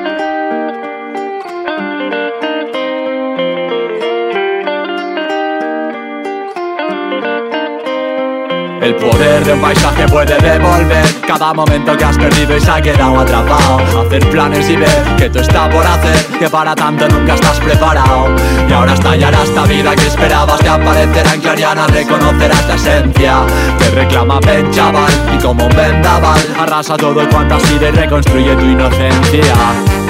El 8.87 8.95
poder 8.95 9.43
de 9.43 9.51
un 9.51 9.59
paisaje 9.59 10.07
puede 10.07 10.37
devolver 10.37 11.05
cada 11.27 11.53
momento 11.53 11.97
que 11.97 12.05
has 12.05 12.17
perdido 12.17 12.55
y 12.55 12.61
se 12.61 12.71
ha 12.71 12.81
quedado 12.81 13.19
atrapado. 13.19 13.79
Hacer 13.99 14.29
planes 14.29 14.69
y 14.69 14.77
ver 14.77 15.15
que 15.17 15.29
tú 15.29 15.39
está 15.39 15.69
por 15.69 15.85
hacer, 15.85 16.15
que 16.39 16.49
para 16.49 16.73
tanto 16.73 17.05
nunca 17.09 17.35
estás 17.35 17.59
preparado. 17.59 18.33
Y 18.65 18.71
ahora 18.71 18.93
estallará 18.93 19.43
esta 19.43 19.65
vida 19.65 19.93
que 19.93 20.07
esperabas, 20.07 20.61
te 20.61 20.69
aparecerá 20.69 21.33
en 21.33 21.41
clariana, 21.41 21.85
reconocerás 21.87 22.65
la 22.65 22.75
esencia. 22.75 23.45
Te 23.77 23.89
reclama 23.89 24.39
ven 24.39 24.71
chaval 24.71 25.11
y 25.35 25.43
como 25.43 25.65
un 25.65 25.75
vendaval, 25.75 26.39
arrasa 26.57 26.95
todo 26.95 27.19
has 27.19 27.63
sido 27.63 27.89
y 27.89 27.91
reconstruye 27.91 28.55
tu 28.55 28.63
inocencia. 28.63 29.53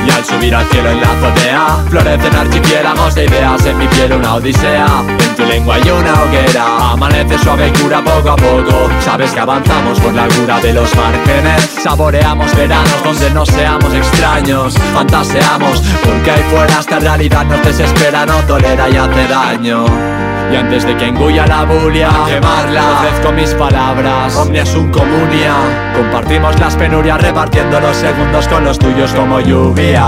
Y 0.08 0.10
al 0.10 0.24
subir 0.24 0.56
al 0.56 0.66
cielo 0.68 0.90
en 0.90 1.02
la 1.02 1.12
azotea 1.12 1.84
Florecen 1.90 2.36
archipiélagos 2.36 3.16
de 3.16 3.26
ideas 3.26 3.66
En 3.66 3.78
mi 3.78 3.88
piel 3.88 4.14
una 4.14 4.36
odisea. 4.36 5.04
En 5.08 5.36
tu 5.36 5.44
lengua 5.44 5.76
hay 5.76 5.90
una 5.90 6.24
hoguera 6.24 6.92
Amanece 6.92 7.38
suave 7.40 7.68
y 7.68 7.72
cura 7.82 8.02
poco 8.02 8.32
a 8.32 8.36
poco. 8.38 8.90
Sabes 9.02 9.32
que 9.32 9.40
avanzamos 9.40 10.00
por 10.00 10.14
la 10.14 10.28
cura 10.28 10.60
de 10.62 10.74
los 10.74 10.96
márgenes 10.96 11.78
Saboreamos 11.84 12.56
veranos 12.56 13.04
donde 13.04 13.30
no 13.32 13.46
seamos 13.46 13.94
extraños 13.94 14.76
Fantaseamos 14.94 15.82
porque 16.04 16.32
ahí 16.32 16.44
fuera 16.52 16.80
esta 16.80 17.00
realidad 17.00 17.46
nos 17.46 17.62
desespera 17.64 18.26
No 18.26 18.36
tolera 18.48 18.90
y 18.90 18.96
hace 18.96 19.28
daño. 19.28 19.86
Y 20.52 20.56
antes 20.56 20.86
de 20.86 20.96
que 20.96 21.08
engulla 21.08 21.46
la 21.46 21.66
bulia, 21.66 22.10
quemarla, 22.26 22.92
ofrezco 22.92 23.34
mis 23.34 23.54
palabras, 23.54 24.34
omnia 24.38 24.66
sum 24.66 24.90
comunia. 24.92 25.87
Compartimos 25.98 26.60
las 26.60 26.76
penurias 26.76 27.20
repartiendo 27.20 27.80
los 27.80 27.98
segundos 27.98 28.48
con 28.48 28.64
los 28.64 28.78
tuyos 28.78 29.12
como 29.14 29.40
lluvia. 29.40 30.06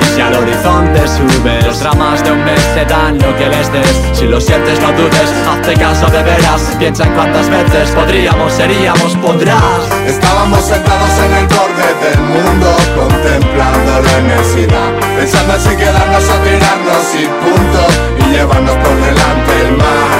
Y 0.00 0.04
si 0.14 0.20
al 0.20 0.32
horizonte 0.34 1.00
subes 1.08 1.66
Los 1.66 1.80
dramas 1.80 2.22
de 2.22 2.30
un 2.30 2.44
mes 2.44 2.60
te 2.74 2.84
dan 2.84 3.18
lo 3.18 3.36
que 3.36 3.48
les 3.48 3.72
des. 3.72 4.02
Si 4.12 4.26
lo 4.26 4.40
sientes 4.40 4.80
no 4.80 4.92
dudes, 4.92 5.34
hazte 5.50 5.74
caso 5.74 6.06
de 6.06 6.22
veras. 6.22 6.76
Piensa 6.78 7.06
en 7.06 7.12
cuántas 7.14 7.50
veces 7.50 7.90
podríamos, 7.90 8.52
seríamos, 8.52 9.16
podrás. 9.16 9.90
Estábamos 10.06 10.62
sentados 10.62 11.10
en 11.18 11.34
el 11.34 11.46
borde 11.48 11.88
del 12.06 12.20
mundo 12.20 12.76
Contemplando 12.94 14.02
la 14.02 14.18
inmensidad. 14.20 14.92
Pensando 15.18 15.58
si 15.58 15.74
quedarnos 15.74 16.22
o 16.22 16.34
tirarnos 16.44 17.14
y 17.14 17.26
punto. 17.42 18.28
Y 18.28 18.32
llevarnos 18.32 18.76
por 18.76 18.94
delante 18.94 19.60
el 19.66 19.76
mar 19.76 20.15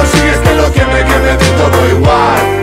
consigues 0.00 0.38
que 0.38 0.54
lo 0.54 0.72
que 0.72 0.84
me 0.86 1.04
quede 1.04 1.36
de 1.36 1.50
todo 1.58 1.88
igual. 1.90 2.59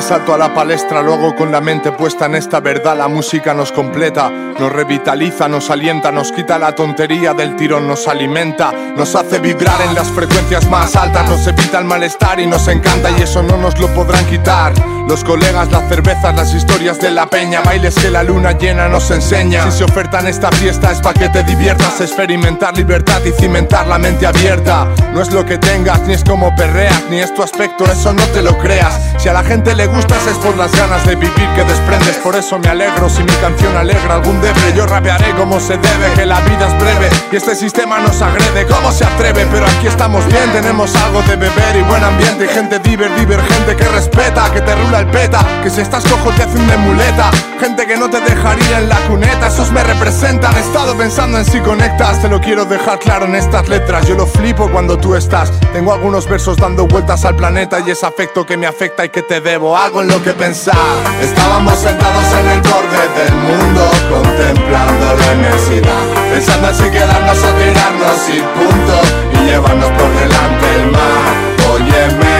Salto 0.00 0.32
a 0.32 0.38
la 0.38 0.54
palestra, 0.54 1.02
luego 1.02 1.36
con 1.36 1.52
la 1.52 1.60
mente 1.60 1.92
puesta 1.92 2.24
en 2.24 2.34
esta 2.34 2.60
verdad, 2.60 2.96
la 2.96 3.08
música 3.08 3.52
nos 3.52 3.70
completa, 3.70 4.30
nos 4.30 4.72
revitaliza, 4.72 5.48
nos 5.48 5.68
alienta, 5.68 6.10
nos 6.10 6.32
quita 6.32 6.58
la 6.58 6.74
tontería 6.74 7.34
del 7.34 7.56
tirón, 7.56 7.86
nos 7.86 8.08
alimenta, 8.08 8.72
nos 8.96 9.14
hace 9.14 9.38
vibrar 9.38 9.80
en 9.82 9.94
las 9.94 10.08
frecuencias 10.10 10.68
más 10.70 10.96
altas, 10.96 11.28
nos 11.28 11.46
evita 11.46 11.78
el 11.78 11.84
malestar 11.84 12.40
y 12.40 12.46
nos 12.46 12.66
encanta 12.68 13.10
y 13.10 13.22
eso 13.22 13.42
no 13.42 13.58
nos 13.58 13.78
lo 13.78 13.88
podrán 13.94 14.24
quitar. 14.26 14.72
Los 15.06 15.24
colegas, 15.24 15.70
las 15.72 15.88
cervezas, 15.88 16.34
las 16.36 16.54
historias 16.54 17.00
de 17.00 17.10
la 17.10 17.26
peña, 17.26 17.62
bailes 17.62 17.96
que 17.96 18.10
la 18.10 18.22
luna 18.22 18.52
llena 18.52 18.88
nos 18.88 19.10
enseña. 19.10 19.64
Si 19.64 19.78
se 19.78 19.84
ofertan 19.84 20.28
esta 20.28 20.52
fiesta 20.52 20.92
es 20.92 21.00
para 21.00 21.18
que 21.18 21.28
te 21.30 21.42
diviertas, 21.42 22.00
experimentar 22.00 22.76
libertad 22.76 23.20
y 23.24 23.32
cimentar 23.32 23.88
la 23.88 23.98
mente 23.98 24.26
abierta. 24.26 24.86
No 25.12 25.20
es 25.20 25.32
lo 25.32 25.44
que 25.44 25.58
tengas, 25.58 26.00
ni 26.02 26.14
es 26.14 26.22
como 26.22 26.54
perreas, 26.54 27.02
ni 27.10 27.18
es 27.18 27.34
tu 27.34 27.42
aspecto, 27.42 27.84
eso 27.84 28.12
no 28.12 28.22
te 28.26 28.40
lo 28.40 28.56
creas. 28.58 29.00
Si 29.18 29.28
a 29.28 29.32
la 29.32 29.42
gente 29.50 29.74
le 29.74 29.88
gustas 29.88 30.24
es 30.28 30.38
por 30.38 30.56
las 30.56 30.70
ganas 30.76 31.04
de 31.04 31.16
vivir 31.16 31.48
que 31.56 31.64
desprendes, 31.64 32.16
por 32.18 32.36
eso 32.36 32.56
me 32.60 32.68
alegro 32.68 33.08
si 33.08 33.24
mi 33.24 33.32
canción 33.40 33.76
alegra 33.76 34.14
algún 34.14 34.40
debre. 34.40 34.72
Yo 34.76 34.86
rapearé 34.86 35.32
como 35.34 35.58
se 35.58 35.76
debe, 35.76 36.12
que 36.14 36.24
la 36.24 36.38
vida 36.42 36.68
es 36.68 36.78
breve 36.80 37.08
y 37.32 37.34
este 37.34 37.56
sistema 37.56 37.98
nos 37.98 38.22
agrede. 38.22 38.64
¿Cómo 38.66 38.92
se 38.92 39.04
atreve? 39.04 39.44
Pero 39.50 39.66
aquí 39.66 39.88
estamos 39.88 40.24
bien, 40.26 40.52
tenemos 40.52 40.94
algo 40.94 41.20
de 41.22 41.34
beber 41.34 41.76
y 41.76 41.82
buen 41.82 42.04
ambiente 42.04 42.46
gente 42.50 42.78
diver, 42.78 43.14
divergente 43.16 43.76
que 43.76 43.88
respeta, 43.88 44.52
que 44.52 44.60
te 44.60 44.74
rula 44.74 45.00
el 45.00 45.06
peta, 45.06 45.44
que 45.62 45.70
si 45.70 45.80
estás 45.80 46.04
cojo 46.04 46.30
te 46.30 46.42
hace 46.42 46.58
una 46.58 46.76
muleta. 46.76 47.30
Gente 47.58 47.86
que 47.86 47.96
no 47.96 48.08
te 48.08 48.20
dejaría 48.20 48.78
en 48.78 48.88
la 48.88 48.96
cuneta, 49.08 49.48
esos 49.48 49.70
me 49.72 49.82
representan. 49.82 50.54
He 50.56 50.60
estado 50.60 50.96
pensando 50.96 51.38
en 51.38 51.44
si 51.44 51.60
conectas, 51.60 52.22
te 52.22 52.28
lo 52.28 52.40
quiero 52.40 52.64
dejar 52.64 52.98
claro 52.98 53.26
en 53.26 53.34
estas 53.34 53.68
letras. 53.68 54.06
Yo 54.06 54.14
lo 54.14 54.26
flipo 54.26 54.70
cuando 54.70 54.98
tú 54.98 55.14
estás. 55.14 55.52
Tengo 55.72 55.92
algunos 55.92 56.28
versos 56.28 56.56
dando 56.56 56.86
vueltas 56.86 57.24
al 57.24 57.36
planeta 57.36 57.80
y 57.80 57.90
es 57.90 58.02
afecto 58.02 58.46
que 58.46 58.56
me 58.56 58.66
afecta 58.66 59.04
y 59.04 59.10
que 59.10 59.22
te 59.22 59.39
debo 59.40 59.76
algo 59.76 60.02
en 60.02 60.08
lo 60.08 60.22
que 60.22 60.32
pensar. 60.32 60.74
Estábamos 61.20 61.78
sentados 61.78 62.24
en 62.40 62.48
el 62.48 62.60
borde 62.60 63.02
del 63.18 63.34
mundo, 63.34 63.90
contemplando 64.10 65.16
la 65.16 65.32
inmensidad, 65.34 66.04
pensando 66.32 66.68
en 66.68 66.74
si 66.74 66.90
quedarnos 66.90 67.38
o 67.38 67.48
tirarnos 67.58 68.28
y 68.28 68.40
punto, 68.58 68.96
y 69.34 69.46
llevarnos 69.46 69.90
por 69.90 70.10
delante 70.20 70.66
el 70.76 70.90
mar. 70.92 71.32
Óyeme, 71.72 72.36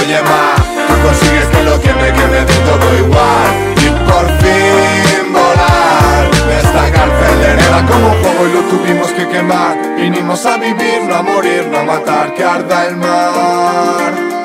oye 0.00 0.22
más, 0.22 0.60
tú 0.88 0.94
consigues 1.06 1.46
que 1.46 1.62
lo 1.64 1.80
que 1.80 1.92
me 1.94 2.12
quede 2.12 2.44
de 2.44 2.58
todo 2.68 2.96
igual, 2.98 3.48
y 3.76 3.90
por 4.08 4.26
fin 4.40 5.32
volar 5.32 6.30
esta 6.58 6.90
cárcel 6.92 7.42
hereda 7.42 7.86
como 7.86 8.08
un 8.08 8.22
juego 8.22 8.48
y 8.48 8.52
lo 8.52 8.60
tuvimos 8.62 9.08
que 9.12 9.28
quemar. 9.28 9.76
Vinimos 9.96 10.44
a 10.46 10.56
vivir, 10.56 11.02
no 11.06 11.16
a 11.16 11.22
morir, 11.22 11.66
no 11.70 11.78
a 11.78 11.84
matar, 11.84 12.34
que 12.34 12.44
arda 12.44 12.86
el 12.86 12.96
mar. 12.96 14.37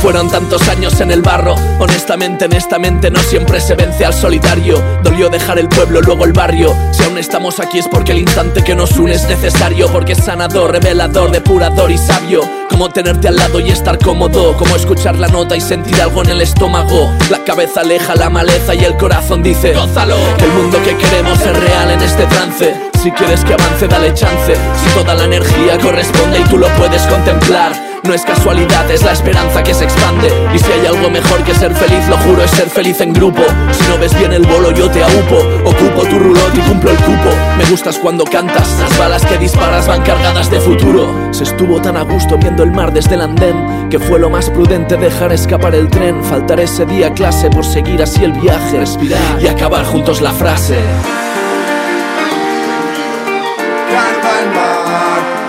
Fueron 0.00 0.30
tantos 0.30 0.66
años 0.68 0.98
en 1.02 1.10
el 1.10 1.20
barro, 1.20 1.54
honestamente, 1.78 2.46
honestamente 2.46 3.10
no 3.10 3.20
siempre 3.20 3.60
se 3.60 3.74
vence 3.74 4.06
al 4.06 4.14
solitario. 4.14 4.82
Dolió 5.02 5.28
dejar 5.28 5.58
el 5.58 5.68
pueblo, 5.68 6.00
luego 6.00 6.24
el 6.24 6.32
barrio. 6.32 6.74
Si 6.92 7.04
aún 7.04 7.18
estamos 7.18 7.60
aquí 7.60 7.78
es 7.78 7.86
porque 7.86 8.12
el 8.12 8.20
instante 8.20 8.64
que 8.64 8.74
nos 8.74 8.96
une 8.96 9.12
es 9.12 9.28
necesario, 9.28 9.88
porque 9.92 10.12
es 10.12 10.24
sanador, 10.24 10.72
revelador, 10.72 11.30
depurador 11.30 11.90
y 11.90 11.98
sabio. 11.98 12.40
Como 12.70 12.88
tenerte 12.88 13.28
al 13.28 13.36
lado 13.36 13.60
y 13.60 13.68
estar 13.68 13.98
cómodo, 13.98 14.56
como 14.56 14.74
escuchar 14.74 15.18
la 15.18 15.28
nota 15.28 15.54
y 15.54 15.60
sentir 15.60 16.00
algo 16.00 16.22
en 16.22 16.30
el 16.30 16.40
estómago. 16.40 17.12
La 17.28 17.44
cabeza 17.44 17.82
aleja 17.82 18.14
la 18.14 18.30
maleza 18.30 18.74
y 18.74 18.82
el 18.84 18.96
corazón 18.96 19.42
dice, 19.42 19.74
gózalo. 19.74 20.16
Que 20.38 20.44
el 20.44 20.52
mundo 20.52 20.78
que 20.82 20.96
queremos 20.96 21.38
es 21.40 21.60
real 21.60 21.90
en 21.90 22.00
este 22.00 22.24
trance. 22.24 22.74
Si 23.02 23.10
quieres 23.12 23.44
que 23.44 23.52
avance, 23.52 23.86
dale 23.86 24.14
chance. 24.14 24.54
Si 24.54 24.90
toda 24.94 25.14
la 25.14 25.24
energía 25.24 25.78
corresponde 25.78 26.40
y 26.40 26.44
tú 26.44 26.56
lo 26.56 26.68
puedes 26.76 27.02
contemplar. 27.02 27.89
No 28.02 28.14
es 28.14 28.22
casualidad, 28.22 28.90
es 28.90 29.02
la 29.02 29.12
esperanza 29.12 29.62
que 29.62 29.74
se 29.74 29.84
expande. 29.84 30.28
Y 30.54 30.58
si 30.58 30.72
hay 30.72 30.86
algo 30.86 31.10
mejor 31.10 31.44
que 31.44 31.54
ser 31.54 31.74
feliz, 31.74 32.08
lo 32.08 32.16
juro, 32.18 32.42
es 32.42 32.50
ser 32.50 32.70
feliz 32.70 33.00
en 33.00 33.12
grupo. 33.12 33.42
Si 33.72 33.88
no 33.88 33.98
ves 33.98 34.18
bien 34.18 34.32
el 34.32 34.46
bolo, 34.46 34.72
yo 34.72 34.90
te 34.90 35.02
aupo. 35.02 35.36
Ocupo 35.64 36.02
tu 36.08 36.18
rulot 36.18 36.54
y 36.54 36.60
cumplo 36.60 36.90
el 36.90 36.96
cupo. 36.96 37.30
Me 37.58 37.64
gustas 37.66 37.98
cuando 37.98 38.24
cantas, 38.24 38.78
las 38.80 38.98
balas 38.98 39.24
que 39.26 39.36
disparas 39.38 39.86
van 39.86 40.02
cargadas 40.02 40.50
de 40.50 40.60
futuro. 40.60 41.28
Se 41.32 41.44
estuvo 41.44 41.80
tan 41.80 41.96
a 41.96 42.02
gusto 42.02 42.38
viendo 42.38 42.62
el 42.62 42.70
mar 42.70 42.92
desde 42.92 43.14
el 43.14 43.20
andén 43.20 43.88
que 43.90 43.98
fue 43.98 44.18
lo 44.18 44.30
más 44.30 44.48
prudente 44.48 44.96
dejar 44.96 45.32
escapar 45.32 45.74
el 45.74 45.88
tren. 45.88 46.24
Faltar 46.24 46.60
ese 46.60 46.86
día 46.86 47.12
clase 47.12 47.50
por 47.50 47.64
seguir 47.64 48.02
así 48.02 48.24
el 48.24 48.32
viaje, 48.32 48.78
respirar 48.78 49.42
y 49.42 49.46
acabar 49.46 49.84
juntos 49.84 50.20
la 50.20 50.32
frase. 50.32 50.78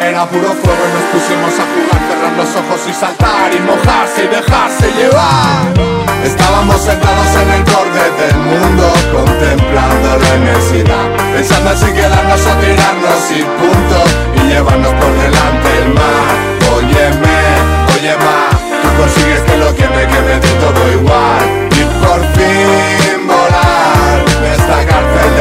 Era 0.01 0.25
puro 0.25 0.49
fuego 0.49 0.83
y 0.87 0.93
nos 0.97 1.05
pusimos 1.13 1.53
a 1.61 1.65
jugar, 1.69 1.99
cerrar 2.09 2.33
los 2.37 2.49
ojos 2.55 2.81
y 2.89 2.93
saltar 2.93 3.53
y 3.53 3.59
mojarse 3.59 4.25
y 4.25 4.27
dejarse 4.27 4.91
llevar. 4.97 5.61
Estábamos 6.25 6.81
sentados 6.81 7.27
en 7.41 7.49
el 7.51 7.63
borde 7.63 8.05
del 8.17 8.37
mundo, 8.37 8.85
contemplando 9.13 10.17
la 10.17 10.35
inmensidad, 10.35 11.05
pensando 11.33 11.71
en 11.71 11.77
si 11.77 11.91
quedarnos 11.93 12.41
o 12.41 12.53
tirarnos 12.61 13.21
y 13.31 13.41
punto, 13.61 13.97
y 14.37 14.49
llevarnos 14.49 14.93
por 14.93 15.13
delante 15.21 15.69
el 15.81 15.93
mar. 15.93 16.33
Óyeme, 16.77 17.39
oye 17.93 18.15
más, 18.17 18.57
tú 18.81 18.89
consigues 18.97 19.41
que 19.41 19.57
lo 19.57 19.75
que 19.75 19.87
me 19.87 20.03
quede 20.07 20.39
de 20.39 20.51
todo 20.61 20.91
igual, 20.93 21.70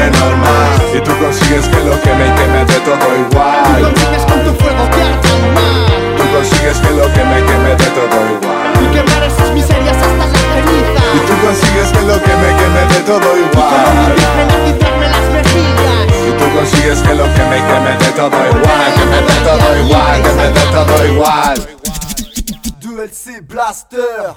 de 0.01 0.11
normas, 0.19 0.81
y 0.95 1.01
tú 1.01 1.13
consigues 1.19 1.69
que 1.69 1.81
lo 1.85 2.01
que 2.01 2.13
me 2.15 2.27
queme 2.35 2.65
de 2.65 2.81
todo 2.81 3.07
igual. 3.25 3.77
Tú 3.77 3.85
consigues 3.85 4.25
con 4.25 4.39
tu 4.45 4.53
fuego 4.61 4.85
que 4.93 5.03
arde 5.03 5.31
el 5.37 5.53
mar. 5.53 6.17
Tú 6.17 6.25
consigues 6.35 6.79
que 6.79 6.91
lo 6.91 7.07
que 7.13 7.25
me 7.25 7.39
queme 7.45 7.71
de 7.77 7.89
todo 7.99 8.19
igual. 8.35 8.73
Y 8.81 8.87
quemar 8.95 9.23
esas 9.25 9.51
miserias 9.53 9.97
hasta 9.97 10.27
la 10.33 10.39
ceniza. 10.53 11.03
Y 11.17 11.21
tú 11.29 11.35
consigues 11.45 11.89
que 11.93 12.03
lo 12.11 12.17
que 12.25 12.35
me 12.43 12.51
queme 12.59 12.83
de 12.93 13.01
todo 13.11 13.29
igual. 13.47 14.15
Quitarme 14.65 15.09
las 15.09 15.27
mejillas. 15.37 16.09
Y 16.29 16.33
tú 16.39 16.47
consigues 16.57 17.01
que 17.01 17.15
lo 17.15 17.25
que 17.35 17.45
me 17.51 17.59
queme 17.69 17.93
de 18.01 18.11
todo 18.17 18.39
igual. 18.55 18.91
Que 18.97 19.05
me 19.13 19.21
dé 19.29 19.37
todo 19.45 19.69
igual, 19.85 20.23
que 20.23 20.33
me 20.33 20.49
dé 20.57 20.65
todo 20.73 21.07
igual. 21.13 21.57
Duel 22.81 23.11
C 23.13 23.41
Blaster 23.43 24.35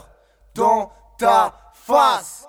dans 0.53 0.89
ta 1.17 1.53
face. 1.87 2.42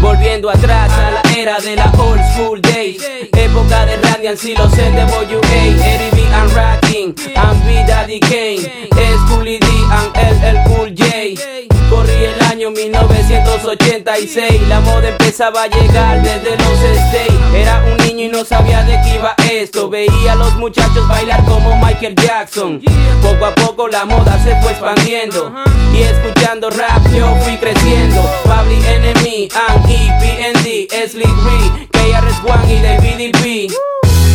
Volviendo 0.00 0.48
atrás 0.48 0.92
a 0.92 1.10
la 1.10 1.17
era 1.40 1.60
de 1.60 1.76
la 1.76 1.92
old 1.98 2.20
school 2.32 2.60
days. 2.60 3.00
Época 3.32 3.86
de 3.86 3.96
Randian, 3.98 4.36
si 4.36 4.56
los 4.56 4.74
de 4.76 4.82
WA 4.82 5.40
Eddie 5.56 6.10
B 6.10 6.26
and 6.34 6.52
Racking, 6.52 7.14
and 7.36 7.64
B 7.64 7.84
Daddy 7.86 8.18
Kane 8.18 8.88
Es 8.90 9.20
D 9.44 9.68
and 9.90 10.16
LL 10.16 10.64
Cool 10.64 10.94
J. 10.96 11.40
Corrí 11.88 12.24
el 12.24 12.42
año 12.50 12.70
1986 12.70 14.68
La 14.68 14.80
moda 14.80 15.08
empezaba 15.08 15.62
a 15.62 15.66
llegar 15.68 16.22
desde 16.22 16.56
los 16.56 16.80
States 16.82 17.54
Era 17.54 17.84
un 17.84 17.96
niño 18.06 18.24
y 18.24 18.28
no 18.28 18.44
sabía 18.44 18.82
de 18.82 19.00
qué 19.02 19.14
iba 19.14 19.34
esto. 19.50 19.88
Veía 19.88 20.32
a 20.32 20.34
los 20.34 20.54
muchachos 20.56 21.06
bailar 21.08 21.44
como 21.44 21.76
Michael 21.76 22.16
Jackson. 22.16 22.82
Poco 23.22 23.46
a 23.46 23.54
poco 23.54 23.86
la 23.88 24.04
moda 24.04 24.38
se 24.42 24.60
fue 24.60 24.72
expandiendo 24.72 25.52
Y 25.94 26.02
escuchando 26.02 26.68
rap 26.70 27.06
yo 27.12 27.36
fui 27.42 27.56
creciendo. 27.58 28.22
Public 28.44 28.84
Enemy 28.86 29.48
and 29.54 30.57
EPND, 30.78 31.10
Slick 31.10 31.26
Ree, 31.26 31.88
KRS-One 31.90 32.72
y 32.72 32.82
David 32.82 33.32
P. 33.42 33.66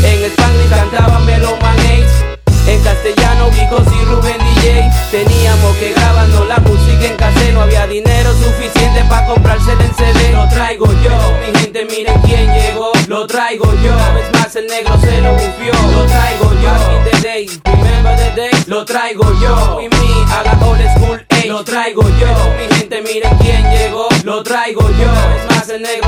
En 0.04 0.32
Spanish 0.32 0.70
cantaban 0.70 1.26
Meloman 1.26 1.74
en 2.66 2.82
castellano, 2.82 3.50
Vicos 3.52 3.84
y 3.94 4.06
Rubén 4.06 4.38
DJ 4.39 4.89
Teníamos 5.12 5.76
que 5.76 5.91
grabando 5.91 6.46
la 6.46 6.60
música 6.60 7.08
en 7.08 7.18
cassette 7.18 7.54
No 7.54 7.62
había 7.62 7.86
dinero 7.88 8.32
suficiente 8.32 9.04
para 9.10 9.28
comprarse 9.28 9.74
en 9.74 9.94
CD 9.94 10.32
Lo 10.32 10.48
traigo 10.48 10.86
yo, 11.04 11.12
mi 11.46 11.60
gente 11.60 11.86
miren 11.86 12.20
quién 12.22 12.54
llegó. 12.54 12.91
Lo 13.08 13.28
traigo 13.28 13.66
yo, 13.84 13.94
una 13.94 14.14
vez 14.14 14.32
más 14.34 14.56
el 14.56 14.68
negro 14.68 14.98
se 15.02 15.22
lo 15.22 15.34
bufió. 15.34 15.74
Lo 15.91 16.06
traigo 16.06 16.54
yo, 16.62 17.12
the 17.12 17.22
day, 17.22 17.50
remember 17.66 18.16
the 18.16 18.41
day. 18.41 18.52
Lo 18.68 18.86
traigo 18.86 19.24
yo, 19.41 19.82
y 19.82 19.89
me 19.89 20.34
a 20.34 20.44
la 20.44 20.66
old 20.66 20.82
school 20.96 21.26
age 21.30 21.48
Lo 21.48 21.64
traigo 21.64 22.04
yo, 22.04 22.28
mi 22.58 22.76
gente 22.76 23.02
miren 23.02 23.38
quién 23.39 23.64
llegó. 23.72 24.08
Lo 24.24 24.44
traigo 24.44 24.82
yo, 24.82 25.12
una 25.12 25.28
vez 25.28 25.46
más 25.50 25.70
el 25.70 25.82
negro 25.82 26.03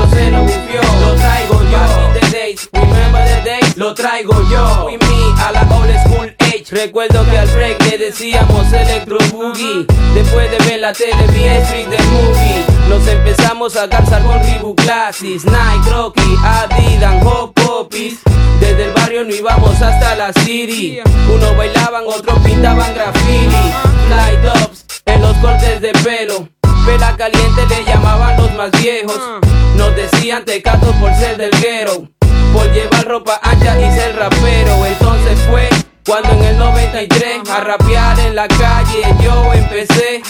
traigo 3.96 4.34
yo, 4.50 4.88
y 4.90 4.98
me 4.98 5.42
a 5.42 5.52
la 5.52 5.62
old 5.74 5.98
school 6.04 6.36
age. 6.40 6.66
Recuerdo 6.70 7.24
que 7.28 7.38
al 7.38 7.48
break 7.48 7.82
le 7.90 7.98
decíamos 7.98 8.72
Electro 8.72 9.18
Boogie. 9.32 9.86
Después 10.14 10.50
de 10.50 10.58
ver 10.66 10.80
la 10.80 10.92
tele 10.92 11.26
vi 11.32 11.44
Street 11.44 11.88
the 11.88 12.02
Movie. 12.04 12.64
Nos 12.88 13.08
empezamos 13.08 13.76
a 13.76 13.88
calzar 13.88 14.22
con 14.22 14.38
Reebok 14.40 14.80
Classics 14.82 15.44
Nike, 15.44 15.90
Rocky, 15.90 16.36
Adidas, 16.44 17.24
Hop 17.24 17.54
Poppies. 17.54 18.18
Desde 18.60 18.84
el 18.84 18.92
barrio 18.92 19.24
no 19.24 19.34
íbamos 19.34 19.80
hasta 19.80 20.14
la 20.14 20.32
city. 20.44 21.00
Unos 21.34 21.56
bailaban, 21.56 22.04
otros 22.06 22.38
pintaban 22.40 22.94
graffiti. 22.94 23.72
Fly 24.08 24.36
tops 24.44 24.84
en 25.06 25.22
los 25.22 25.36
cortes 25.38 25.80
de 25.80 25.92
pelo. 26.04 26.48
Pela 26.84 27.16
caliente 27.16 27.66
le 27.68 27.84
llamaban 27.84 28.36
los 28.36 28.52
más 28.54 28.70
viejos. 28.72 29.18
Nos 29.76 29.96
decían 29.96 30.44
tecatos 30.44 30.94
por 30.96 31.12
ser 31.14 31.36
del 31.36 31.50
guero. 31.60 32.15
Por 32.56 32.72
llevar 32.72 33.04
ropa 33.04 33.38
ancha 33.42 33.78
y 33.78 33.92
ser 33.94 34.16
rapero. 34.16 34.86
Entonces 34.86 35.38
fue 35.46 35.68
cuando 36.06 36.30
en 36.30 36.42
el 36.42 36.58
93 36.58 37.50
a 37.50 37.60
rapear 37.60 38.18
en 38.18 38.34
la 38.34 38.48
calle 38.48 39.02
yo 39.22 39.52
empecé. 39.52 40.22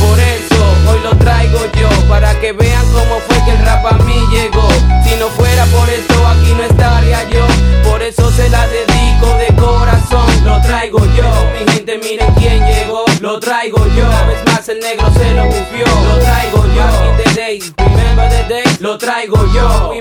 Por 0.00 0.18
eso 0.18 0.90
hoy 0.90 1.00
lo 1.04 1.16
traigo 1.18 1.58
yo, 1.80 1.88
para 2.08 2.34
que 2.40 2.52
vean 2.52 2.84
cómo 2.92 3.20
fue 3.20 3.36
que 3.44 3.52
el 3.52 3.64
rap 3.64 3.86
a 3.86 3.92
mí 4.04 4.26
llegó. 4.32 4.68
Si 5.04 5.14
no 5.20 5.28
fuera 5.28 5.64
por 5.66 5.88
esto, 5.88 6.26
aquí 6.26 6.52
no 6.56 6.64
estaría 6.64 7.28
yo. 7.30 7.46
Por 7.88 8.02
eso 8.02 8.28
se 8.32 8.48
la 8.48 8.66
dedico 8.66 9.26
de 9.36 9.54
corazón. 9.54 10.44
Lo 10.44 10.60
traigo 10.60 10.98
yo, 11.14 11.30
mi 11.52 11.72
gente, 11.72 11.98
miren 11.98 12.34
quién 12.34 12.64
llegó. 12.66 13.04
Lo 13.20 13.38
traigo 13.38 13.78
yo, 13.96 14.04
una 14.04 14.22
vez 14.24 14.44
más 14.46 14.68
el 14.68 14.80
negro 14.80 15.06
se 15.12 15.32
lo 15.32 15.44
bufió. 15.46 15.86
Lo 15.86 16.18
traigo 16.18 16.64
yo, 16.74 16.86
remember 17.78 18.28
the 18.28 18.44
days. 18.48 18.80
Lo 18.80 18.98
traigo 18.98 19.36
yo, 19.52 19.92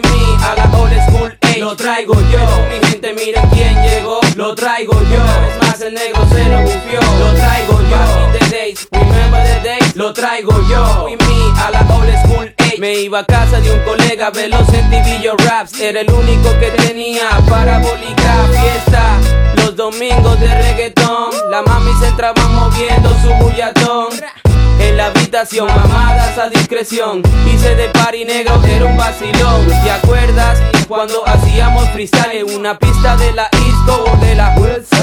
Lo 1.67 1.75
traigo 1.75 2.13
yo, 2.13 2.39
mi 2.69 2.87
gente, 2.87 3.13
miren 3.13 3.45
quién 3.49 3.75
llegó. 3.83 4.21
Lo 4.37 4.55
traigo 4.55 4.93
yo, 4.93 5.21
una 5.21 5.39
vez 5.39 5.57
más 5.61 5.81
el 5.81 5.93
negro 5.95 6.25
se 6.29 6.45
lo 6.45 6.61
bufió. 6.61 7.01
Lo 7.19 7.33
traigo 7.33 7.81
yo, 7.81 8.39
the 8.39 8.49
days, 8.49 8.87
remember 8.89 9.43
the 9.43 9.67
days. 9.67 9.95
Lo 9.97 10.13
traigo 10.13 10.53
yo, 10.69 11.09
y 11.09 11.17
me 11.17 11.61
a 11.61 11.71
la 11.71 11.81
old 11.93 12.17
school. 12.23 12.55
Me 12.79 12.93
iba 13.01 13.19
a 13.19 13.25
casa 13.25 13.59
de 13.59 13.69
un 13.69 13.79
colega, 13.81 14.29
veloz 14.29 14.73
en 14.73 14.89
TV 14.89 15.29
Raps. 15.39 15.77
Era 15.81 15.99
el 15.99 16.09
único 16.09 16.57
que 16.57 16.71
tenía 16.71 17.31
parabólica 17.49 18.47
fiesta. 18.61 19.19
Los 19.57 19.75
domingos 19.75 20.39
de 20.39 20.47
reggaetón, 20.47 21.31
la 21.51 21.63
mami 21.63 21.91
se 21.99 22.07
entraba 22.07 22.47
moviendo 22.47 23.09
su 23.21 23.43
bullatón. 23.43 24.46
En 24.87 24.95
la 24.95 25.07
habitación, 25.07 25.67
mamadas 25.67 26.37
a 26.37 26.49
discreción. 26.49 27.21
Hice 27.45 27.75
de 27.75 27.89
pari 27.89 28.23
negro, 28.23 28.63
era 28.63 28.85
un 28.85 28.95
vacilón. 28.95 29.67
¿Te 29.83 29.91
acuerdas 29.91 30.61
cuando 30.87 31.27
hacíamos 31.27 31.89
freestyle 31.89 32.47
en 32.47 32.55
una 32.57 32.79
pista 32.79 33.17
de 33.17 33.33
la 33.33 33.49
East 33.51 33.85
Coast 33.85 34.13
o 34.13 34.25
de 34.25 34.35
la 34.35 34.55
West? 34.57 34.93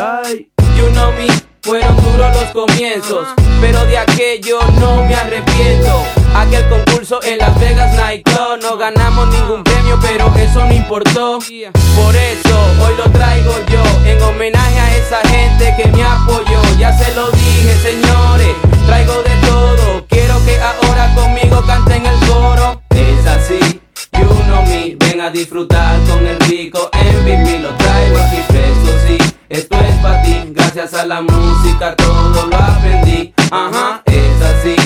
You 0.79 0.89
know 0.93 1.13
me, 1.13 1.27
fueron 1.65 1.97
duros 1.97 2.37
los 2.37 2.51
comienzos, 2.51 3.27
pero 3.61 3.85
de 3.87 3.97
aquello 3.97 4.59
no 4.81 5.03
me 5.05 5.15
arrepiento. 5.15 6.05
Aquel 6.37 6.69
concurso 6.69 7.21
en 7.23 7.39
Las 7.39 7.59
Vegas 7.59 7.95
Nightclub 7.97 8.61
no 8.61 8.77
ganamos 8.77 9.29
ningún 9.29 9.65
premio, 9.65 9.99
pero 10.03 10.31
eso 10.37 10.65
no 10.67 10.75
importó. 10.75 11.39
Por 11.39 12.17
eso 12.17 12.59
hoy 12.85 12.95
lo 12.99 13.11
traigo 13.11 13.53
yo 13.71 13.83
en 14.07 14.21
homenaje 14.23 14.79
a 14.79 14.97
esa 14.97 15.21
gente 15.29 15.75
que 15.79 15.89
me 15.91 16.03
apoyó. 16.05 16.61
Ya 16.79 16.93
se 16.97 17.15
lo 17.15 17.31
dije, 17.31 17.75
señores, 17.83 18.55
traigo 18.87 19.15
de 19.23 19.49
todo. 19.49 20.07
Quiero 20.09 20.45
que 20.45 20.61
ahora 20.61 21.15
conmigo 21.15 21.65
canten 21.67 22.05
el 22.05 22.19
coro. 22.29 22.83
Es 22.91 23.27
así, 23.27 23.81
you 24.15 24.29
know 24.47 24.63
me, 24.63 24.97
ven 24.99 25.21
a 25.21 25.31
disfrutar 25.31 25.99
con 26.09 26.27
el 26.27 26.39
rico 26.41 26.91
MVP. 26.93 27.61
Lo 27.61 27.71
traigo 27.71 28.19
aquí 28.19 28.37
fresco, 28.49 28.89
sí. 29.07 29.19
Esto 29.49 29.77
es 29.79 29.95
para 29.97 30.23
ti, 30.23 30.41
gracias 30.53 30.95
a 30.95 31.07
la 31.07 31.21
música 31.21 31.95
todo 31.97 32.47
lo 32.47 32.57
aprendí. 32.57 33.33
Ajá, 33.51 34.03
es 34.07 34.43
así. 34.43 34.77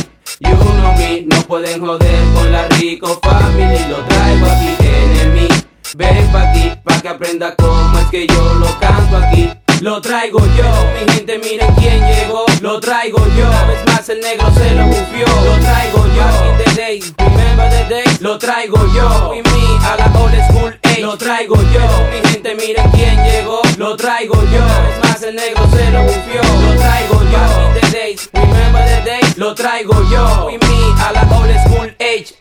You 0.41 0.57
know 0.57 0.95
me, 0.97 1.23
no 1.23 1.43
pueden 1.43 1.81
joder 1.81 2.25
con 2.35 2.53
la 2.53 2.69
rico 2.69 3.19
family. 3.23 3.79
Lo 3.89 3.97
traigo 4.05 4.47
aquí, 4.47 4.77
enemy. 4.81 5.49
Ven 5.97 6.31
pa' 6.33 6.51
aquí, 6.51 6.73
pa' 6.85 7.01
que 7.01 7.09
aprenda 7.09 7.55
cómo 7.57 7.99
es 7.99 8.07
que 8.07 8.27
yo 8.27 8.55
lo 8.55 8.67
canto 8.79 9.17
aquí. 9.17 9.51
Lo 9.81 10.01
traigo 10.01 10.41
yo, 10.57 10.65
mi 10.93 11.13
gente 11.13 11.39
miren 11.39 11.73
quién 11.77 12.05
llegó. 12.05 12.45
Lo 12.61 12.81
traigo 12.81 13.19
yo, 13.37 13.47
una 13.47 13.65
vez 13.65 13.87
más 13.87 14.09
el 14.09 14.21
negro 14.21 14.51
se 14.53 14.75
lo 14.75 14.87
bufió. 14.87 15.27
Lo 15.45 15.59
traigo 15.61 16.07
yo, 16.17 16.65
the 16.65 16.75
days, 16.75 17.15
remember 17.17 17.71
the 17.71 17.85
days. 17.89 18.21
Lo 18.21 18.39
traigo 18.39 18.77
yo, 18.93 19.35
y 19.35 19.43
me 19.43 19.87
a 19.87 19.97
la 19.97 20.19
old 20.19 20.35
school 20.51 20.79
age. 20.83 21.01
Lo 21.01 21.17
traigo 21.17 21.55
yo, 21.73 21.81
mi 22.11 22.29
gente 22.29 22.57
miren 22.57 22.91
quién 22.91 23.23
llegó. 23.25 23.63
Lo 23.77 23.97
traigo 23.97 24.35
yo, 24.35 24.65
una 24.65 24.81
vez 24.81 24.99
más 25.05 25.23
el 25.23 25.37
negro 25.37 25.63
se 25.71 25.91
lo 25.93 26.03
bufió. 26.03 26.43
Lo 26.43 26.75
traigo 26.77 27.23
yo, 27.31 27.81
the 27.81 27.91
days, 27.97 28.29
remember 28.33 28.85
the 28.85 29.11
days. 29.11 29.39
Lo 29.39 29.55
traigo 29.55 29.95
yo, 30.11 30.51
y 30.51 30.59
me 30.59 31.03
a 31.03 31.13
la 31.13 31.37
old 31.37 31.57
school 31.65 31.95
age. 32.01 32.35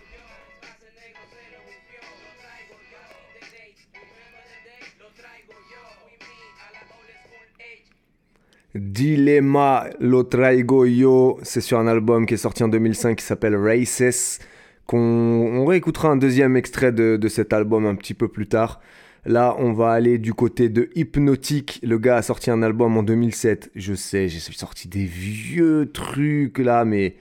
Dilemma, 8.78 9.88
Lo 10.00 10.24
Traigo 10.24 10.86
Yo, 10.86 11.40
c'est 11.44 11.62
sur 11.62 11.80
un 11.80 11.88
album 11.88 12.26
qui 12.26 12.36
est 12.36 12.38
sorti 12.38 12.64
en 12.64 12.68
2005 12.68 13.18
qui 13.18 13.26
s'appelle 13.26 13.56
Races. 13.56 14.40
Qu'on 14.86 14.98
on 14.98 15.66
réécoutera 15.66 16.10
un 16.10 16.16
deuxième 16.16 16.56
extrait 16.56 16.92
de, 16.92 17.18
de 17.18 17.28
cet 17.28 17.52
album 17.52 17.86
un 17.86 17.96
petit 17.96 18.14
peu 18.14 18.30
plus 18.30 18.48
tard. 18.48 18.80
Là, 19.26 19.56
on 19.60 19.74
va 19.74 19.92
aller 19.92 20.18
du 20.18 20.34
côté 20.34 20.70
de 20.70 20.90
Hypnotic. 20.96 21.82
Le 21.84 21.98
gars 21.98 22.16
a 22.16 22.22
sorti 22.22 22.50
un 22.50 22.64
album 22.64 22.96
en 22.98 23.04
2007. 23.04 23.72
Je 23.76 23.94
sais, 23.94 24.30
j'ai 24.30 24.40
sorti 24.40 24.88
des 24.88 25.04
vieux 25.04 25.92
trucs 25.92 26.58
là, 26.60 26.86
mais 26.86 27.18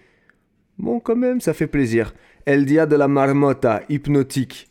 bon, 0.79 1.01
quand 1.01 1.17
même, 1.17 1.41
ça 1.41 1.53
fait 1.53 1.67
plaisir. 1.67 2.15
El 2.45 2.65
Dia 2.65 2.87
de 2.87 2.95
la 2.95 3.09
Marmota, 3.09 3.83
Hypnotic. 3.89 4.69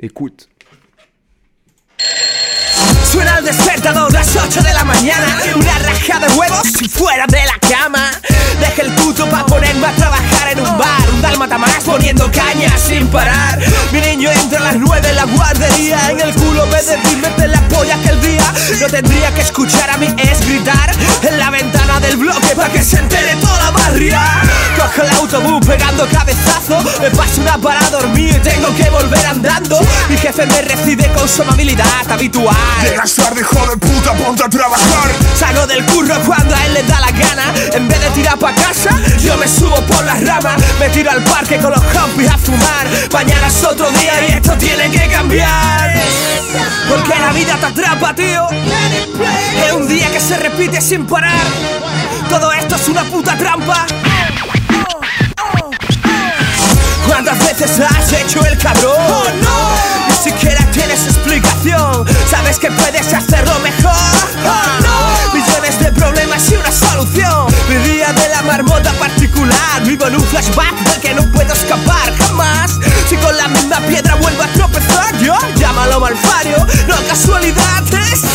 Écoute. 0.00 0.49
Suena 3.10 3.38
el 3.38 3.44
despertador 3.44 4.12
las 4.12 4.36
8 4.36 4.62
de 4.62 4.72
la 4.72 4.84
mañana 4.84 5.26
Una 5.56 5.78
raja 5.78 6.20
de 6.20 6.28
huevos 6.34 6.68
y 6.80 6.88
fuera 6.88 7.26
de 7.26 7.44
la 7.44 7.58
cama. 7.68 8.10
Deja 8.60 8.82
el 8.82 8.92
puto 8.94 9.28
pa' 9.28 9.46
ponerme 9.46 9.86
a 9.86 9.92
trabajar 9.96 10.52
en 10.52 10.60
un 10.60 10.78
bar 10.78 11.10
Un 11.12 11.22
dálmata 11.22 11.58
más 11.58 11.82
poniendo 11.84 12.30
caña 12.30 12.70
sin 12.78 13.08
parar. 13.08 13.58
Mi 13.92 14.00
niño 14.00 14.30
entra 14.30 14.60
a 14.60 14.62
las 14.64 14.76
9 14.76 15.08
en 15.08 15.16
la 15.16 15.24
guardería 15.24 16.10
En 16.10 16.20
el 16.20 16.32
culo 16.34 16.66
me 16.66 16.80
mete 17.16 17.48
la 17.48 17.60
polla 17.68 17.96
aquel 17.96 18.20
día. 18.20 18.44
No 18.80 18.86
tendría 18.86 19.34
que 19.34 19.40
escuchar 19.40 19.90
a 19.90 19.96
mi 19.96 20.06
ex 20.06 20.46
gritar 20.46 20.94
En 21.22 21.38
la 21.38 21.50
ventana 21.50 22.00
del 22.00 22.16
bloque 22.16 22.54
pa' 22.54 22.68
que 22.68 22.82
se 22.82 22.98
entere 22.98 23.34
toda 23.36 23.58
la 23.64 23.70
barria. 23.70 24.20
Cojo 24.76 25.02
el 25.02 25.10
autobús 25.16 25.66
pegando 25.66 26.06
cabezazo 26.08 26.78
Me 27.00 27.10
paso 27.10 27.40
una 27.40 27.58
para 27.58 27.80
dormir 27.90 28.40
tengo 28.42 28.74
que 28.76 28.88
volver 28.90 29.26
andando. 29.26 29.80
Mi 30.08 30.16
jefe 30.16 30.46
me 30.46 30.62
recibe 30.62 31.08
con 31.12 31.28
su 31.28 31.42
amabilidad 31.42 32.10
habitual 32.10 32.69
Llegas 32.82 33.14
tarde, 33.14 33.40
hijo 33.40 33.66
de 33.66 33.76
puta, 33.76 34.12
ponte 34.14 34.44
a 34.44 34.48
trabajar. 34.48 35.10
Salgo 35.38 35.66
del 35.66 35.84
curro 35.86 36.14
cuando 36.26 36.54
a 36.54 36.66
él 36.66 36.74
le 36.74 36.82
da 36.84 37.00
la 37.00 37.10
gana. 37.10 37.52
En 37.74 37.88
vez 37.88 38.00
de 38.00 38.10
tirar 38.10 38.38
pa' 38.38 38.54
casa, 38.54 38.90
yo 39.18 39.36
me 39.36 39.46
subo 39.46 39.76
por 39.86 40.04
las 40.04 40.22
ramas. 40.24 40.54
Me 40.78 40.88
tiro 40.88 41.10
al 41.10 41.22
parque 41.24 41.58
con 41.58 41.70
los 41.70 41.82
compis 41.82 42.30
a 42.30 42.38
fumar. 42.38 42.86
Mañana 43.12 43.46
es 43.48 43.64
otro 43.64 43.90
día 43.90 44.28
y 44.28 44.32
esto 44.32 44.52
tiene 44.54 44.90
que 44.90 45.08
cambiar. 45.08 45.94
Porque 46.88 47.18
la 47.18 47.32
vida 47.32 47.56
te 47.60 47.66
atrapa, 47.66 48.14
tío. 48.14 48.48
Es 49.66 49.72
un 49.72 49.86
día 49.86 50.10
que 50.10 50.20
se 50.20 50.36
repite 50.36 50.80
sin 50.80 51.06
parar. 51.06 51.46
Todo 52.28 52.52
esto 52.52 52.76
es 52.76 52.88
una 52.88 53.04
puta 53.04 53.36
trampa. 53.36 53.86
¿Cuántas 57.06 57.38
veces 57.38 57.80
has 57.80 58.12
hecho 58.12 58.44
el 58.44 58.58
cabrón? 58.58 60.09
Siquiera 60.22 60.64
tienes 60.70 61.06
explicación. 61.06 62.04
Sabes 62.30 62.58
que 62.58 62.70
puedes 62.70 63.12
hacerlo 63.12 63.58
mejor. 63.60 63.94
Millones 65.32 65.80
de 65.80 65.92
problemas 65.92 66.50
y 66.50 66.56
una 66.56 66.70
solución. 66.70 67.46
Mi 67.68 67.76
día 67.76 68.12
de 68.12 68.28
la 68.28 68.42
marmota 68.42 68.92
particular. 68.94 69.82
Vivo 69.84 70.06
en 70.06 70.16
un 70.16 70.22
flashback 70.22 70.78
del 70.80 71.00
que 71.00 71.14
no 71.14 71.22
puedo 71.32 71.52
escapar 71.52 72.14
jamás. 72.18 72.78
Si 73.08 73.16
con 73.16 73.36
la 73.36 73.48
misma 73.48 73.80
piedra 73.80 74.14
vuelvo 74.16 74.42
a 74.42 74.46
tropezar 74.48 75.18
yo 75.18 75.36
Llámalo 75.56 76.00
malfario, 76.00 76.66
no 76.86 76.96
casualidades 77.08 78.29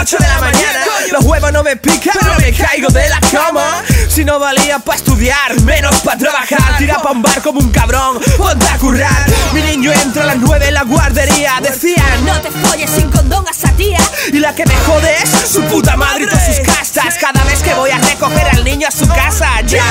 8 0.00 0.16
de 0.18 0.26
la 0.26 0.38
mañana. 0.38 0.80
Los 1.12 1.24
huevos 1.24 1.52
no 1.52 1.62
me 1.62 1.76
pican, 1.76 2.14
pero 2.18 2.34
me 2.38 2.52
caigo 2.54 2.88
de 2.88 3.06
la 3.10 3.20
cama. 3.20 3.82
Si 4.08 4.24
no 4.24 4.38
valía 4.38 4.78
pa' 4.78 4.94
estudiar, 4.94 5.60
menos 5.60 5.96
pa' 6.00 6.16
trabajar. 6.16 6.78
Tira 6.78 7.02
pa' 7.02 7.10
un 7.10 7.20
bar 7.20 7.42
como 7.42 7.60
un 7.60 7.70
cabrón, 7.70 8.18
ponte 8.38 8.66
a 8.66 8.78
currar. 8.78 9.26
Mi 9.52 9.60
niño 9.62 9.92
entra 9.92 10.22
a 10.22 10.26
las 10.26 10.38
9 10.38 10.68
en 10.68 10.74
la 10.74 10.84
guardería 10.84 11.60
Decían, 11.60 12.24
no 12.24 12.40
te 12.40 12.50
folles 12.50 12.90
sin 12.90 13.10
condón 13.10 13.46
a 13.46 13.50
esa 13.50 13.69
tía 13.80 13.98
Y 14.32 14.38
la 14.38 14.54
que 14.54 14.64
me 14.66 14.74
jode 14.86 15.14
es 15.22 15.30
su 15.50 15.62
puta 15.62 15.96
madre 15.96 16.24
y 16.24 16.26
todas 16.26 16.46
sus 16.46 16.60
castas. 16.60 17.16
Cada 17.18 17.42
vez 17.44 17.62
que 17.62 17.74
voy 17.74 17.90
a 17.90 17.98
recoger 17.98 18.46
al 18.52 18.64
niño 18.64 18.86
a 18.86 18.90
su 18.90 19.06
casa 19.08 19.48
Ya, 19.66 19.84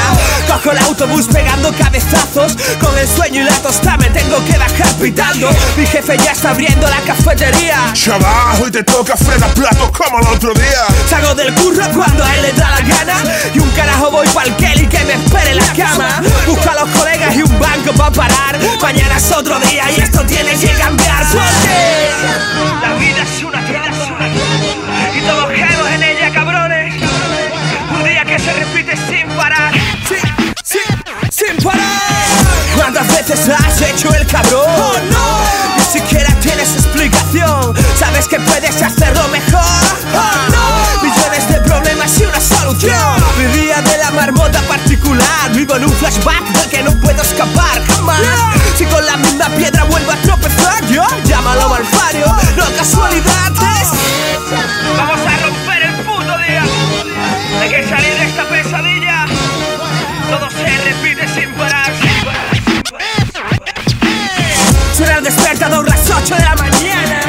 cojo 0.47 0.71
el 0.71 0.77
autobús 0.79 1.27
pegando 1.27 1.73
cabezazos 1.73 2.55
Con 2.79 2.97
el 2.97 3.07
sueño 3.07 3.41
y 3.41 3.45
la 3.45 3.55
tosta 3.61 3.97
me 3.97 4.09
tengo 4.09 4.43
que 4.45 4.57
bajar 4.57 4.93
pitando. 4.99 5.49
Mi 5.77 5.85
jefe 5.85 6.17
ya 6.17 6.31
está 6.31 6.51
abriendo 6.51 6.87
la 6.87 6.99
cafetería. 7.01 7.91
Chaval, 7.93 8.61
hoy 8.61 8.71
te 8.71 8.83
toca 8.83 9.15
fregar 9.15 9.53
platos 9.53 9.91
como 9.91 10.19
el 10.19 10.27
otro 10.27 10.53
día. 10.53 10.85
Salgo 11.09 11.33
del 11.35 11.53
curro 11.55 11.85
cuando 11.95 12.23
a 12.23 12.35
él 12.35 12.41
le 12.43 12.51
da 12.53 12.69
la 12.71 12.81
gana. 12.81 13.15
Y 13.53 13.59
un 13.59 13.69
carajo 13.71 14.11
voy 14.11 14.27
pa'l 14.29 14.55
Kelly 14.57 14.87
que 14.87 15.03
me 15.05 15.13
espere 15.13 15.51
en 15.51 15.57
la 15.57 15.73
cama. 15.73 16.21
Busco 16.45 16.69
a 16.69 16.75
los 16.75 16.89
colegas 16.89 17.35
y 17.35 17.41
un 17.41 17.59
banco 17.59 17.93
pa' 17.93 18.11
parar. 18.11 18.59
Mañana 18.81 19.17
es 19.17 19.31
otro 19.31 19.59
día 19.59 19.89
y 19.91 20.01
esto 20.01 20.21
tiene 20.25 20.55
que 20.55 20.71
cambiar. 20.73 21.25
Porque 21.31 22.87
la 22.87 22.93
vida 22.95 23.23
es 23.23 23.43
una 23.43 23.65
y 25.15 25.21
todos 25.21 25.45
caemos 25.47 25.87
en 25.89 26.03
ella, 26.03 26.31
cabrones. 26.33 26.93
Un 27.91 28.03
día 28.03 28.25
que 28.25 28.39
se 28.39 28.53
repite 28.53 28.95
sin 29.07 29.27
parar, 29.35 29.73
sin, 30.07 30.19
sin, 30.63 30.81
sin 31.31 31.63
parar. 31.63 31.79
¿Cuántas 32.75 33.07
veces 33.07 33.49
has 33.49 33.81
hecho 33.81 34.13
el 34.13 34.25
cabrón? 34.27 34.63
Oh 34.67 34.93
no, 35.11 35.77
ni 35.77 35.83
siquiera 35.83 36.33
tienes 36.41 36.75
explicación. 36.75 37.73
Sabes 37.97 38.27
que 38.27 38.39
puedes 38.39 38.81
hacerlo 38.81 39.27
mejor. 39.29 39.61
Oh 40.13 40.49
no, 40.51 41.01
millones 41.07 41.47
de 41.49 41.61
problemas 41.61 42.19
y 42.19 42.25
una 42.25 42.39
solución. 42.39 43.23
Vivía 43.37 43.81
de 43.81 43.97
la 43.97 44.11
marmota 44.11 44.61
particular. 44.63 45.51
Vivo 45.53 45.75
en 45.75 45.85
un 45.85 45.93
flashback 45.93 46.43
del 46.49 46.69
que 46.69 46.83
no 46.83 46.91
puedo 46.99 47.21
escapar 47.21 47.83
jamás. 47.85 48.19
Si 48.77 48.85
con 48.85 49.05
la 49.05 49.17
misma 49.17 49.49
piedra 49.49 49.83
vuelvo 49.85 50.11
a 50.11 50.15
tropezar, 50.17 50.85
yo 50.87 51.05
llámalo 51.25 51.69
malfario, 51.69 52.25
no 52.55 52.65
casualidades. 52.77 53.59
Vamos 53.59 53.98
despertador 65.35 65.87
las 65.87 66.09
8 66.09 66.35
de 66.35 66.43
la 66.43 66.55
mañana. 66.55 67.21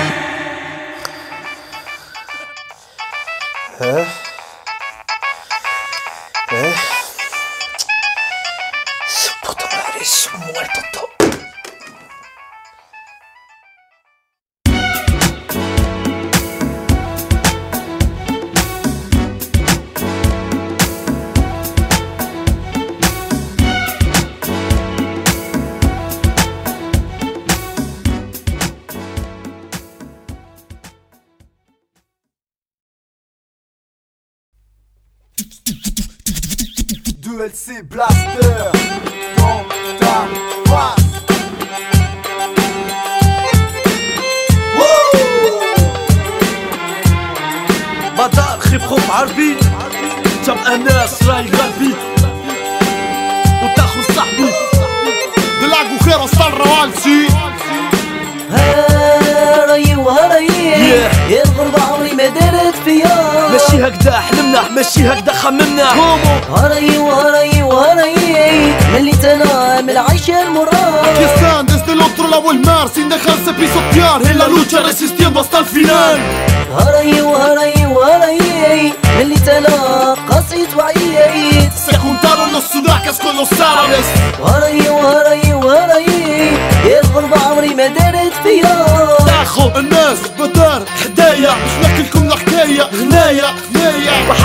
¿Eh? 3.81 4.07
¿Eh? 6.53 6.75
Puta 9.43 9.65
madre 9.65 10.01
es 10.01 10.31
un 10.33 10.41
muerto 10.41 11.10
ULC 37.41 37.83
Blaster. 37.85 38.71
Dans 39.39 39.65
ta 39.99 40.27
face. 40.69 41.07
خيب 48.61 48.81
خوف 48.81 49.11
عربي 49.11 49.57
تم 50.47 50.59
اناس 50.59 51.23
راي 51.23 51.47
غربي 51.47 51.95
وتاخو 53.63 54.01
صاحبي 54.15 54.51
دلعقو 55.61 55.99
خير 56.05 56.21
وصل 56.21 56.53
روالسي 56.53 57.27
ماشي 63.81 63.97
هكدا 63.97 64.21
حلمنا 64.21 64.69
ماشي 64.69 65.09
هكدا 65.09 65.33
خممنا 65.33 65.89
هراي 66.57 66.99
وهراي 66.99 67.63
وهراي 67.63 68.75
مليت 68.93 69.25
أنا 69.25 69.81
من 69.81 69.91
العيشة 69.91 70.43
المرار 70.43 71.01
desde 71.67 71.93
el 71.93 72.01
otro 72.01 72.27
lado 72.29 72.49
del 72.49 72.61
mar 72.61 72.89
sin 72.95 73.09
dejarse 73.09 73.53
pisotear 73.61 74.21
en 74.31 74.39
la 74.39 74.49
lucha 74.49 74.81
resistiendo 74.81 75.41
hasta 75.41 75.59
el 75.59 75.65
final. 75.65 76.19
هراي 76.77 77.21
وهراي 77.23 77.87
وهراي 77.87 78.93
مليت 79.19 79.49
أنا 79.49 80.17
قصيد 80.29 80.69
وعييت. 80.77 81.73
Se 81.87 81.97
juntaron 81.97 82.53
los 82.53 82.65
sudacas 82.65 83.19
con 83.19 83.37
los 83.37 83.53
árabes. 83.53 84.07
هراي 84.45 84.89
وهراي 84.89 85.55
وهراي 85.55 86.51
الغربة 87.05 87.39
عمري 87.49 87.75
ما 87.75 87.87
دارت 87.87 88.33
فيا 88.43 88.87
تاخو 89.27 89.79
الناس 89.79 90.19
بدار 90.39 90.83
حدايا 91.05 91.51
مش 91.51 91.87
نحكي 91.87 92.19
الحكاية 92.61 92.89
هنايا. 92.93 93.55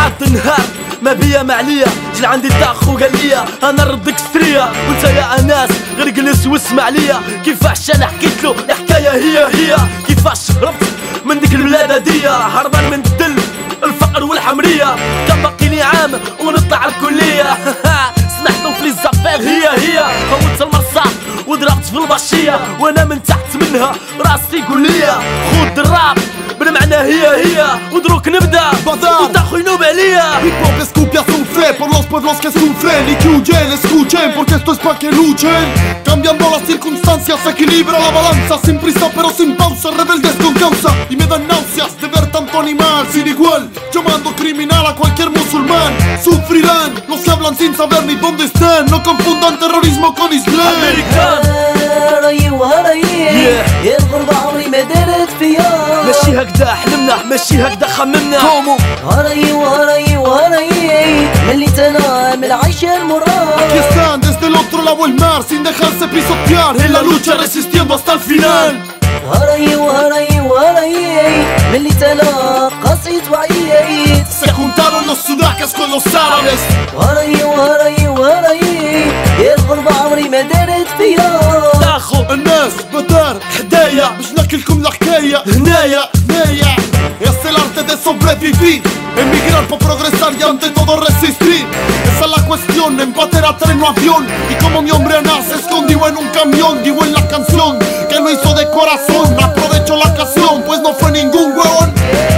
وحات 0.05 0.21
النهار 0.21 0.65
ما 1.01 1.13
بيا 1.13 1.43
ما 1.43 1.53
عليا. 1.53 1.85
جي 2.15 2.25
عندي 2.25 2.49
تاخو 2.49 2.97
قال 2.97 3.11
ليا 3.17 3.45
أنا 3.63 3.71
نردك 3.71 4.17
ستريا 4.17 4.71
وانت 4.87 5.03
يا 5.03 5.39
أناس 5.39 5.69
غير 5.97 6.09
جلس 6.09 6.47
واسمع 6.47 6.89
ليا. 6.89 7.21
كيفاش 7.45 7.91
أنا 7.91 8.05
حكيت 8.05 8.43
له؟ 8.43 8.55
الحكاية 8.69 9.09
هي 9.09 9.37
هي. 9.55 9.75
كيفاش 10.07 10.51
هربت 10.51 10.83
من 11.25 11.39
ديك 11.39 11.53
البلاد 11.53 12.03
دي 12.03 12.27
هربان 12.27 12.89
من 12.89 12.93
الدل 12.93 13.35
الفقر 13.83 14.23
والحمرية. 14.23 14.95
كان 15.27 15.41
باقي 15.43 15.67
لي 15.69 15.81
عام 15.81 16.11
ونطلع 16.45 16.85
الكلية. 16.85 17.57
سمحتوا 18.37 18.71
في 18.73 18.83
لي 18.83 18.89
زافير 19.37 19.49
هي 19.49 19.67
هي 19.67 20.05
فوت 20.29 20.61
المرصع 20.61 21.03
وضربت 21.47 21.85
في 21.85 21.97
البشية 21.97 22.59
وأنا 22.79 23.05
من 23.05 23.23
تحت 23.23 23.55
منها 23.55 23.95
راسي 24.19 24.57
يقول 24.57 24.81
ليا 24.81 25.13
خود 25.13 25.79
الراب 25.79 26.17
بالمعنى 26.59 26.95
هي 26.95 27.27
هي 27.27 27.65
ودروك 27.93 28.27
نبدأ. 28.27 28.71
وتاخو 28.87 29.57
ينوب 29.57 29.83
عليا. 29.83 30.39
Hip 30.41 30.65
hop 30.65 30.81
es 30.81 30.91
copia 30.99 31.23
sufre 31.23 31.73
por 31.73 31.89
los 31.93 32.05
pueblos 32.05 32.37
que 32.41 32.51
sufren 32.51 33.09
y 33.09 33.15
que 33.15 33.27
huyen, 33.27 33.71
escuchen 33.73 34.31
porque 34.35 34.55
esto 34.55 34.71
es 34.71 34.79
pa' 34.79 34.97
que 34.99 35.11
luchen. 35.11 36.04
Cambiando 36.14 36.50
las 36.50 36.62
circunstancias 36.66 37.38
se 37.42 37.50
equilibra 37.50 37.98
la 37.98 38.10
balanza 38.10 38.58
sin 38.64 38.78
prisa 38.78 39.10
pero 39.14 39.30
sin 39.30 39.56
pausa, 39.56 39.90
rebeldes 39.90 40.34
con 40.36 40.54
causa 40.54 40.90
y 41.08 41.16
me 41.16 41.26
dan 41.26 41.46
náuseas 41.46 42.00
de 42.00 42.08
ver 42.08 42.30
tanto 42.30 42.60
animal 42.60 43.06
sin 43.12 43.26
igual, 43.26 43.70
llamando 43.92 44.34
criminal 44.36 44.86
a 44.86 44.94
cualquier 44.94 45.30
musulmán. 45.30 45.92
Sufrirán 46.22 46.94
los 47.08 47.20
que 47.20 47.30
hablan 47.30 47.56
sin 47.56 47.76
saber 47.76 48.04
ni 48.04 48.16
dónde 48.16 48.44
están, 48.44 48.86
no 48.86 49.02
confundan 49.02 49.58
terrorismo 49.58 50.14
con 50.14 50.32
islam. 50.32 50.74
هراي 52.20 52.50
وهراي 52.50 53.04
الغربة 53.98 54.36
عمري 54.36 54.68
ما 54.68 54.80
دارت 54.80 55.28
فيا 55.38 56.02
ماشي 56.06 56.42
هكدا 56.42 56.74
حلمنا 56.74 57.22
ماشي 57.30 57.62
هكدا 57.62 57.86
خممنا 57.86 58.38
هراي 59.04 59.52
وهراي 59.52 60.16
وهراي 60.16 61.28
مليت 61.48 61.78
انا 61.78 62.36
من 62.36 62.44
العيشة 62.44 62.96
المرار 62.96 63.30
Aquí 63.60 63.78
están 64.84 64.84
desde 64.84 64.84
el 64.84 64.84
otro 64.84 64.84
lado 64.84 65.06
del 65.06 65.14
mar 65.14 65.42
sin 65.48 65.62
dejarse 65.62 66.08
pisotear 66.08 66.76
en 66.80 66.92
la 66.92 67.02
lucha 67.02 67.34
resistiendo 67.34 67.94
hasta 67.94 68.12
el 68.14 68.20
final. 68.20 68.82
هراي 69.30 69.76
وهراي 69.76 70.40
وهراي 70.40 71.44
مليت 71.72 72.02
انا 72.02 72.68
قصيد 72.84 73.22
وعييت 73.30 74.26
Se 74.40 74.50
juntaron 74.52 75.06
los 75.06 75.18
sudacas 75.18 75.72
con 75.74 75.90
los 75.90 76.04
árabes. 76.14 76.60
هراي 76.98 77.44
وهراي 77.44 78.08
وهراي 78.08 79.10
الغربة 79.58 79.94
عمري 80.00 80.28
ما 80.28 80.40
دارت 80.42 80.86
فيا 80.98 81.40
تاخو 81.80 82.32
الناس 82.32 82.72
بدار 82.94 83.40
حدايا 83.58 84.10
مش 84.18 84.32
نحكي 84.38 84.56
لكم 84.56 84.80
الحكاية 84.80 85.42
هنايا 85.46 86.02
هنايا 86.28 86.76
Es 87.20 87.44
el 87.48 87.56
arte 87.56 87.82
de 87.82 87.96
sobrevivir 88.04 88.82
Emigrar 89.22 89.64
para 89.68 89.78
progresar 89.86 90.32
y 90.40 90.42
ante 90.42 90.70
todo 90.70 91.00
resistir 91.00 91.66
Empater 92.85 93.43
a 93.43 93.57
tren 93.57 93.81
o 93.81 93.87
avión. 93.87 94.27
Y 94.49 94.63
como 94.63 94.83
mi 94.83 94.91
hombre 94.91 95.19
nace 95.23 95.55
escondido 95.55 96.07
en 96.07 96.17
un 96.17 96.27
camión 96.29 96.83
Digo 96.83 97.03
en 97.03 97.13
la 97.13 97.27
canción 97.27 97.79
que 97.79 98.15
lo 98.19 98.29
hizo 98.29 98.53
de 98.53 98.69
corazón 98.69 99.35
Aprovecho 99.43 99.95
la 99.95 100.11
ocasión, 100.11 100.63
pues 100.65 100.81
no 100.81 100.93
fue 100.93 101.11
ningún 101.11 101.57
hueón 101.57 101.93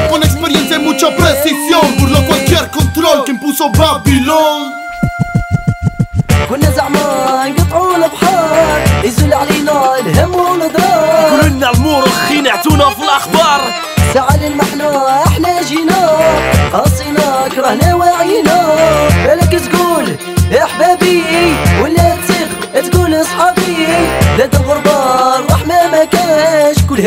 Con 0.09 0.23
experiencia 0.23 0.77
y 0.77 0.79
mucha 0.79 1.13
precisión 1.15 1.81
Burló 1.99 2.25
cualquier 2.25 2.69
control 2.71 3.25
que 3.25 3.31
impuso 3.31 3.69
Babilón 3.71 4.86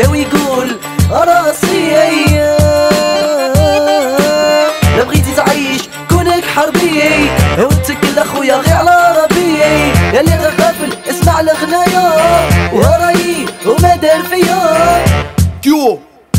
هاوي 0.00 0.18
يقول 0.22 0.76
راسي 1.10 1.90
لا 4.96 5.04
بغيتي 5.04 5.32
تعيش 5.36 5.82
كونك 6.08 6.44
حربي 6.56 7.02
وتكل 7.58 8.18
اخويا 8.18 8.56
غير 8.56 8.76
على 8.76 9.16
ربي 9.22 9.58
يا 10.14 10.20
اللي 10.20 10.36
غافل 10.36 10.96
اسمع 11.10 11.40
الغناية 11.40 12.12
وراي 12.72 13.46
وما 13.66 13.96
دار 13.96 14.22
فيا 14.22 14.56
Yo, 15.68 15.98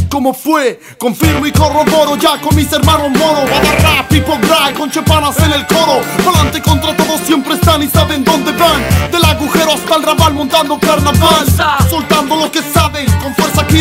¿cómo 0.09 0.33
fue? 0.33 0.79
Confirmo 0.97 1.45
y 1.45 1.51
corroboro 1.51 2.15
ya 2.15 2.39
con 2.43 2.55
mis 2.55 2.71
hermanos 2.71 3.09
moros 3.19 3.45
Va 3.51 3.57
a 3.57 3.63
dar 3.65 3.77
rap, 3.85 4.13
hip 4.13 4.29
hop, 4.29 4.41
rap, 4.49 4.73
con 4.77 4.89
chepanas 4.89 5.37
en 5.45 5.51
el 5.51 5.63
coro 5.67 5.95
Volante 6.23 6.61
contra 6.61 6.95
todos 6.95 7.19
siempre 7.29 7.55
están 7.55 7.81
y 7.83 7.87
saben 7.87 8.23
dónde 8.23 8.51
van 8.53 8.79
Del 9.11 9.25
agujero 9.25 9.37
agujero 9.47 9.71
hasta 9.73 9.95
el 9.97 10.03
rabal 10.03 10.33
montando 10.33 10.79
carnaval 10.79 11.45
Soltando 11.89 12.35
lo 12.37 12.51
que 12.51 12.61
saben, 12.61 13.05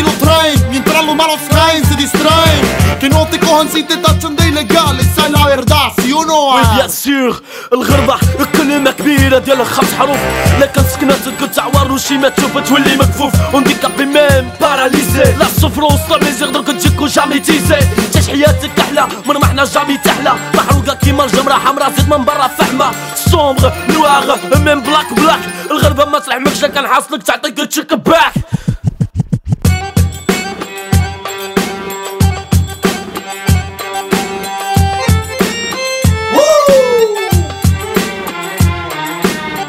aquí 0.00 0.02
lo 0.02 0.12
traen 0.12 0.70
Mientras 0.70 1.04
los 1.04 1.16
malos 1.16 1.40
caen, 1.50 1.84
se 1.84 1.94
distraen 1.96 2.98
Que 3.00 3.08
no 3.08 3.26
te 3.26 3.38
cojan 3.38 3.68
si 3.68 3.82
te 3.82 3.96
tachan 3.96 4.36
de 4.36 4.48
ilegal 4.48 4.98
Esa 5.00 5.26
es 5.26 5.30
la 5.30 5.46
verdad, 5.46 5.92
¿sí 6.00 6.12
o 6.12 6.24
no? 6.24 6.54
وي 6.54 6.62
بيان 6.76 6.88
سور 6.88 7.42
الغربة 7.72 8.16
كلمة 8.56 8.90
كبيرة 8.90 9.38
ديال 9.38 9.66
خمس 9.66 9.94
حروف 9.94 10.18
لكن 10.60 10.82
سكنات 10.82 11.54
تعوار 11.54 11.92
وشي 11.92 12.18
ما 12.18 12.28
تشوف 12.28 12.58
تولي 12.58 12.96
مكفوف 12.96 13.32
ونديكابي 13.54 14.04
ميم 14.04 14.50
باراليزي 14.60 15.32
لا 15.38 15.46
سوفرونس 15.60 16.00
لا 16.10 16.18
ميزيغ 16.18 16.50
درك 16.50 16.66
تجيك 16.66 17.00
وجامي 17.00 17.38
تيزي 17.38 17.78
تعيش 18.12 18.28
حياتك 18.28 18.80
أحلى 18.80 19.06
من 19.26 19.36
ما 19.36 19.46
حنا 19.46 19.64
جامي 19.64 19.98
تحلى 19.98 20.34
محروقة 20.54 20.94
كيما 20.94 21.24
الجمرة 21.24 21.54
حمرا 21.54 21.90
زيد 21.90 22.08
من 22.08 22.24
برا 22.24 22.48
فحمة 22.48 22.90
سومغ 23.14 23.70
نواغ 23.88 24.36
ميم 24.56 24.80
بلاك 24.80 25.12
بلاك 25.12 25.40
الغربة 25.70 26.04
ما 26.04 26.18
تلحمكش 26.18 26.64
لكن 26.64 26.86
حاصلك 26.86 27.22
تعطيك 27.22 27.56
تشيك 27.56 27.94
باك 27.94 28.32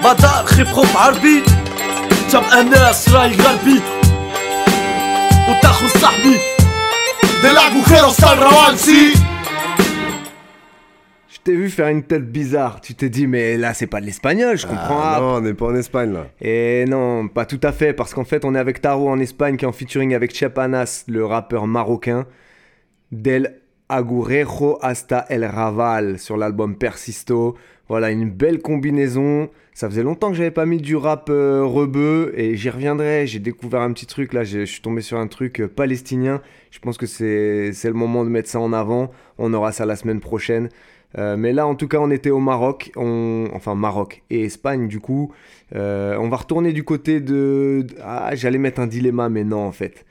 مدار 0.05 0.45
خيب 0.47 0.67
خوف 0.67 0.97
عربي 0.97 1.43
تبقى 2.33 2.65
ناس 2.65 3.09
راي 3.09 3.37
غربي 3.37 3.81
وتاخذ 5.49 6.01
صاحبي 6.01 6.39
Del 7.43 7.57
agujero 7.57 8.09
hasta 8.09 8.33
el 8.33 8.41
rabal, 8.41 8.77
sí 8.77 9.13
Je 11.29 11.39
t'ai 11.45 11.55
vu 11.55 11.71
faire 11.71 11.87
une 11.87 12.03
tête 12.03 12.27
bizarre. 12.33 12.81
Tu 12.81 12.97
t'es 12.97 13.09
dit, 13.09 13.29
mais 13.29 13.57
là, 13.57 13.75
c'est 13.75 13.87
pas 13.87 14.01
de 14.01 14.07
l'espagnol, 14.07 14.59
je 14.59 14.67
comprends. 14.67 15.01
Ah, 15.01 15.19
non, 15.21 15.35
on 15.37 15.41
n'est 15.41 15.55
pas 15.55 15.67
en 15.67 15.77
Espagne 15.77 16.13
là. 16.13 16.27
Et 16.41 16.85
non, 16.89 17.29
pas 17.29 17.47
tout 17.47 17.61
à 17.63 17.71
fait, 17.71 17.93
parce 17.93 18.13
qu'en 18.13 18.25
fait, 18.25 18.45
on 18.45 18.57
est 18.57 18.59
avec 18.59 18.81
Taro 18.81 19.09
en 19.09 19.21
Espagne 19.21 19.57
qui 19.57 19.65
est 19.65 19.69
en 19.69 19.73
featuring 19.73 20.15
avec 20.15 20.35
Chepanas, 20.35 21.05
le 21.07 21.25
rappeur 21.25 21.69
marocain, 21.69 22.27
del 23.13 23.61
Agurero 23.94 24.80
hasta 24.82 25.24
el 25.30 25.46
Raval 25.46 26.18
sur 26.18 26.36
l'album 26.36 26.76
Persisto. 26.76 27.56
Voilà, 27.88 28.10
une 28.10 28.28
belle 28.28 28.60
combinaison. 28.60 29.52
Ça 29.76 29.88
faisait 29.88 30.02
longtemps 30.02 30.32
que 30.32 30.36
j'avais 30.36 30.50
pas 30.50 30.66
mis 30.66 30.78
du 30.78 30.96
rap 30.96 31.30
euh, 31.30 31.64
rebeu 31.64 32.34
et 32.36 32.56
j'y 32.56 32.72
reviendrai. 32.72 33.28
J'ai 33.28 33.38
découvert 33.38 33.82
un 33.82 33.94
petit 33.94 34.08
truc 34.08 34.34
là, 34.34 34.44
je 34.44 34.66
suis 34.66 34.82
tombé 34.82 35.02
sur 35.02 35.20
un 35.20 35.28
truc 35.28 35.62
euh, 35.62 35.68
palestinien. 35.68 36.42
Je 36.72 36.80
pense 36.80 36.98
que 36.98 37.06
c'est 37.06 37.72
le 37.84 37.94
moment 37.94 38.26
de 38.26 38.30
mettre 38.30 38.50
ça 38.50 38.60
en 38.60 38.74
avant. 38.74 39.12
On 39.38 39.54
aura 39.54 39.72
ça 39.72 39.86
la 39.86 39.96
semaine 39.96 40.22
prochaine. 40.22 40.70
Euh, 41.20 41.38
mais 41.38 41.54
là, 41.54 41.68
en 41.68 41.76
tout 41.76 41.88
cas, 41.88 42.00
on 42.00 42.10
était 42.10 42.32
au 42.32 42.40
Maroc, 42.40 42.92
enfin 42.96 43.76
Maroc 43.76 44.24
et 44.32 44.44
Espagne 44.44 44.88
du 44.88 45.00
coup. 45.00 45.32
Euh, 45.76 46.18
on 46.20 46.30
va 46.30 46.38
retourner 46.38 46.74
du 46.74 46.84
côté 46.84 47.20
de... 47.20 47.86
Ah, 48.02 48.34
j'allais 48.34 48.58
mettre 48.58 48.82
un 48.82 48.88
dilemma, 48.88 49.30
mais 49.30 49.44
non 49.44 49.68
en 49.68 49.72
fait. 49.72 50.04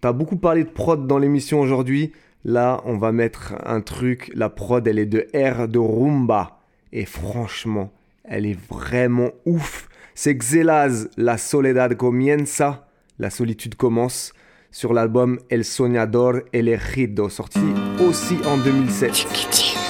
T'as 0.00 0.12
beaucoup 0.12 0.36
parlé 0.36 0.62
de 0.62 0.68
prod 0.68 1.08
dans 1.08 1.18
l'émission 1.18 1.60
aujourd'hui. 1.60 2.12
Là, 2.48 2.80
on 2.84 2.96
va 2.96 3.10
mettre 3.10 3.54
un 3.64 3.80
truc. 3.80 4.30
La 4.32 4.48
prod, 4.48 4.86
elle 4.86 5.00
est 5.00 5.06
de 5.06 5.26
R 5.34 5.66
de 5.66 5.80
Rumba. 5.80 6.60
Et 6.92 7.04
franchement, 7.04 7.92
elle 8.22 8.46
est 8.46 8.58
vraiment 8.70 9.32
ouf. 9.46 9.88
C'est 10.14 10.36
Xelaz, 10.36 11.08
La 11.16 11.38
Soledad 11.38 11.96
Comienza. 11.96 12.86
La 13.18 13.30
solitude 13.30 13.74
commence. 13.74 14.32
Sur 14.70 14.94
l'album 14.94 15.40
El 15.50 15.64
Soñador 15.64 16.36
Elegido, 16.52 17.28
sorti 17.28 17.58
aussi 17.98 18.36
en 18.46 18.58
2007. 18.58 19.85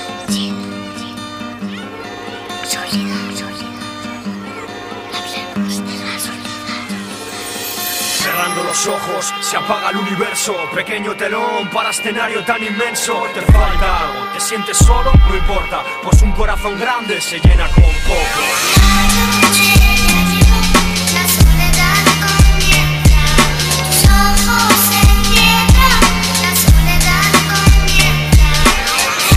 Ojos, 8.89 9.35
se 9.41 9.57
apaga 9.57 9.91
el 9.91 9.97
universo. 9.97 10.55
Pequeño 10.75 11.17
telón 11.17 11.69
para 11.73 11.91
escenario 11.91 12.45
tan 12.45 12.63
inmenso. 12.63 13.25
Te 13.35 13.41
falta 13.43 14.01
algo, 14.01 14.33
te 14.33 14.41
sientes 14.41 14.77
solo, 14.77 15.13
no 15.29 15.37
importa. 15.37 15.83
Pues 16.03 16.23
un 16.23 16.33
corazón 16.33 16.79
grande 16.79 17.21
se 17.21 17.41
llena 17.41 17.69
con 17.69 17.85
poco. 17.85 19.76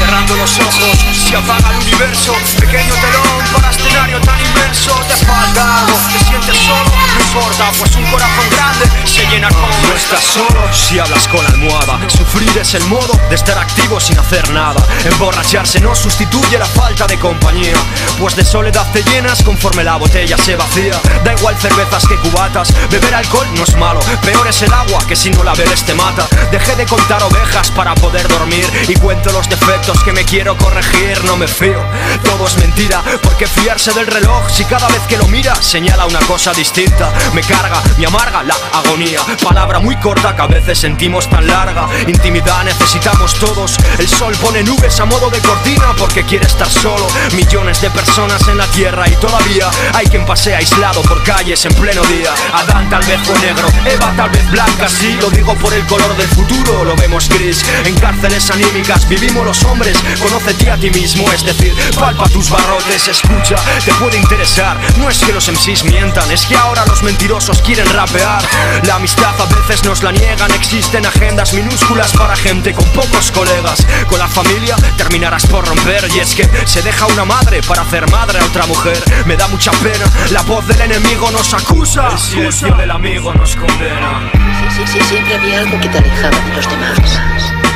Cerrando 0.10 0.36
los 0.38 0.58
ojos, 0.58 1.06
se 1.30 1.36
apaga 1.36 1.70
el 1.70 1.78
universo. 1.82 2.34
Pequeño 2.60 2.96
telón 2.96 3.46
para 3.54 3.70
escenario 3.70 4.20
tan 4.22 4.42
inmenso. 4.42 4.92
Te 5.08 5.24
falta 5.24 5.82
algo, 5.82 5.96
te 6.12 6.26
sientes 6.26 6.58
solo, 6.66 6.92
no 7.14 7.22
importa. 7.22 7.72
Pues 7.78 7.96
un 7.96 8.06
corazón 8.06 8.50
grande 8.50 8.86
se 9.06 9.24
llena 9.28 9.50
con. 9.50 9.70
No 9.70 9.96
estás 9.96 10.24
solo 10.24 10.74
si 10.74 10.98
hablas 10.98 11.28
con 11.28 11.44
la 11.44 11.52
almohada. 11.52 12.00
Sufrir 12.10 12.58
es 12.58 12.74
el 12.74 12.84
modo 12.86 13.14
de 13.30 13.36
estar 13.36 13.56
activo 13.60 14.00
sin 14.00 14.18
hacer 14.18 14.50
nada. 14.50 14.84
Emborracharse 15.06 15.80
no 15.80 15.94
sustituye 15.94 16.58
la 16.58 16.66
falta 16.66 17.06
de 17.06 17.20
compañía. 17.20 17.78
Pues 18.20 18.36
de 18.36 18.44
soledad 18.44 18.88
te 18.92 19.04
llenas 19.04 19.44
conforme 19.44 19.84
la 19.84 19.98
botella 19.98 20.38
se 20.40 20.56
vacía. 20.56 21.00
Da 21.24 21.34
igual 21.34 21.56
cervezas 21.60 22.08
que 22.08 22.16
cubatas. 22.16 22.74
Beber 22.90 23.14
alcohol 23.14 23.48
no 23.54 23.64
es 23.64 23.76
malo. 23.76 24.00
Peor 24.24 24.48
es 24.48 24.60
el 24.64 24.74
agua 24.74 25.06
que 25.08 25.16
si 25.16 25.30
no 25.30 25.44
la 25.44 25.54
bebes 25.54 25.84
te 25.84 25.94
mata. 25.94 26.28
Dejé 26.52 26.76
de 26.76 26.88
contar 26.88 27.22
ovejas 27.22 27.70
para 27.70 27.94
poder 27.94 28.28
dormir. 28.28 28.66
Y 28.88 28.96
cuento 28.96 29.32
los 29.32 29.48
defectos 29.48 29.99
que 30.04 30.14
me 30.14 30.26
quiero 30.26 30.58
corregir. 30.58 31.24
No 31.26 31.38
me 31.38 31.48
fío. 31.48 31.82
Todo 32.24 32.48
es 32.48 32.58
mentira. 32.58 33.02
Porque 33.22 33.48
fiarse 33.48 33.92
del 33.94 34.08
reloj 34.08 34.50
si 34.50 34.66
cada 34.66 34.88
vez 34.88 35.02
que 35.08 35.18
lo 35.18 35.28
mira 35.28 35.56
señala 35.62 36.06
una 36.06 36.20
cosa 36.22 36.54
distinta. 36.54 37.12
Me 37.34 37.42
carga, 37.42 37.82
me 37.98 38.06
amarga 38.06 38.44
la 38.44 38.56
agonía. 38.74 39.22
Palabra 39.44 39.80
muy 39.80 39.96
corta 39.98 40.36
que 40.36 40.42
a 40.42 40.48
veces 40.48 40.78
sentimos 40.80 41.30
tan 41.30 41.48
larga. 41.48 41.88
Intimidad 42.08 42.64
necesitamos 42.64 43.36
todos. 43.36 43.78
El 43.98 44.08
sol 44.08 44.36
pone 44.42 44.64
nubes 44.64 45.00
a 45.00 45.06
modo 45.06 45.30
de 45.30 45.40
cortina 45.40 45.94
porque 45.98 46.24
quiere 46.24 46.46
estar 46.46 46.70
solo. 46.70 47.08
Millones 47.34 47.82
de 47.82 47.90
personas 47.90 48.48
en 48.48 48.58
la 48.58 48.68
tierra 48.68 49.08
y 49.08 49.16
todavía 49.16 49.70
hay 49.94 50.08
quien 50.08 50.26
pasea 50.26 50.58
aislado 50.58 51.02
por 51.04 51.24
calles 51.24 51.66
en 51.66 51.74
pleno 51.74 52.02
día. 52.04 52.34
Adán 52.54 52.90
tal 52.90 53.04
vez 53.06 53.20
fue 53.24 53.38
negro, 53.40 53.68
Eva 53.86 54.14
tal 54.16 54.30
vez 54.30 54.50
blanca. 54.52 54.88
Sí, 54.90 55.18
lo 55.22 55.30
digo 55.30 55.56
por 55.56 55.74
el 55.74 55.86
color 55.86 56.16
del 56.18 56.28
futuro, 56.30 56.84
lo 56.84 56.96
vemos 56.96 57.30
gris. 57.30 57.64
En 57.86 57.96
cárceles 57.96 58.50
anímicas 58.52 59.08
vivimos 59.08 59.46
los 59.46 59.64
hombres. 59.64 59.89
Conócete 60.22 60.70
a 60.70 60.78
ti 60.78 60.90
mismo, 60.92 61.32
es 61.32 61.44
decir, 61.44 61.74
palpa 62.00 62.28
tus 62.30 62.50
barrotes, 62.50 63.08
escucha, 63.08 63.56
te 63.84 63.94
puede 63.94 64.18
interesar. 64.18 64.78
No 64.98 65.10
es 65.10 65.20
que 65.20 65.32
los 65.32 65.50
MCs 65.50 65.84
mientan, 65.86 66.30
es 66.32 66.46
que 66.46 66.56
ahora 66.56 66.86
los 66.86 67.02
mentirosos 67.04 67.62
quieren 67.62 67.88
rapear. 67.94 68.42
La 68.84 68.96
amistad 68.96 69.34
a 69.40 69.46
veces 69.46 69.84
nos 69.84 70.04
la 70.04 70.12
niegan, 70.12 70.52
existen 70.52 71.06
agendas 71.06 71.54
minúsculas 71.54 72.12
para 72.14 72.36
gente 72.36 72.74
con 72.74 72.86
pocos 72.90 73.32
colegas. 73.32 73.86
Con 74.08 74.20
la 74.20 74.28
familia 74.28 74.76
terminarás 74.98 75.46
por 75.48 75.68
romper 75.68 76.08
y 76.16 76.20
es 76.20 76.36
que 76.36 76.50
se 76.66 76.82
deja 76.82 77.06
una 77.08 77.26
madre 77.26 77.62
para 77.64 77.82
hacer 77.82 78.10
madre 78.12 78.40
a 78.40 78.46
otra 78.46 78.66
mujer. 78.66 79.02
Me 79.26 79.36
da 79.36 79.48
mucha 79.48 79.72
pena, 79.72 80.06
la 80.32 80.42
voz 80.44 80.68
del 80.68 80.82
enemigo 80.82 81.32
nos 81.32 81.54
acusa. 81.54 82.10
El 82.12 82.20
silencio 82.20 82.76
del 82.76 82.92
amigo 82.92 83.34
nos 83.34 83.56
condena. 83.56 84.32
Sí, 84.76 84.84
sí, 84.86 85.00
siempre 85.08 85.36
había 85.36 85.60
algo 85.60 85.80
que 85.80 85.90
te 85.90 85.98
alejaba 85.98 86.38
de 86.38 86.56
los 86.56 86.70
demás. 86.70 87.69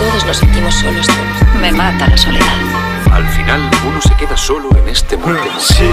Todos 0.00 0.24
nos 0.24 0.38
sentimos 0.38 0.74
solos. 0.76 1.06
Me 1.60 1.70
mata 1.70 2.08
la 2.08 2.16
soledad. 2.16 2.79
Al 3.12 3.28
final 3.28 3.70
uno 3.86 4.00
se 4.00 4.14
queda 4.16 4.36
solo 4.36 4.68
en 4.76 4.88
este 4.88 5.16
mundo. 5.16 5.42
Sí, 5.58 5.88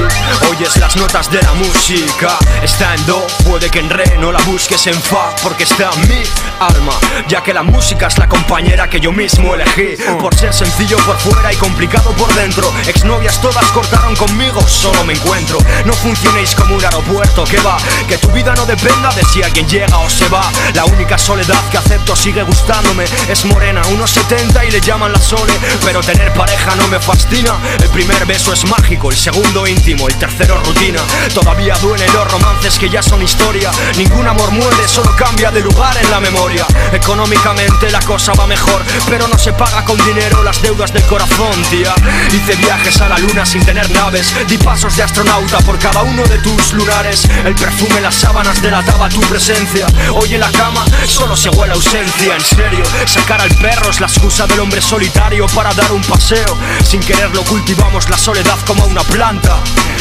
oyes 0.50 0.78
las 0.78 0.96
notas 0.96 1.32
de 1.32 1.42
la 1.42 1.54
música. 1.54 2.38
Está 2.62 2.94
en 2.96 3.06
do, 3.06 3.26
puede 3.46 3.70
que 3.70 3.80
en 3.80 3.90
re 3.90 4.18
no 4.20 4.32
la 4.32 4.40
busques 4.42 4.86
en 4.88 5.02
fa, 5.02 5.36
porque 5.42 5.64
está 5.64 5.90
en 5.94 6.08
mi 6.08 6.24
alma. 6.60 6.94
Ya 7.28 7.42
que 7.42 7.54
la 7.54 7.64
música 7.64 8.08
es 8.08 8.18
la 8.18 8.28
compañera 8.28 8.90
que 8.90 9.00
yo 9.00 9.12
mismo 9.12 9.56
elegí. 9.56 9.96
Por 10.20 10.36
ser 10.36 10.54
sencillo 10.54 10.98
por 11.00 11.18
fuera 11.18 11.52
y 11.52 11.56
complicado 11.56 12.12
por 12.12 12.34
dentro. 12.36 12.72
Exnovias 12.86 13.42
todas 13.42 13.66
cortaron 13.72 14.16
conmigo, 14.16 14.62
solo 14.68 15.04
me 15.04 15.14
encuentro. 15.14 15.58
No 15.86 15.94
funcionéis 15.94 16.54
como 16.56 16.76
un 16.76 16.84
aeropuerto 16.84 17.44
que 17.46 17.60
va. 17.62 17.78
Que 18.08 18.18
tu 18.18 18.30
vida 18.32 18.54
no 18.56 18.66
dependa 18.66 19.10
de 19.10 19.24
si 19.26 19.42
alguien 19.42 19.68
llega 19.68 19.98
o 19.98 20.10
se 20.10 20.28
va. 20.30 20.50
La 20.74 20.86
única 20.86 21.18
soledad 21.18 21.62
que 21.72 21.78
acepto 21.78 22.16
sigue 22.16 22.44
gustándome. 22.44 23.06
Es 23.28 23.46
morena, 23.46 23.82
unos 23.92 24.12
70 24.12 24.66
y 24.66 24.72
le 24.72 24.82
llaman 24.82 25.12
la 25.12 25.20
sole. 25.20 25.54
Pero 25.84 26.02
tener 26.02 26.34
pareja 26.34 26.76
no 26.76 26.88
me 26.88 26.97
fascina. 27.00 27.54
El 27.82 27.90
primer 27.90 28.26
beso 28.26 28.54
es 28.54 28.66
mágico, 28.66 29.12
el 29.12 29.18
segundo 29.18 29.68
íntimo, 29.68 30.08
el 30.08 30.16
tercero 30.16 30.62
rutina. 30.64 31.02
Todavía 31.34 31.76
duelen 31.78 32.12
los 32.14 32.32
romances 32.32 32.78
que 32.78 32.90
ya 32.90 33.02
son 33.02 33.22
historia. 33.22 33.72
Ningún 33.96 34.28
amor 34.28 34.52
muere, 34.52 34.88
solo 34.88 35.16
cambia 35.16 35.52
de 35.52 35.62
lugar 35.62 35.96
en 35.98 36.10
la 36.12 36.20
memoria. 36.20 36.66
Económicamente 36.92 37.90
la 37.92 38.00
cosa 38.02 38.34
va 38.34 38.48
mejor, 38.48 38.84
pero 39.10 39.28
no 39.28 39.38
se 39.38 39.54
paga 39.54 39.84
con 39.86 39.98
dinero 40.06 40.44
las 40.44 40.62
deudas 40.62 40.94
del 40.94 41.04
corazón, 41.04 41.62
tía. 41.70 41.94
Hice 42.32 42.56
viajes 42.56 43.02
a 43.02 43.10
la 43.10 43.18
luna 43.18 43.46
sin 43.46 43.64
tener 43.66 43.90
naves, 43.92 44.34
di 44.48 44.58
pasos 44.58 44.96
de 44.96 45.04
astronauta 45.04 45.60
por 45.60 45.80
cada 45.80 46.04
uno 46.04 46.24
de 46.24 46.38
tus 46.40 46.74
lunares. 46.74 47.28
El 47.46 47.56
perfume, 47.56 48.02
las 48.02 48.16
sábanas 48.16 48.62
delataba 48.62 49.10
tu 49.10 49.22
presencia. 49.22 49.88
Hoy 50.14 50.36
en 50.36 50.42
la 50.42 50.52
cama 50.52 50.86
solo 51.08 51.36
se 51.36 51.50
huele 51.50 51.74
ausencia, 51.74 52.36
en 52.36 52.42
serio. 52.42 52.84
Sacar 53.06 53.42
al 53.42 53.54
perro 53.56 53.90
es 53.90 54.00
la 54.00 54.08
excusa 54.08 54.48
del 54.48 54.60
hombre 54.60 54.82
solitario 54.82 55.48
para 55.48 55.74
dar 55.74 55.92
un 55.92 56.02
paseo. 56.02 56.58
Sin 56.88 57.02
quererlo 57.02 57.44
cultivamos 57.44 58.10
la 58.10 58.18
soledad 58.18 58.58
como 58.66 58.86
una 58.86 59.02
planta. 59.04 59.58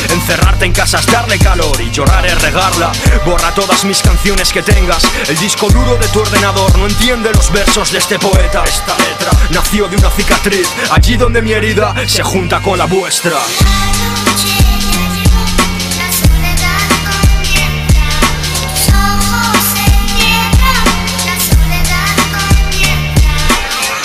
Encerrarte 0.08 0.66
en 0.66 0.72
casa 0.72 1.00
es 1.00 1.06
darle 1.06 1.36
calor 1.36 1.80
y 1.80 1.90
llorar 1.90 2.24
es 2.24 2.40
regarla. 2.40 2.92
Borra 3.24 3.52
todas 3.52 3.84
mis 3.84 4.00
canciones 4.00 4.52
que 4.52 4.62
tengas. 4.62 5.02
El 5.28 5.36
disco 5.36 5.68
duro 5.68 5.96
de 5.96 6.06
tu 6.06 6.20
ordenador 6.20 6.78
no 6.78 6.86
entiende 6.86 7.32
los 7.32 7.50
versos 7.50 7.90
de 7.90 7.98
este 7.98 8.20
poeta. 8.20 8.62
Esta 8.62 8.96
letra 8.98 9.32
nació 9.50 9.88
de 9.88 9.96
una 9.96 10.10
cicatriz, 10.10 10.68
allí 10.92 11.16
donde 11.16 11.42
mi 11.42 11.50
herida 11.50 11.92
se 12.06 12.22
junta 12.22 12.60
con 12.62 12.78
la 12.78 12.84
vuestra. 12.84 13.36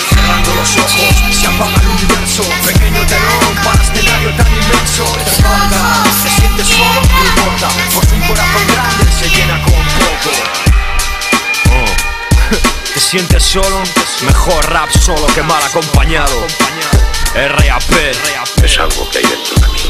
Cerrando 0.08 0.54
los 0.56 0.76
ojos, 0.78 1.38
se 1.40 1.46
apaga 1.46 1.81
Pequeño 2.64 3.06
telón 3.06 3.54
para 3.64 3.82
escenario 3.82 4.30
tan 4.36 4.46
inmenso. 4.46 5.04
Te 5.04 5.42
falta, 5.42 6.04
te 6.22 6.30
sientes 6.30 6.68
solo, 6.68 7.00
no 7.00 7.24
importa. 7.24 7.68
Pues 7.94 8.12
un 8.12 8.20
corazón 8.22 8.66
grande 8.72 9.12
se 9.18 9.28
llena 9.28 9.62
con 9.62 9.72
poco. 9.72 10.30
Oh. 11.70 12.54
¿Te 12.94 13.00
sientes 13.00 13.42
solo? 13.42 13.82
Mejor 14.22 14.72
rap 14.72 14.90
solo 14.90 15.26
que 15.34 15.42
mal 15.42 15.62
acompañado. 15.62 16.46
RAP 17.34 17.92
es 18.62 18.78
algo 18.78 19.08
que 19.10 19.18
hay 19.18 19.24
dentro 19.24 19.54
de 19.56 19.72
mí. 19.72 19.80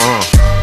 Oh. 0.00 0.53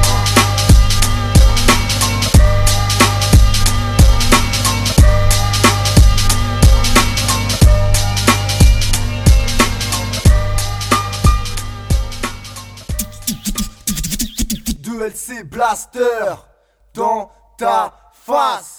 LC 15.11 15.43
Blaster 15.43 16.35
dans 16.93 17.29
ta 17.57 17.93
face? 18.13 18.70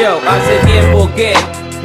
Hace 0.00 0.56
tiempo 0.64 1.10
que 1.14 1.34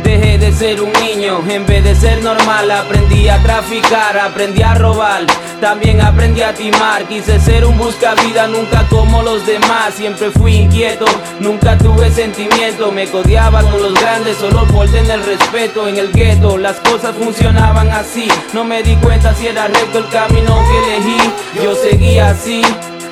dejé 0.02 0.38
de 0.38 0.54
ser 0.54 0.82
un 0.82 0.90
niño. 0.94 1.44
En 1.50 1.66
vez 1.66 1.84
de 1.84 1.94
ser 1.94 2.24
normal, 2.24 2.72
aprendí 2.72 3.28
a 3.28 3.44
traficar, 3.44 4.18
aprendí 4.18 4.64
a 4.64 4.74
robar. 4.74 5.26
También 5.60 6.00
aprendí 6.00 6.42
a 6.42 6.54
timar. 6.54 7.04
Quise 7.10 7.38
ser 7.42 7.66
un 7.66 7.78
buscavida, 7.78 8.48
nunca 8.48 8.88
como 8.90 9.22
los 9.22 9.46
demás. 9.46 9.96
Siempre 9.98 10.32
fui 10.32 10.56
inquieto, 10.56 11.04
nunca 11.42 11.78
tuve 11.78 12.10
sentimiento. 12.10 12.90
Me 12.90 13.06
codiaba 13.08 13.62
con 13.64 13.82
los 13.82 13.94
grandes 13.96 14.38
solo 14.38 14.66
por 14.68 14.88
tener 14.90 15.20
respeto. 15.26 15.86
En 15.90 15.98
el 15.98 16.14
gueto 16.14 16.58
las 16.58 16.78
cosas 16.78 17.14
funcionaban 17.22 17.90
así. 17.90 18.30
No 18.54 18.64
me 18.64 18.82
di 18.82 18.96
cuenta 18.96 19.36
si 19.36 19.48
era 19.48 19.68
recto 19.68 19.98
el 20.00 20.08
camino 20.08 20.58
que 20.70 20.96
elegí. 20.96 21.18
Yo 21.62 21.76
seguía 21.76 22.30
así. 22.30 22.62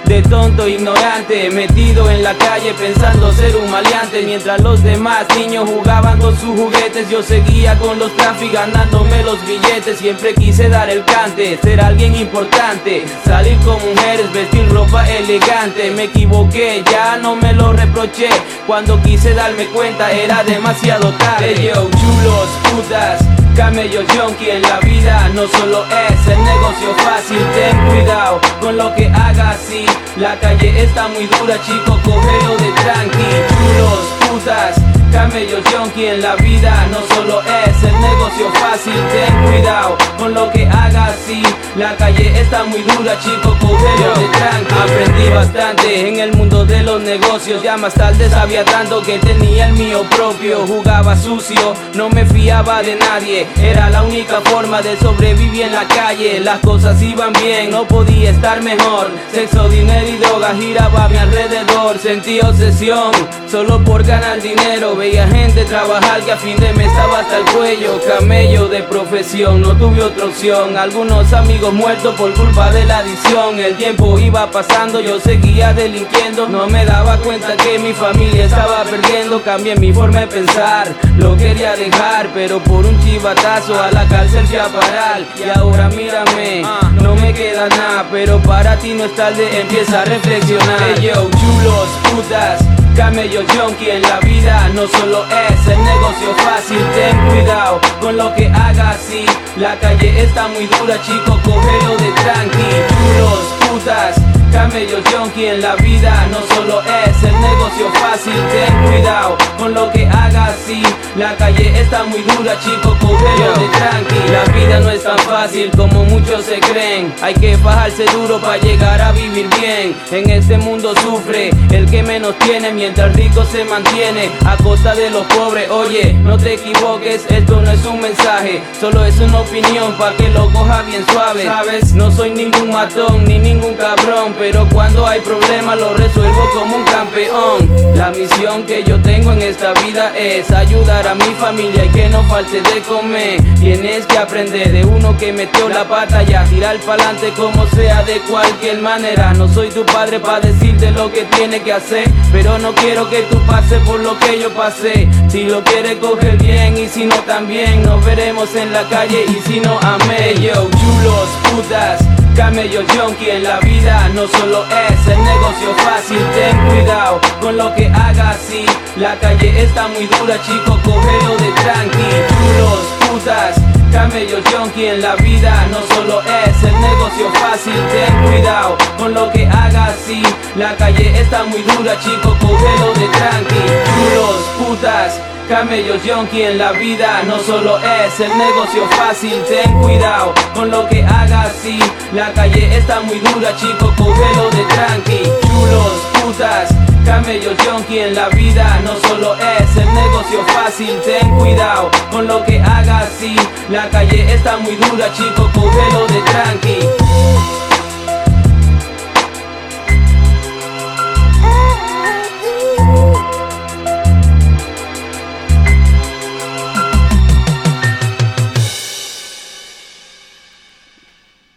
De 0.06 0.22
tonto 0.22 0.68
ignorante, 0.68 1.49
metido 1.49 2.10
en 2.10 2.24
la 2.24 2.34
calle 2.36 2.74
pensando 2.74 3.32
ser 3.32 3.56
un 3.56 3.72
maleante 3.72 4.22
Mientras 4.24 4.62
los 4.62 4.84
demás 4.84 5.26
niños 5.38 5.70
jugaban 5.70 6.20
con 6.20 6.38
sus 6.38 6.60
juguetes 6.60 7.10
Yo 7.10 7.24
seguía 7.24 7.78
con 7.80 7.97
los 7.97 8.16
traffic 8.18 8.51
ganándome 8.51 9.24
los 9.24 9.39
billetes 9.47 9.97
Siempre 9.97 10.36
quise 10.36 10.68
dar 10.68 10.89
el 10.89 11.06
cante, 11.06 11.58
ser 11.64 11.82
alguien 11.82 12.16
importante 12.16 13.06
Salir 13.26 13.58
con 13.60 13.76
mujeres, 13.76 14.32
vestir 14.34 14.70
ropa 14.70 15.10
elegante 15.10 15.89
Me 15.91 16.04
equivoqué, 16.04 16.84
ya 16.91 17.18
no 17.18 17.36
me 17.36 17.54
lo 17.54 17.72
reproché 17.72 18.30
Cuando 18.68 19.01
quise 19.01 19.34
darme 19.34 19.66
cuenta 19.68 20.12
era 20.12 20.43
demasiado 20.43 21.12
tarde 21.14 21.56
Hey, 21.56 21.72
yo, 21.74 21.89
chulos, 21.89 22.49
putas 22.72 23.42
Camello 23.56 24.01
junkie 24.08 24.49
en 24.49 24.62
la 24.64 24.80
vida 24.80 25.30
no 25.30 25.47
solo 25.47 25.86
es 25.86 26.28
el 26.28 26.43
negocio 26.43 26.95
fácil, 26.97 27.38
ten 27.54 27.88
cuidado 27.88 28.41
con 28.60 28.78
lo 28.78 28.93
que 28.95 29.08
hagas 29.08 29.58
si 29.70 29.86
la 30.20 30.39
calle 30.39 30.84
está 30.84 31.08
muy 31.10 31.28
dura, 31.28 31.62
chico, 31.62 31.99
cogeo 32.04 32.58
de 32.58 32.72
tranqui, 32.82 33.30
chulos, 33.50 34.00
putas, 34.28 34.92
camello 35.13 35.59
junkie 35.71 36.07
en 36.07 36.21
la 36.21 36.35
vida 36.35 36.87
no 36.89 36.97
solo 37.15 37.41
es 37.41 37.83
el 37.83 38.01
negocio 38.01 38.51
fácil, 38.55 38.93
ten 39.13 39.43
cuidado 39.43 39.95
con 40.17 40.33
lo 40.33 40.51
que 40.51 40.65
hagas 40.65 41.15
si 41.25 41.41
la 41.77 41.95
calle 41.95 42.39
está 42.39 42.63
muy 42.65 42.81
dura, 42.81 43.17
chico, 43.19 43.55
cogeo 43.61 44.13
de 44.15 44.27
tranqui. 44.37 44.73
Aprendí 44.73 45.29
bastante 45.29 46.09
en 46.09 46.19
el 46.19 46.33
mundo 46.33 46.65
de 46.65 46.81
los 46.81 47.01
negocios, 47.01 47.61
ya 47.61 47.77
más 47.77 47.93
tarde 47.93 48.29
sabía 48.29 48.65
tanto 48.65 49.01
que 49.03 49.19
tenía 49.19 49.67
el 49.67 49.73
mío 49.73 50.03
propio, 50.15 50.65
jugaba 50.67 51.15
sucio, 51.15 51.73
no 51.93 52.09
me 52.09 52.25
fiaba 52.25 52.81
de 52.81 52.95
nadie, 52.95 53.47
era 53.61 53.89
la 53.89 54.03
única 54.03 54.41
forma 54.41 54.81
de 54.81 54.97
sobrevivir 54.97 55.63
en 55.63 55.73
la 55.73 55.87
calle. 55.87 56.39
Las 56.39 56.59
cosas 56.59 57.01
iban 57.01 57.33
bien, 57.33 57.69
no 57.69 57.87
podía 57.87 58.31
estar 58.31 58.61
mejor. 58.61 59.11
Sexo, 59.31 59.69
dinero 59.69 60.07
y 60.07 60.17
droga 60.17 60.53
giraba 60.55 61.05
a 61.05 61.09
mi 61.09 61.17
alrededor. 61.17 61.97
Sentí 61.99 62.39
obsesión 62.39 63.11
solo 63.49 63.83
por 63.83 64.03
ganar 64.03 64.41
dinero. 64.41 64.95
Veía 65.04 65.28
gente 65.28 65.66
trabajar 65.66 66.21
que 66.24 66.32
a 66.32 66.38
fin 66.38 66.55
de 66.55 66.71
mes 66.75 66.88
estaba 66.88 67.20
hasta 67.20 67.39
el 67.39 67.43
cuello. 67.51 68.00
Camello 68.08 68.70
de 68.70 68.84
profesión, 68.84 69.59
no 69.59 69.75
tuve 69.75 70.01
otra 70.01 70.28
opción. 70.28 70.78
Algunos 70.78 71.34
amigos 71.34 71.74
muertos 71.74 72.16
por 72.16 72.34
culpa 72.34 72.71
de 72.71 72.86
la 72.86 73.00
adicción. 73.00 73.59
El 73.59 73.75
tiempo 73.75 74.17
iba 74.17 74.50
pasando, 74.50 75.01
yo 75.01 75.20
seguía 75.20 75.74
delinquiendo. 75.74 76.47
No 76.47 76.67
me 76.67 76.86
daba 76.86 77.17
cuenta 77.17 77.58
que 77.58 77.78
mi 77.80 77.92
familia 77.92 78.46
estaba 78.46 78.86
perdiendo. 78.86 79.43
Cambié 79.43 79.75
mi 79.75 79.92
forma 79.92 80.21
de 80.21 80.28
pensar, 80.28 80.96
lo 81.17 81.36
quería 81.36 81.75
dejar, 81.75 82.30
pero 82.34 82.63
por 82.63 82.86
un 82.86 82.97
chivatazo 83.04 83.84
a 83.84 83.92
la 83.92 84.08
cárcel 84.08 84.47
fui 84.47 84.55
a 84.55 84.70
parar. 84.70 85.21
Y 85.38 85.59
ahora 85.59 85.89
mírame, 85.89 86.62
no 87.01 87.13
me 87.16 87.34
queda 87.34 87.67
nada, 87.67 88.08
pero 88.09 88.39
para 88.39 88.78
ti 88.78 88.93
no 88.93 89.04
es 89.04 89.13
tarde, 89.17 89.59
empieza 89.59 90.04
a 90.04 90.05
reflexionar. 90.05 90.97
Yo, 91.01 91.30
chulos, 91.30 91.89
putas. 92.09 92.63
Camello 92.96 93.42
junkie 93.47 93.89
en 93.89 94.04
la 94.04 94.20
vida 94.20 94.70
solo 94.97 95.25
es 95.25 95.67
el 95.67 95.83
negocio 95.83 96.36
fácil, 96.37 96.79
ten 96.93 97.28
cuidado 97.28 97.79
con 98.01 98.17
lo 98.17 98.33
que 98.36 98.47
hagas 98.47 98.97
si 99.07 99.25
la 99.59 99.79
calle 99.79 100.24
está 100.24 100.47
muy 100.47 100.65
dura, 100.67 101.01
chico, 101.01 101.39
cogeo 101.43 101.97
de 101.97 102.11
tranqui, 102.21 102.70
chulos, 102.89 103.39
putas. 103.70 104.42
Camello 104.54 105.01
junkie 105.12 105.47
en 105.47 105.62
la 105.62 105.75
vida 105.78 106.28
no 106.30 106.38
solo 106.55 106.82
es 106.84 107.24
el 107.24 107.42
negocio 107.42 107.89
fácil, 107.96 108.34
ten 108.51 108.84
cuidado 108.84 109.36
con 109.58 109.74
lo 109.74 109.92
que 109.92 110.05
hagas 110.05 110.55
si 110.67 110.84
la 111.17 111.36
calle 111.36 111.80
está 111.80 112.04
muy 112.04 112.21
dura, 112.21 112.58
chico, 112.59 112.96
cogeo 113.01 113.54
de 113.54 113.67
tranqui. 113.78 114.32
La 114.32 114.43
vida 114.54 114.80
no 114.80 114.89
es 114.92 115.04
tan 115.04 115.17
fácil 115.20 115.71
como 115.75 116.05
muchos 116.05 116.46
se 116.46 116.59
creen, 116.59 117.13
hay 117.21 117.34
que 117.34 117.55
bajarse 117.58 118.05
duro 118.05 118.39
para 118.39 118.58
llegar 118.58 119.01
a 119.01 119.12
vivir 119.12 119.47
bien. 119.59 119.96
En 120.12 120.30
este 120.30 120.58
mundo 120.58 120.93
sufre 121.01 121.50
el 121.71 121.89
que 121.89 122.04
menos 122.04 122.38
tiene 122.39 122.71
mientras 122.71 123.08
el 123.08 123.13
rico 123.16 123.43
se 123.46 123.66
mantiene 123.66 124.30
a 124.46 124.55
costa 124.58 124.93
de 124.93 125.09
los 125.09 125.25
pobres. 125.25 125.70
Oye, 125.71 126.13
no 126.13 126.38
te 126.38 126.54
equivoques, 126.54 127.25
esto 127.28 127.59
no 127.59 127.71
es 127.71 127.84
un 127.86 128.00
mensaje, 128.01 128.62
solo 128.80 129.04
es 129.04 129.20
una 129.20 129.39
opinión 129.39 129.93
para 129.97 130.16
que 130.16 130.30
lo 130.30 130.47
coja 130.51 130.84
bien 130.84 131.04
suave. 131.12 131.43
Sabes, 131.43 131.93
no 131.93 132.12
soy 132.12 132.32
ningún 132.32 132.71
matón 132.71 133.25
ni 133.25 133.39
ningún 133.39 133.74
cabrón, 133.74 134.34
pero 134.43 134.67
cuando 134.74 135.07
hay 135.07 135.21
problemas 135.21 135.78
lo 135.78 135.93
resuelvo 135.93 136.49
como 136.53 136.75
un 136.75 136.83
campeón. 136.83 137.95
La 137.95 138.11
misión 138.11 138.63
que 138.63 138.83
yo 138.83 139.01
tengo 139.01 139.32
en 139.32 139.41
esta 139.41 139.71
vida 139.86 140.11
es 140.17 140.51
ayudar 140.51 141.07
a 141.07 141.15
mi 141.15 141.33
familia 141.39 141.86
y 141.86 141.87
que 141.87 142.09
no 142.09 142.21
falte 142.24 142.61
de 142.61 142.82
comer. 142.82 143.41
Tienes 143.57 144.05
que 144.05 144.17
aprender 144.17 144.70
de 144.70 144.83
uno 144.83 145.17
que 145.17 145.32
metió 145.32 145.70
la 145.70 145.87
pata 145.87 146.24
y 146.24 146.33
a 146.33 146.43
tirar 146.43 146.78
pa'lante 146.79 147.32
como 147.37 147.65
sea 147.67 148.03
de 148.03 148.20
cualquier 148.29 148.79
manera. 148.82 149.33
No 149.33 149.47
soy 149.47 149.70
tu 149.70 149.86
padre 149.86 150.20
para 150.20 150.41
decirte 150.41 150.91
lo 150.91 151.09
que 151.09 151.24
tiene 151.37 151.61
que 151.61 151.71
hacer, 151.71 152.11
pero 152.33 152.57
no 152.57 152.75
quiero 152.75 153.09
que 153.09 153.21
tú 153.32 153.39
pases 153.47 153.79
por 153.83 154.01
lo 154.01 154.20
que 154.20 154.41
yo 154.41 154.49
pasé. 154.49 155.07
Si 155.29 155.45
lo 155.45 155.63
quieres 155.63 155.95
coger 155.99 156.36
bien 156.36 156.78
y 156.78 156.89
si 156.89 157.05
no 157.05 157.15
también, 157.25 157.83
nos 157.83 158.03
veremos 158.03 158.53
en 158.55 158.74
la 158.74 158.83
calle 158.89 159.24
y 159.25 159.49
si 159.49 159.61
no 159.61 159.79
amé. 159.79 160.33
Yo, 160.41 160.70
chulos, 160.70 161.29
putas. 161.49 162.03
Camello 162.36 162.82
junkie 162.87 163.29
en 163.29 163.43
la 163.43 163.59
vida 163.59 164.09
no 164.09 164.28
solo 164.38 164.66
es 164.66 165.08
el 165.08 165.24
negocio 165.24 165.76
fácil, 165.78 166.20
ten 166.34 166.58
cuidado 166.68 167.20
con 167.42 167.58
lo 167.58 167.74
que 167.76 167.88
hagas 167.88 168.38
si 168.47 168.66
la 169.00 169.16
calle 169.20 169.64
está 169.64 169.88
muy 169.88 170.05
dura, 170.08 170.42
chico, 170.42 170.80
cogeo 170.84 171.38
de 171.38 171.51
tranqui, 171.62 172.10
chulos, 172.30 172.80
putas. 173.08 173.55
Camellos 173.92 174.43
Yonki 174.51 174.86
en 174.88 175.01
la 175.01 175.16
vida 175.18 175.68
no 175.70 175.78
solo 175.93 176.20
es 176.22 176.64
el 176.64 176.82
negocio 176.82 177.32
fácil, 177.36 177.74
ten 177.92 178.24
cuidado 178.24 178.76
con 178.97 179.14
lo 179.14 179.32
que 179.32 179.46
hagas 179.46 179.93
si 180.08 180.24
la 180.55 180.76
calle 180.76 181.20
está 181.22 181.43
muy 181.43 181.62
dura, 181.62 182.00
chico, 182.00 182.36
cógelo 182.42 182.93
de 182.93 183.08
tranqui. 183.08 183.64
Chulos, 183.93 184.42
putas, 184.58 185.20
camellos 185.47 186.03
yonki 186.03 186.41
en 186.43 186.57
la 186.57 186.71
vida 186.71 187.24
no 187.28 187.39
solo 187.39 187.78
es 187.79 188.20
el 188.20 188.37
negocio 188.37 188.87
fácil, 188.89 189.33
ten 189.47 189.71
cuidado 189.82 190.33
con 190.53 190.70
lo 190.70 190.87
que 190.87 191.03
hagas 191.03 191.53
si 191.61 191.79
la 192.13 192.32
calle 192.33 192.78
está 192.78 193.01
muy 193.01 193.20
dura, 193.20 193.55
chico, 193.55 193.93
cógelo 193.97 194.49
de 194.51 194.63
tranqui. 194.74 195.21
Chulos, 195.47 195.93
putas, 196.21 196.70
camellos 197.05 197.57
yonki 197.65 197.99
en 197.99 198.15
la 198.15 198.29
vida 198.29 198.79
no 198.83 198.95
solo 199.07 199.36
es 199.36 199.78
el 199.78 199.93
negocio 199.93 200.45
fácil, 200.47 200.99
ten 201.05 201.29
cuidado 201.37 201.89
con 202.11 202.28
lo 202.28 202.43
que 202.43 202.59
hagas 202.59 203.09
si 203.20 203.36
la 203.70 203.89
calle 203.89 204.33
está 204.33 204.57
muy 204.57 204.75
dura, 204.75 205.11
chico, 205.13 205.49
cógelo 205.53 206.07
de 206.07 206.21
tranqui. 206.21 207.62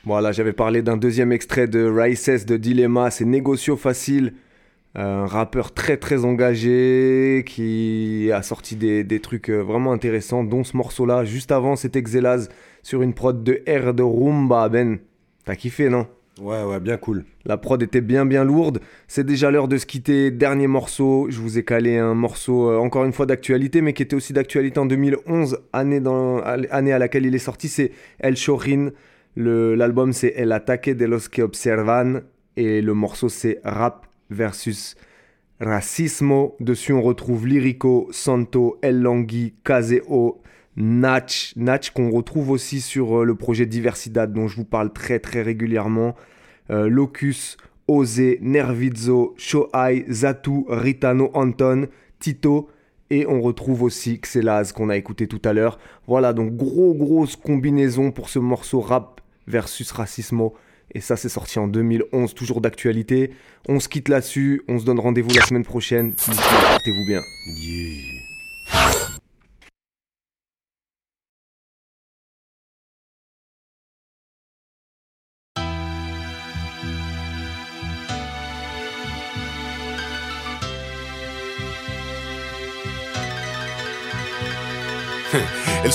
Voilà, 0.07 0.31
j'avais 0.31 0.53
parlé 0.53 0.83
d'un 0.83 0.97
deuxième 0.97 1.33
extrait 1.33 1.67
de 1.67 1.83
Rices 1.83 2.47
de 2.47 2.57
Dilemma, 2.57 3.11
c'est 3.11 3.25
Négocio 3.25 3.77
Facile, 3.77 4.35
un 4.95 5.27
rappeur 5.27 5.75
très 5.75 5.97
très 5.97 6.25
engagé 6.25 7.43
qui 7.45 8.31
a 8.33 8.41
sorti 8.43 8.77
des, 8.77 9.03
des 9.03 9.19
trucs 9.19 9.51
euh, 9.51 9.59
vraiment 9.59 9.91
intéressants, 9.91 10.45
dont 10.45 10.63
ce 10.63 10.77
morceau-là. 10.77 11.25
Juste 11.25 11.51
avant, 11.51 11.75
c'était 11.75 12.01
Xelaz 12.01 12.49
sur 12.85 13.03
une 13.03 13.15
prod 13.15 13.43
de 13.43 13.65
R 13.69 13.95
de 13.95 14.05
Rumba. 14.05 14.69
Ben, 14.69 15.01
t'as 15.45 15.57
kiffé, 15.57 15.89
non? 15.89 16.07
Ouais, 16.41 16.63
ouais, 16.63 16.79
bien 16.79 16.99
cool. 16.99 17.25
La 17.45 17.57
prod 17.57 17.83
était 17.83 18.01
bien 18.01 18.27
bien 18.27 18.45
lourde. 18.45 18.79
C'est 19.09 19.27
déjà 19.27 19.51
l'heure 19.51 19.67
de 19.67 19.77
se 19.77 19.87
quitter. 19.87 20.31
Dernier 20.31 20.69
morceau. 20.69 21.27
Je 21.31 21.41
vous 21.41 21.59
ai 21.59 21.65
calé 21.65 21.99
un 21.99 22.15
morceau, 22.15 22.71
euh, 22.71 22.79
encore 22.79 23.07
une 23.07 23.13
fois 23.13 23.27
d'actualité, 23.27 23.81
mais 23.81 23.93
qui 23.93 24.05
était 24.05 24.15
aussi 24.15 24.33
d'actualité 24.33 24.79
en 24.79 24.87
2011, 24.87 25.59
année, 25.73 25.99
dans, 25.99 26.39
année 26.39 26.93
à 26.93 27.01
laquelle 27.01 27.27
il 27.27 27.35
est 27.35 27.39
sorti. 27.39 27.67
C'est 27.67 27.91
El 28.21 28.37
Chorin. 28.37 28.93
L'album, 29.37 30.15
c'est 30.15 30.33
El 30.37 30.53
Ataque 30.53 30.91
de 30.91 31.05
los 31.05 31.29
que 31.31 31.43
observan. 31.43 32.23
Et 32.57 32.81
le 32.81 32.95
morceau, 32.95 33.29
c'est 33.29 33.61
Rap 33.65 34.07
versus 34.31 34.97
Racismo. 35.61 36.57
Dessus, 36.59 36.93
on 36.93 37.03
retrouve 37.03 37.47
Lyrico, 37.47 38.09
Santo, 38.13 38.79
El 38.81 39.03
Langui, 39.03 39.55
Caseo, 39.63 40.41
Natch. 40.77 41.53
Natch 41.57 41.91
qu'on 41.91 42.11
retrouve 42.11 42.51
aussi 42.51 42.81
sur 42.81 43.21
euh, 43.21 43.25
le 43.25 43.35
projet 43.35 43.67
Diversidad, 43.67 44.33
dont 44.33 44.49
je 44.49 44.57
vous 44.57 44.65
parle 44.65 44.93
très 44.93 45.19
très 45.19 45.43
régulièrement. 45.43 46.15
Euh, 46.71 46.89
Locus, 46.89 47.59
Ose, 47.89 48.39
Nervizzo, 48.41 49.35
Shoai, 49.37 50.07
Zatu, 50.11 50.65
Ritano, 50.69 51.31
Anton, 51.35 51.89
Tito. 52.21 52.71
Et 53.11 53.27
on 53.27 53.41
retrouve 53.41 53.83
aussi 53.83 54.19
Xelaz 54.19 54.73
qu'on 54.73 54.89
a 54.89 54.97
écouté 54.97 55.29
tout 55.29 55.43
à 55.45 55.53
l'heure. 55.53 55.79
Voilà, 56.09 56.33
donc 56.33 56.57
gros 56.57 56.93
grosse 56.95 57.37
combinaison 57.37 58.11
pour 58.11 58.31
ce 58.31 58.41
morceau 58.41 58.81
rap 58.81 59.21
versus 59.47 59.91
racismo. 59.93 60.55
Et 60.93 61.01
ça, 61.01 61.17
c'est 61.17 61.29
sorti 61.29 61.59
en 61.59 61.67
2011, 61.67 62.35
toujours 62.35 62.61
d'actualité. 62.61 63.33
On 63.69 63.81
se 63.81 63.89
quitte 63.89 64.09
là-dessus. 64.09 64.63
On 64.69 64.79
se 64.79 64.85
donne 64.85 65.01
rendez-vous 65.01 65.35
la 65.35 65.43
semaine 65.43 65.65
prochaine. 65.65 66.15
Portez-vous 66.15 67.07
bien. 67.07 67.21
El 67.49 68.16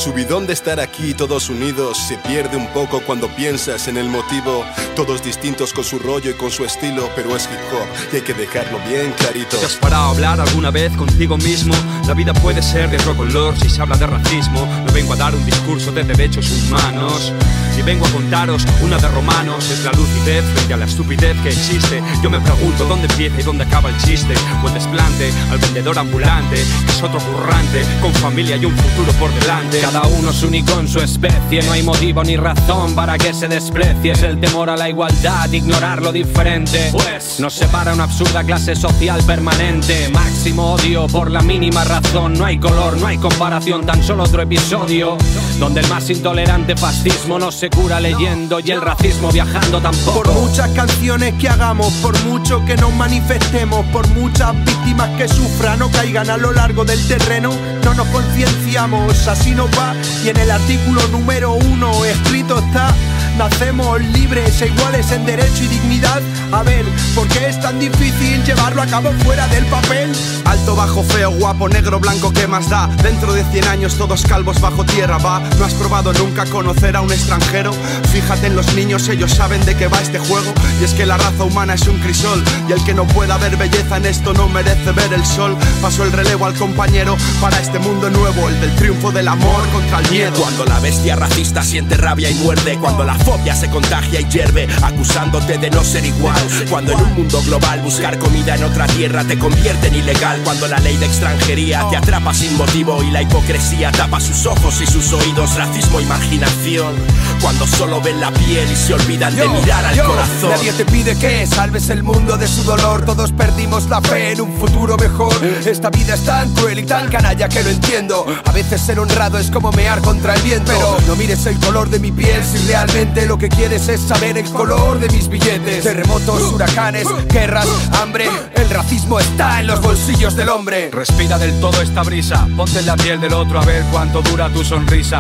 subidón 0.02 0.48
de 0.48 0.54
estar 0.54 0.80
aquí 0.80 1.14
todos 1.14 1.52
unidos 1.52 1.96
se 1.96 2.18
pierde 2.18 2.58
un 2.58 2.66
poco 2.74 3.02
cuando 3.02 3.28
piensas 3.36 3.88
en 3.88 3.98
el 3.98 4.10
motivo. 4.10 4.66
Todos 4.96 5.24
distintos 5.24 5.74
con 5.74 5.84
su 5.84 6.00
rollo 6.00 6.32
y 6.32 6.34
con 6.34 6.50
su 6.50 6.66
estilo, 6.66 7.08
pero 7.16 7.36
es 7.36 7.44
hip 7.44 7.60
hop 7.72 7.88
y 8.12 8.16
hay 8.16 8.22
que 8.24 8.34
dejarlo 8.34 8.80
bien 8.90 9.12
clarito. 9.12 9.58
¿Te 9.58 9.66
has 9.68 9.76
parado 9.76 10.06
a 10.06 10.10
hablar 10.10 10.42
alguna 10.42 10.72
vez 10.72 10.92
contigo 10.98 11.38
mismo? 11.38 11.76
La 12.08 12.16
vida 12.16 12.34
puede 12.34 12.64
ser 12.64 12.90
de 12.90 12.98
otro 12.98 13.16
color 13.16 13.56
si 13.60 13.70
se 13.70 13.80
habla 13.80 13.96
de 13.96 14.08
racismo. 14.08 14.66
No 14.88 14.92
vengo 14.92 15.14
a 15.14 15.18
dar 15.18 15.36
un 15.36 15.46
discurso 15.46 15.92
de 15.92 16.04
derechos 16.04 16.50
humanos. 16.52 17.32
Y 17.78 17.84
vengo 17.84 18.06
a 18.06 18.10
contaros 18.10 18.66
una 18.82 18.98
de 18.98 19.08
romanos. 19.08 19.70
Es 19.70 19.84
la 19.84 19.92
lucidez 19.92 20.44
frente 20.54 20.74
a 20.74 20.78
la 20.78 20.86
estupidez 20.86 21.38
que 21.42 21.50
existe. 21.50 22.02
Yo 22.22 22.30
me 22.30 22.40
pregunto 22.40 22.86
dónde 22.86 23.08
empieza 23.08 23.40
y 23.40 23.44
dónde 23.44 23.66
acaba 23.66 23.90
el 23.90 23.98
chiste. 23.98 24.34
O 24.64 24.68
el 24.68 24.74
desplante 24.74 25.32
al 25.52 25.60
vendedor 25.60 26.00
ambulante, 26.00 26.56
que 26.56 26.92
es 26.92 27.04
otro 27.04 27.20
currante, 27.20 27.84
con 28.02 28.14
familia 28.16 28.58
y 28.58 28.66
un 28.66 28.76
futuro 28.76 29.14
por 29.14 29.32
delante. 29.40 29.80
Cada 29.92 30.08
uno 30.08 30.30
es 30.30 30.42
único 30.44 30.80
en 30.80 30.88
su 30.88 31.02
especie, 31.02 31.62
no 31.64 31.74
hay 31.74 31.84
motivo 31.84 32.24
ni 32.24 32.38
razón 32.38 32.96
para 32.96 33.18
que 33.18 33.34
se 33.34 33.50
desprecie. 33.50 34.14
Es 34.14 34.24
el 34.24 34.40
temor 34.40 34.70
a 34.70 34.78
la 34.78 34.88
igualdad, 34.88 35.52
ignorar 35.52 36.02
lo 36.02 36.14
diferente. 36.14 36.92
Pues 36.94 37.42
nos 37.42 37.54
separa 37.54 37.94
una 37.94 38.06
absurda 38.06 38.42
clase 38.42 38.74
social 38.74 39.22
permanente. 39.26 40.08
Máximo 40.14 40.76
odio 40.76 41.08
por 41.08 41.30
la 41.30 41.42
mínima 41.42 41.84
razón. 41.84 42.36
No 42.36 42.46
hay 42.46 42.58
color, 42.58 42.98
no 43.02 43.08
hay 43.08 43.18
comparación, 43.18 43.86
tan 43.86 44.02
solo 44.02 44.24
otro 44.24 44.42
episodio. 44.42 45.18
Donde 45.60 45.82
el 45.82 45.90
más 45.90 46.10
intolerante 46.10 46.78
fascismo 46.78 47.38
no 47.38 47.52
se 47.52 47.70
cura 47.70 48.00
leyendo 48.00 48.62
y 48.62 48.72
el 48.72 48.80
racismo 48.80 49.30
viajando 49.30 49.82
tampoco. 49.82 50.24
Por 50.24 50.32
muchas 50.32 50.70
canciones 50.70 51.34
que 51.34 51.50
hagamos, 51.50 51.92
por 51.96 52.18
mucho 52.24 52.64
que 52.66 52.78
nos 52.78 52.94
manifestemos, 52.94 53.86
por 53.88 54.08
muchas 54.12 54.54
víctimas 54.64 55.10
que 55.18 55.28
sufran 55.28 55.82
o 55.82 55.92
caigan 55.92 56.30
a 56.30 56.38
lo 56.38 56.54
largo 56.54 56.86
del 56.86 57.06
terreno, 57.10 57.52
no 57.84 57.94
nos 57.94 58.08
concienciamos, 58.08 59.28
así 59.28 59.52
nos 59.52 59.70
va. 59.78 59.81
Y 60.24 60.30
en 60.30 60.38
el 60.38 60.52
artículo 60.52 61.02
número 61.08 61.54
uno 61.54 62.06
escrito 62.06 62.60
está. 62.60 62.94
Nacemos 63.38 64.02
libres 64.02 64.62
e 64.62 64.68
iguales 64.68 65.12
en 65.12 65.26
derecho 65.26 65.64
y 65.64 65.68
dignidad. 65.68 66.22
A 66.52 66.64
ver, 66.64 66.86
¿por 67.16 67.28
qué 67.28 67.48
es 67.48 67.60
tan 67.60 67.80
difícil 67.80 68.44
llevarlo 68.44 68.82
a 68.82 68.86
cabo 68.86 69.12
fuera 69.24 69.48
del 69.48 69.66
papel? 69.66 70.12
Alto, 70.46 70.76
bajo, 70.76 71.02
feo, 71.04 71.32
guapo, 71.32 71.70
negro, 71.70 72.00
blanco, 72.00 72.32
¿qué 72.34 72.46
más 72.46 72.70
da? 72.70 72.88
Dentro 73.02 73.34
de 73.34 73.44
100 73.46 73.68
años 73.68 73.96
todos 73.96 74.24
calvos 74.26 74.60
bajo 74.60 74.84
tierra, 74.86 75.18
va. 75.18 75.42
¿No 75.58 75.66
has 75.66 75.74
probado 75.74 76.14
nunca 76.14 76.46
conocer 76.46 76.96
a 76.96 77.02
un 77.02 77.12
extranjero? 77.12 77.72
Fíjate 78.12 78.48
en 78.48 78.56
los 78.56 78.74
niños, 78.76 79.08
ellos 79.08 79.32
saben 79.32 79.64
de 79.66 79.76
qué 79.76 79.88
va 79.88 80.02
este 80.02 80.20
juego. 80.20 80.54
Y 80.80 80.84
es 80.84 80.94
que 80.94 81.06
la 81.06 81.18
raza 81.18 81.46
humana 81.46 81.74
es 81.74 81.88
un 81.88 81.98
crisol. 82.00 82.44
Y 82.68 82.74
el 82.74 82.84
que 82.84 82.94
no 82.94 83.08
pueda 83.08 83.38
ver 83.38 83.56
belleza 83.56 83.98
en 83.98 84.06
esto 84.06 84.34
no 84.34 84.50
merece 84.50 84.92
ver 84.92 85.14
el 85.14 85.26
sol. 85.26 85.58
Paso 85.82 86.04
el 86.04 86.12
relevo 86.12 86.46
al 86.46 86.54
compañero 86.54 87.18
para 87.40 87.60
este 87.60 87.80
mundo 87.80 88.10
nuevo, 88.10 88.50
el 88.50 88.60
del 88.60 88.76
triunfo 88.76 89.12
del 89.12 89.30
amor 89.30 89.71
contra 89.72 90.00
el 90.00 90.12
miedo. 90.12 90.40
Cuando 90.40 90.66
la 90.66 90.80
bestia 90.80 91.16
racista 91.16 91.64
siente 91.64 91.98
rabia 91.98 92.30
y 92.30 92.36
muerde, 92.36 92.78
cuando 92.78 93.04
la 93.04 93.16
fobia 93.16 93.56
se 93.56 93.70
contagia 93.70 94.22
y 94.22 94.26
hierve, 94.26 94.68
acusándote 94.82 95.58
de 95.58 95.70
no 95.70 95.84
ser 95.84 96.06
igual. 96.06 96.40
Cuando 96.70 96.92
en 96.94 97.02
un 97.02 97.14
mundo 97.14 97.42
global 97.44 97.82
buscar 97.82 98.18
comida 98.20 98.56
en 98.56 98.64
otra 98.64 98.88
tierra 98.88 99.24
te 99.24 99.38
convierte 99.38 99.88
en 99.88 99.96
ilegal. 99.96 100.42
Cuando 100.44 100.68
la 100.68 100.80
ley 100.80 100.98
de 100.98 101.06
extranjería 101.06 101.88
te 101.90 101.98
atrapa 101.98 102.34
sin 102.34 102.56
motivo 102.58 103.02
y 103.04 103.12
la 103.12 103.22
hipocresía 103.22 103.92
tapa 103.92 104.20
sus 104.20 104.46
ojos 104.46 104.82
y 104.82 104.86
sus 104.86 105.12
oídos, 105.14 105.56
racismo, 105.56 106.00
imaginación. 106.00 106.96
Cuando 107.42 107.66
solo 107.68 108.02
ven 108.02 108.20
la 108.20 108.32
piel 108.32 108.70
y 108.72 108.76
se 108.76 108.94
olvidan 108.94 109.36
de 109.36 109.48
mirar 109.48 109.86
al 109.86 109.96
yo, 109.96 110.06
corazón. 110.06 110.50
Nadie 110.52 110.74
te 110.74 110.86
pide 110.86 111.16
que 111.18 111.46
salves 111.48 111.90
el 111.90 112.04
mundo 112.04 112.38
de 112.38 112.48
su 112.48 112.64
dolor. 112.64 113.06
Todos 113.06 113.32
perdimos 113.32 113.88
la 113.90 114.02
fe 114.02 114.32
en 114.32 114.42
un 114.42 114.58
futuro 114.58 114.98
mejor. 114.98 115.34
Esta 115.66 115.90
vida 115.90 116.16
es 116.16 116.26
tan 116.26 116.54
cruel 116.54 116.80
y 116.80 116.84
tan 116.84 117.10
canalla 117.10 117.48
que 117.48 117.64
lo 117.64 117.70
entiendo. 117.70 118.26
A 118.46 118.52
veces 118.52 118.82
ser 118.82 119.00
honrado 119.00 119.38
es 119.38 119.50
como 119.50 119.61
mear 119.70 120.02
contra 120.02 120.34
el 120.34 120.42
viento. 120.42 120.72
Pero 120.72 120.98
no 121.08 121.16
mires 121.16 121.46
el 121.46 121.60
color 121.60 121.90
de 121.90 122.00
mi 122.00 122.12
piel 122.12 122.44
si 122.44 122.58
realmente 122.68 123.28
lo 123.28 123.38
que 123.38 123.50
quieres 123.50 123.88
es 123.90 124.02
saber 124.02 124.38
el 124.38 124.50
color 124.50 125.00
de 125.00 125.10
mis 125.10 125.28
billetes. 125.28 125.84
Terremotos, 125.84 126.54
huracanes, 126.54 127.08
guerras, 127.28 127.68
hambre. 128.02 128.28
El 128.56 128.70
racismo 128.70 129.20
está 129.20 129.60
en 129.60 129.68
los 129.68 129.82
bolsillos 129.82 130.36
del 130.36 130.50
hombre. 130.50 130.90
Respira 130.92 131.38
del 131.38 131.60
todo 131.60 131.82
esta 131.82 132.02
brisa, 132.02 132.48
ponte 132.56 132.80
en 132.80 132.86
la 132.86 132.96
piel 132.96 133.20
del 133.20 133.34
otro 133.34 133.60
a 133.60 133.66
ver 133.66 133.84
cuánto 133.92 134.22
dura 134.22 134.50
tu 134.50 134.64
sonrisa. 134.64 135.20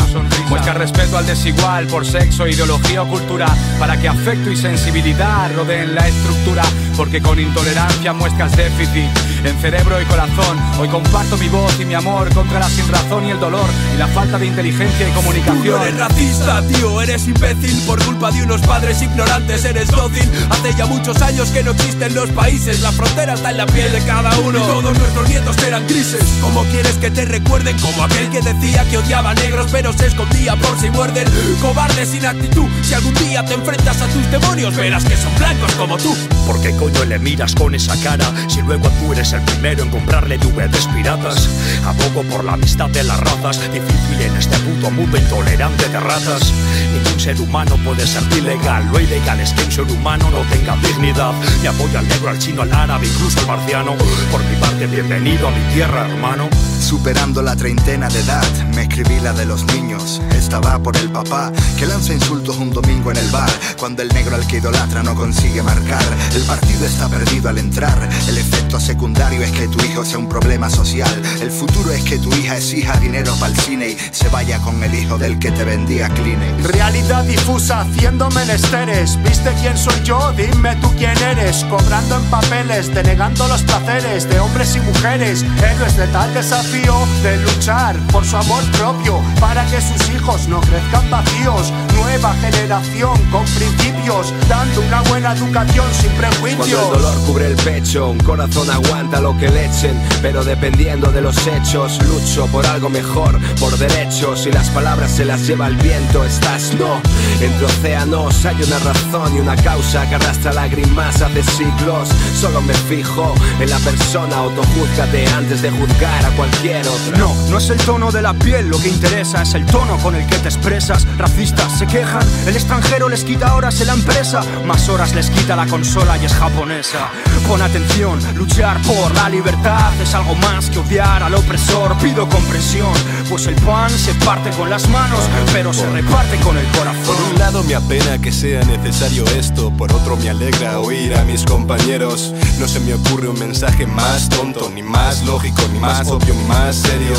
Muestra 0.49 0.73
respeto 0.73 1.18
al 1.18 1.26
desigual 1.26 1.88
por 1.88 2.05
sexo, 2.05 2.47
ideología 2.47 3.03
o 3.03 3.07
cultura, 3.07 3.47
para 3.77 3.99
que 3.99 4.07
afecto 4.07 4.49
y 4.49 4.55
sensibilidad 4.55 5.53
rodeen 5.55 5.93
la 5.93 6.07
estructura, 6.07 6.63
porque 6.95 7.22
con 7.22 7.39
intolerancia 7.39 8.13
muestras 8.13 8.55
déficit 8.55 9.09
en 9.43 9.59
cerebro 9.59 10.01
y 10.01 10.05
corazón. 10.05 10.57
Hoy 10.80 10.88
comparto 10.88 11.38
mi 11.38 11.49
voz 11.49 11.80
y 11.80 11.85
mi 11.85 11.93
amor 11.93 12.34
contra 12.34 12.59
la 12.59 12.69
sinrazón 12.69 13.26
y 13.26 13.31
el 13.31 13.39
dolor 13.39 13.69
y 13.93 13.97
la 13.97 14.07
falta 14.07 14.31
de 14.40 14.45
inteligencia 14.45 15.08
y 15.08 15.12
Tú 15.12 15.16
comunicación. 15.16 15.66
no 15.66 15.84
eres 15.84 15.98
racista, 15.99 16.62
tío, 16.68 17.02
eres 17.02 17.28
imbécil 17.28 17.82
Por 17.86 18.03
culpa 18.03 18.32
de 18.32 18.44
unos 18.44 18.62
padres 18.62 19.02
ignorantes 19.02 19.66
eres 19.66 19.90
dócil 19.90 20.30
Hace 20.49 20.74
ya 20.78 20.86
muchos 20.86 21.22
años 21.22 21.49
que 21.49 21.64
no 21.64 21.72
existen 21.72 22.14
los 22.16 22.30
países 22.32 22.80
La 22.82 22.91
frontera 22.91 23.34
está 23.34 23.52
en 23.52 23.58
la 23.58 23.66
piel 23.66 23.91
de 23.91 24.02
cada 24.06 24.38
uno 24.40 24.60
Y 24.60 24.62
todos 24.62 24.98
nuestros 24.98 25.30
nietos 25.30 25.56
serán 25.58 25.86
grises. 25.88 26.24
¿Cómo 26.41 26.64
quieres 26.66 26.94
que 26.98 27.12
te 27.12 27.26
recuerden? 27.26 27.78
Como 27.80 28.03
aquel 28.03 28.30
que 28.30 28.41
decía 28.41 28.84
que 28.90 28.98
odiaba 28.98 29.34
negros, 29.34 29.68
pero 29.72 29.94
se 29.94 30.08
escondía 30.08 30.56
por 30.56 30.80
si 30.80 30.90
muerden. 30.90 31.28
Cobarde 31.62 32.06
sin 32.06 32.26
actitud. 32.26 32.68
Si 32.84 32.94
algún 32.94 33.14
día 33.16 33.44
te 33.45 33.53
enfrentas 33.53 34.02
a 34.02 34.08
tus 34.08 34.30
demonios, 34.32 34.76
verás 34.76 35.03
que 35.03 35.16
son 35.18 35.34
blancos 35.38 35.74
como 35.76 35.98
tú. 35.98 36.16
¿Por 36.48 36.62
qué 36.62 36.76
coño 36.76 37.06
le 37.06 37.20
miras 37.20 37.53
con 37.56 37.76
esa 37.76 37.95
cara? 38.02 38.26
Si 38.48 38.62
luego 38.62 38.90
tú 38.90 39.14
eres 39.14 39.34
el 39.34 39.41
primero 39.41 39.84
en 39.84 39.90
comprarle 39.90 40.38
DVDs 40.38 40.88
piratas. 40.95 41.49
Abogo 41.86 42.24
por 42.24 42.44
la 42.44 42.53
amistad 42.53 42.90
de 42.90 43.03
las 43.03 43.20
razas. 43.20 43.60
Difícil 43.72 44.20
en 44.26 44.38
este 44.38 44.57
puto 44.60 44.91
mundo 44.91 45.18
intolerante 45.18 45.88
de 45.89 45.99
ratas. 45.99 46.53
Ningún 46.93 47.19
ser 47.19 47.39
humano 47.41 47.77
puede 47.84 48.06
ser 48.06 48.23
ilegal. 48.38 48.88
Lo 48.91 48.99
ilegal 48.99 49.39
es 49.39 49.53
que 49.53 49.64
un 49.64 49.72
ser 49.72 49.91
humano 49.91 50.30
no 50.30 50.41
tenga 50.49 50.76
dignidad. 50.77 51.34
Me 51.61 51.69
apoyo 51.69 51.99
al 51.99 52.07
negro, 52.07 52.30
al 52.30 52.39
chino, 52.39 52.61
al 52.61 52.73
árabe, 52.73 53.07
incluso 53.07 53.39
al 53.39 53.48
marciano. 53.48 53.95
Por 54.31 54.43
mi 54.45 54.56
parte, 54.57 54.88
bienvenido 54.88 55.48
a 55.48 55.52
mi 55.52 55.73
tierra, 55.73 56.07
hermano. 56.07 56.49
Superando 56.80 57.41
la 57.41 57.56
treintena 57.56 58.10
de 58.10 58.19
edad, 58.19 58.65
me 58.76 58.84
escribí 58.84 59.19
la 59.19 59.34
de 59.34 59.45
los 59.45 59.64
niños. 59.65 60.22
Esta 60.35 60.60
va 60.60 60.80
por 60.80 60.98
el 60.98 61.10
papá 61.11 61.52
que 61.77 61.85
lanza 61.85 62.14
insultos 62.14 62.57
un 62.57 62.72
domingo 62.72 63.11
en 63.11 63.18
el 63.18 63.27
bar. 63.30 63.49
Cuando 63.80 64.02
el 64.02 64.10
negro 64.10 64.35
al 64.35 64.45
que 64.48 64.57
idolatra 64.57 65.03
no 65.03 65.15
consigue 65.15 65.61
marcar, 65.61 66.03
el 66.34 66.41
partido 66.43 66.85
está 66.85 67.07
perdido 67.07 67.49
al 67.49 67.60
entrar. 67.60 68.10
El 68.27 68.38
efecto 68.38 68.80
secundario 68.80 69.41
es 69.41 69.52
que 69.52 69.68
tu 69.68 69.84
hijo 69.85 70.03
sea 70.03 70.18
un 70.18 70.27
problema 70.27 70.69
social. 70.69 71.22
El 71.41 71.52
futuro 71.52 71.91
es 71.91 72.03
que 72.03 72.18
tu 72.18 72.34
hija 72.35 72.57
exija 72.57 72.98
dinero 72.98 73.34
para 73.39 73.53
el 73.53 73.60
cine 73.60 73.89
y 73.89 73.95
se 74.11 74.30
vaya 74.30 74.60
con 74.60 74.84
el 74.84 74.94
hijo 74.94 75.18
del 75.18 75.40
que 75.40 75.52
te 75.52 75.64
vendía 75.64 76.10
Kleenex. 76.10 76.64
Realidad 76.64 77.23
difusa 77.23 77.82
haciendo 77.82 78.30
menesteres. 78.32 79.22
¿Viste 79.23 79.52
quién 79.61 79.78
soy 79.78 80.02
yo? 80.03 80.32
Dime 80.34 80.76
tú 80.78 80.91
quién 80.98 81.18
eres. 81.18 81.64
Cobrando 81.65 82.15
en 82.18 82.23
papeles, 82.26 82.94
denegando 82.94 83.48
los 83.48 83.61
placeres 83.64 84.30
de 84.30 84.40
hombres 84.40 84.76
y 84.76 84.80
mujeres. 84.80 85.44
Héroes 85.64 85.98
de 85.98 86.07
tal 86.07 86.34
desafío 86.34 86.95
de 87.23 87.38
luchar 87.38 87.95
por 88.11 88.26
su 88.26 88.38
amor 88.38 88.64
propio 88.72 89.22
para 89.40 89.65
que 89.65 89.82
sus 89.82 90.10
hijos 90.10 90.48
no 90.48 90.61
crezcan 90.61 91.10
vacíos. 91.10 91.73
Nueva 92.02 92.34
generación 92.36 93.18
con 93.32 93.45
principios, 93.45 94.34
dando 94.49 94.82
una 94.82 95.02
buena 95.03 95.34
educación 95.34 95.86
sin 95.94 96.11
prejuicios. 96.11 96.68
Cuando 96.68 96.95
el 96.95 97.02
dolor 97.02 97.26
cubre 97.26 97.48
el 97.48 97.56
pecho, 97.56 98.10
un 98.10 98.19
corazón 98.19 98.69
aguanta 98.69 99.22
lo 99.22 99.38
que 99.38 99.49
le 99.49 99.65
echen, 99.65 99.99
pero 100.22 100.44
dependiendo 100.44 101.11
de 101.11 101.22
los 101.22 101.36
hechos, 101.48 101.99
lucho 102.07 102.48
por 102.48 102.65
algo 102.65 102.90
mejor, 102.90 103.40
por 103.60 103.78
derechos 103.78 104.45
y 104.48 104.52
las 104.52 104.69
palabras 104.69 105.11
se 105.11 105.26
las 105.26 105.48
lleva 105.48 105.68
el 105.68 105.76
viento. 105.78 106.26
Estás 106.26 106.73
no, 106.73 107.02
entre 107.40 107.65
océanos 107.65 108.45
hay 108.45 108.56
una 108.64 108.80
razón 108.80 109.36
y 109.36 109.40
una 109.40 109.56
causa 109.56 110.07
que 110.10 110.15
arrastra 110.15 110.53
lágrimas 110.53 111.22
hace 111.22 111.44
siglos. 111.44 112.10
Solo 112.40 112.61
me 112.61 112.73
fijo 112.73 113.34
en 113.60 113.69
la 113.69 113.80
persona, 113.80 114.38
autojúzgate 114.38 115.28
antes 115.28 115.61
de 115.61 115.72
juzgar 115.72 116.26
a 116.26 116.30
cualquier 116.32 116.88
otra. 116.88 117.18
No, 117.18 117.34
no 117.49 117.57
es 117.57 117.69
el 117.69 117.78
tono 117.78 118.11
de 118.11 118.22
la 118.22 118.34
piel 118.34 118.69
lo 118.69 118.80
que 118.80 118.90
interesa, 118.90 119.44
es 119.44 119.53
el 119.53 119.65
tono 119.65 119.98
con 119.98 120.15
el 120.15 120.26
que 120.26 120.38
te 120.40 120.49
expresas. 120.49 121.06
Racistas 121.18 121.78
se 121.78 121.88
quejan, 121.91 122.26
el 122.47 122.55
extranjero 122.55 123.09
les 123.09 123.26
quita 123.26 123.53
horas 123.53 123.81
en 123.81 123.88
la 123.88 123.93
empresa, 123.93 124.41
más 124.65 124.88
horas 124.88 125.13
les 125.13 125.30
quita 125.30 125.57
la 125.57 125.65
consola 125.65 126.18
y 126.18 126.26
es 126.26 126.34
japonesa. 126.34 127.09
Pon 127.47 127.61
atención, 127.61 128.19
luchar 128.35 128.81
por 128.84 129.13
la 129.13 129.27
libertad 129.27 129.91
es 130.01 130.13
algo 130.13 130.34
más 130.35 130.69
que 130.69 130.80
odiar 130.80 131.22
al 131.22 131.35
opresor. 131.35 131.97
Pido 131.97 132.30
comprensión, 132.30 132.93
pues 133.30 133.45
el 133.47 133.55
pan 133.55 133.89
se 133.89 134.13
parte 134.26 134.51
con 134.51 134.69
las 134.69 134.88
manos, 134.88 135.19
pero 135.51 135.73
se 135.73 135.89
reparte 135.89 136.38
con 136.38 136.57
el 136.57 136.65
corazón. 136.68 137.03
Por 137.05 137.34
un 137.34 137.39
lado 137.39 137.63
me 137.63 137.76
apena 137.76 138.19
que 138.22 138.31
sea 138.31 138.63
necesario 138.63 139.26
esto, 139.38 139.69
por 139.72 139.91
otro 139.91 140.15
me 140.15 140.30
alegra 140.30 140.80
oír 140.80 141.13
a 141.15 141.26
mis 141.26 141.43
compañeros. 141.43 142.34
No 142.59 142.68
se 142.68 142.80
me 142.80 142.93
ocurre 142.93 143.27
un 143.27 143.39
mensaje 143.39 143.85
más 143.85 144.30
tonto, 144.30 144.72
ni 144.73 144.81
más 144.81 145.23
lógico, 145.26 145.61
ni 145.73 145.80
más 145.80 146.07
obvio, 146.07 146.34
ni 146.34 146.43
más 146.45 146.76
serio. 146.76 147.18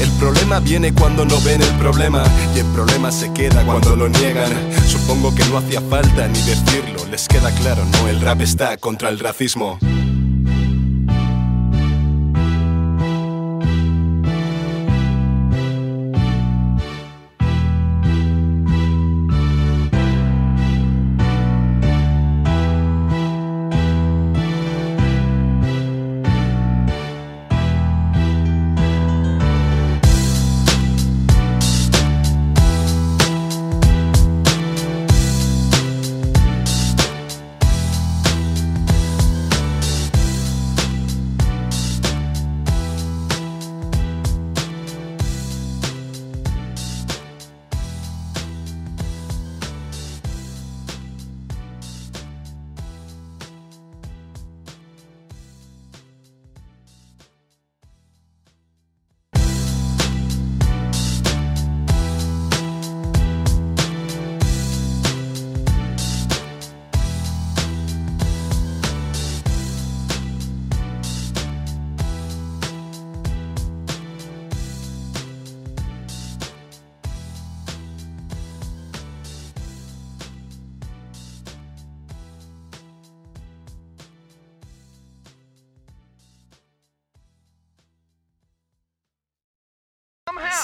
El 0.00 0.10
problema 0.12 0.60
viene 0.60 0.92
cuando 0.92 1.24
no 1.24 1.40
ven 1.40 1.62
el 1.62 1.72
problema 1.78 2.22
y 2.54 2.58
el 2.58 2.66
problema 2.66 3.10
se 3.10 3.32
queda 3.32 3.64
cuando 3.64 3.95
lo 3.96 4.08
niegan. 4.08 4.52
Supongo 4.86 5.34
que 5.34 5.44
no 5.46 5.58
hacía 5.58 5.80
falta 5.80 6.28
ni 6.28 6.38
decirlo, 6.40 7.04
les 7.10 7.26
queda 7.28 7.50
claro, 7.52 7.84
no, 7.84 8.08
el 8.08 8.20
rap 8.20 8.40
está 8.40 8.76
contra 8.76 9.08
el 9.08 9.18
racismo. 9.18 9.78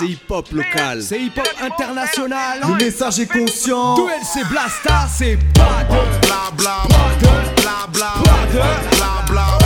C'est 0.03 0.09
hip-hop 0.09 0.49
local. 0.53 1.01
C'est 1.01 1.21
hip-hop 1.21 1.49
international. 1.61 2.61
Le 2.67 2.85
message 2.85 3.21
est 3.21 3.27
conscient. 3.27 3.95
Duel, 3.95 4.21
c'est 4.25 4.45
Blasta, 4.49 5.07
c'est 5.09 5.39
pas 5.55 5.85
de 5.85 6.27
bla 6.27 6.51
bla 6.57 6.77
bla 7.57 7.87
bla 7.93 8.13
bla 8.51 9.25
bla 9.29 9.59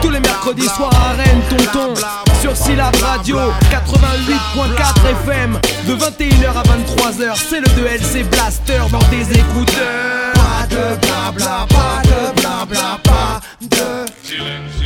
Tous 0.00 0.10
les 0.10 0.20
mercredis 0.20 0.68
soirs 0.68 0.94
à 0.94 1.12
Rennes, 1.12 1.42
tonton. 1.50 1.94
Sur 2.40 2.56
Syllab 2.56 2.94
Radio 2.96 3.36
88.4 3.70 5.10
FM 5.24 5.58
De 5.86 5.94
21h 5.96 6.48
à 6.48 6.62
23h 6.62 7.36
C'est 7.36 7.60
le 7.60 7.66
2LC 7.66 8.24
Blaster 8.30 8.80
dans 8.90 8.98
tes 9.10 9.22
écouteurs. 9.38 10.32
Pas 10.34 10.66
de 10.70 10.96
blabla, 11.06 11.66
pas 11.68 12.02
de 12.04 12.40
blabla, 12.40 12.98
pas 13.02 13.40
de 13.60 14.83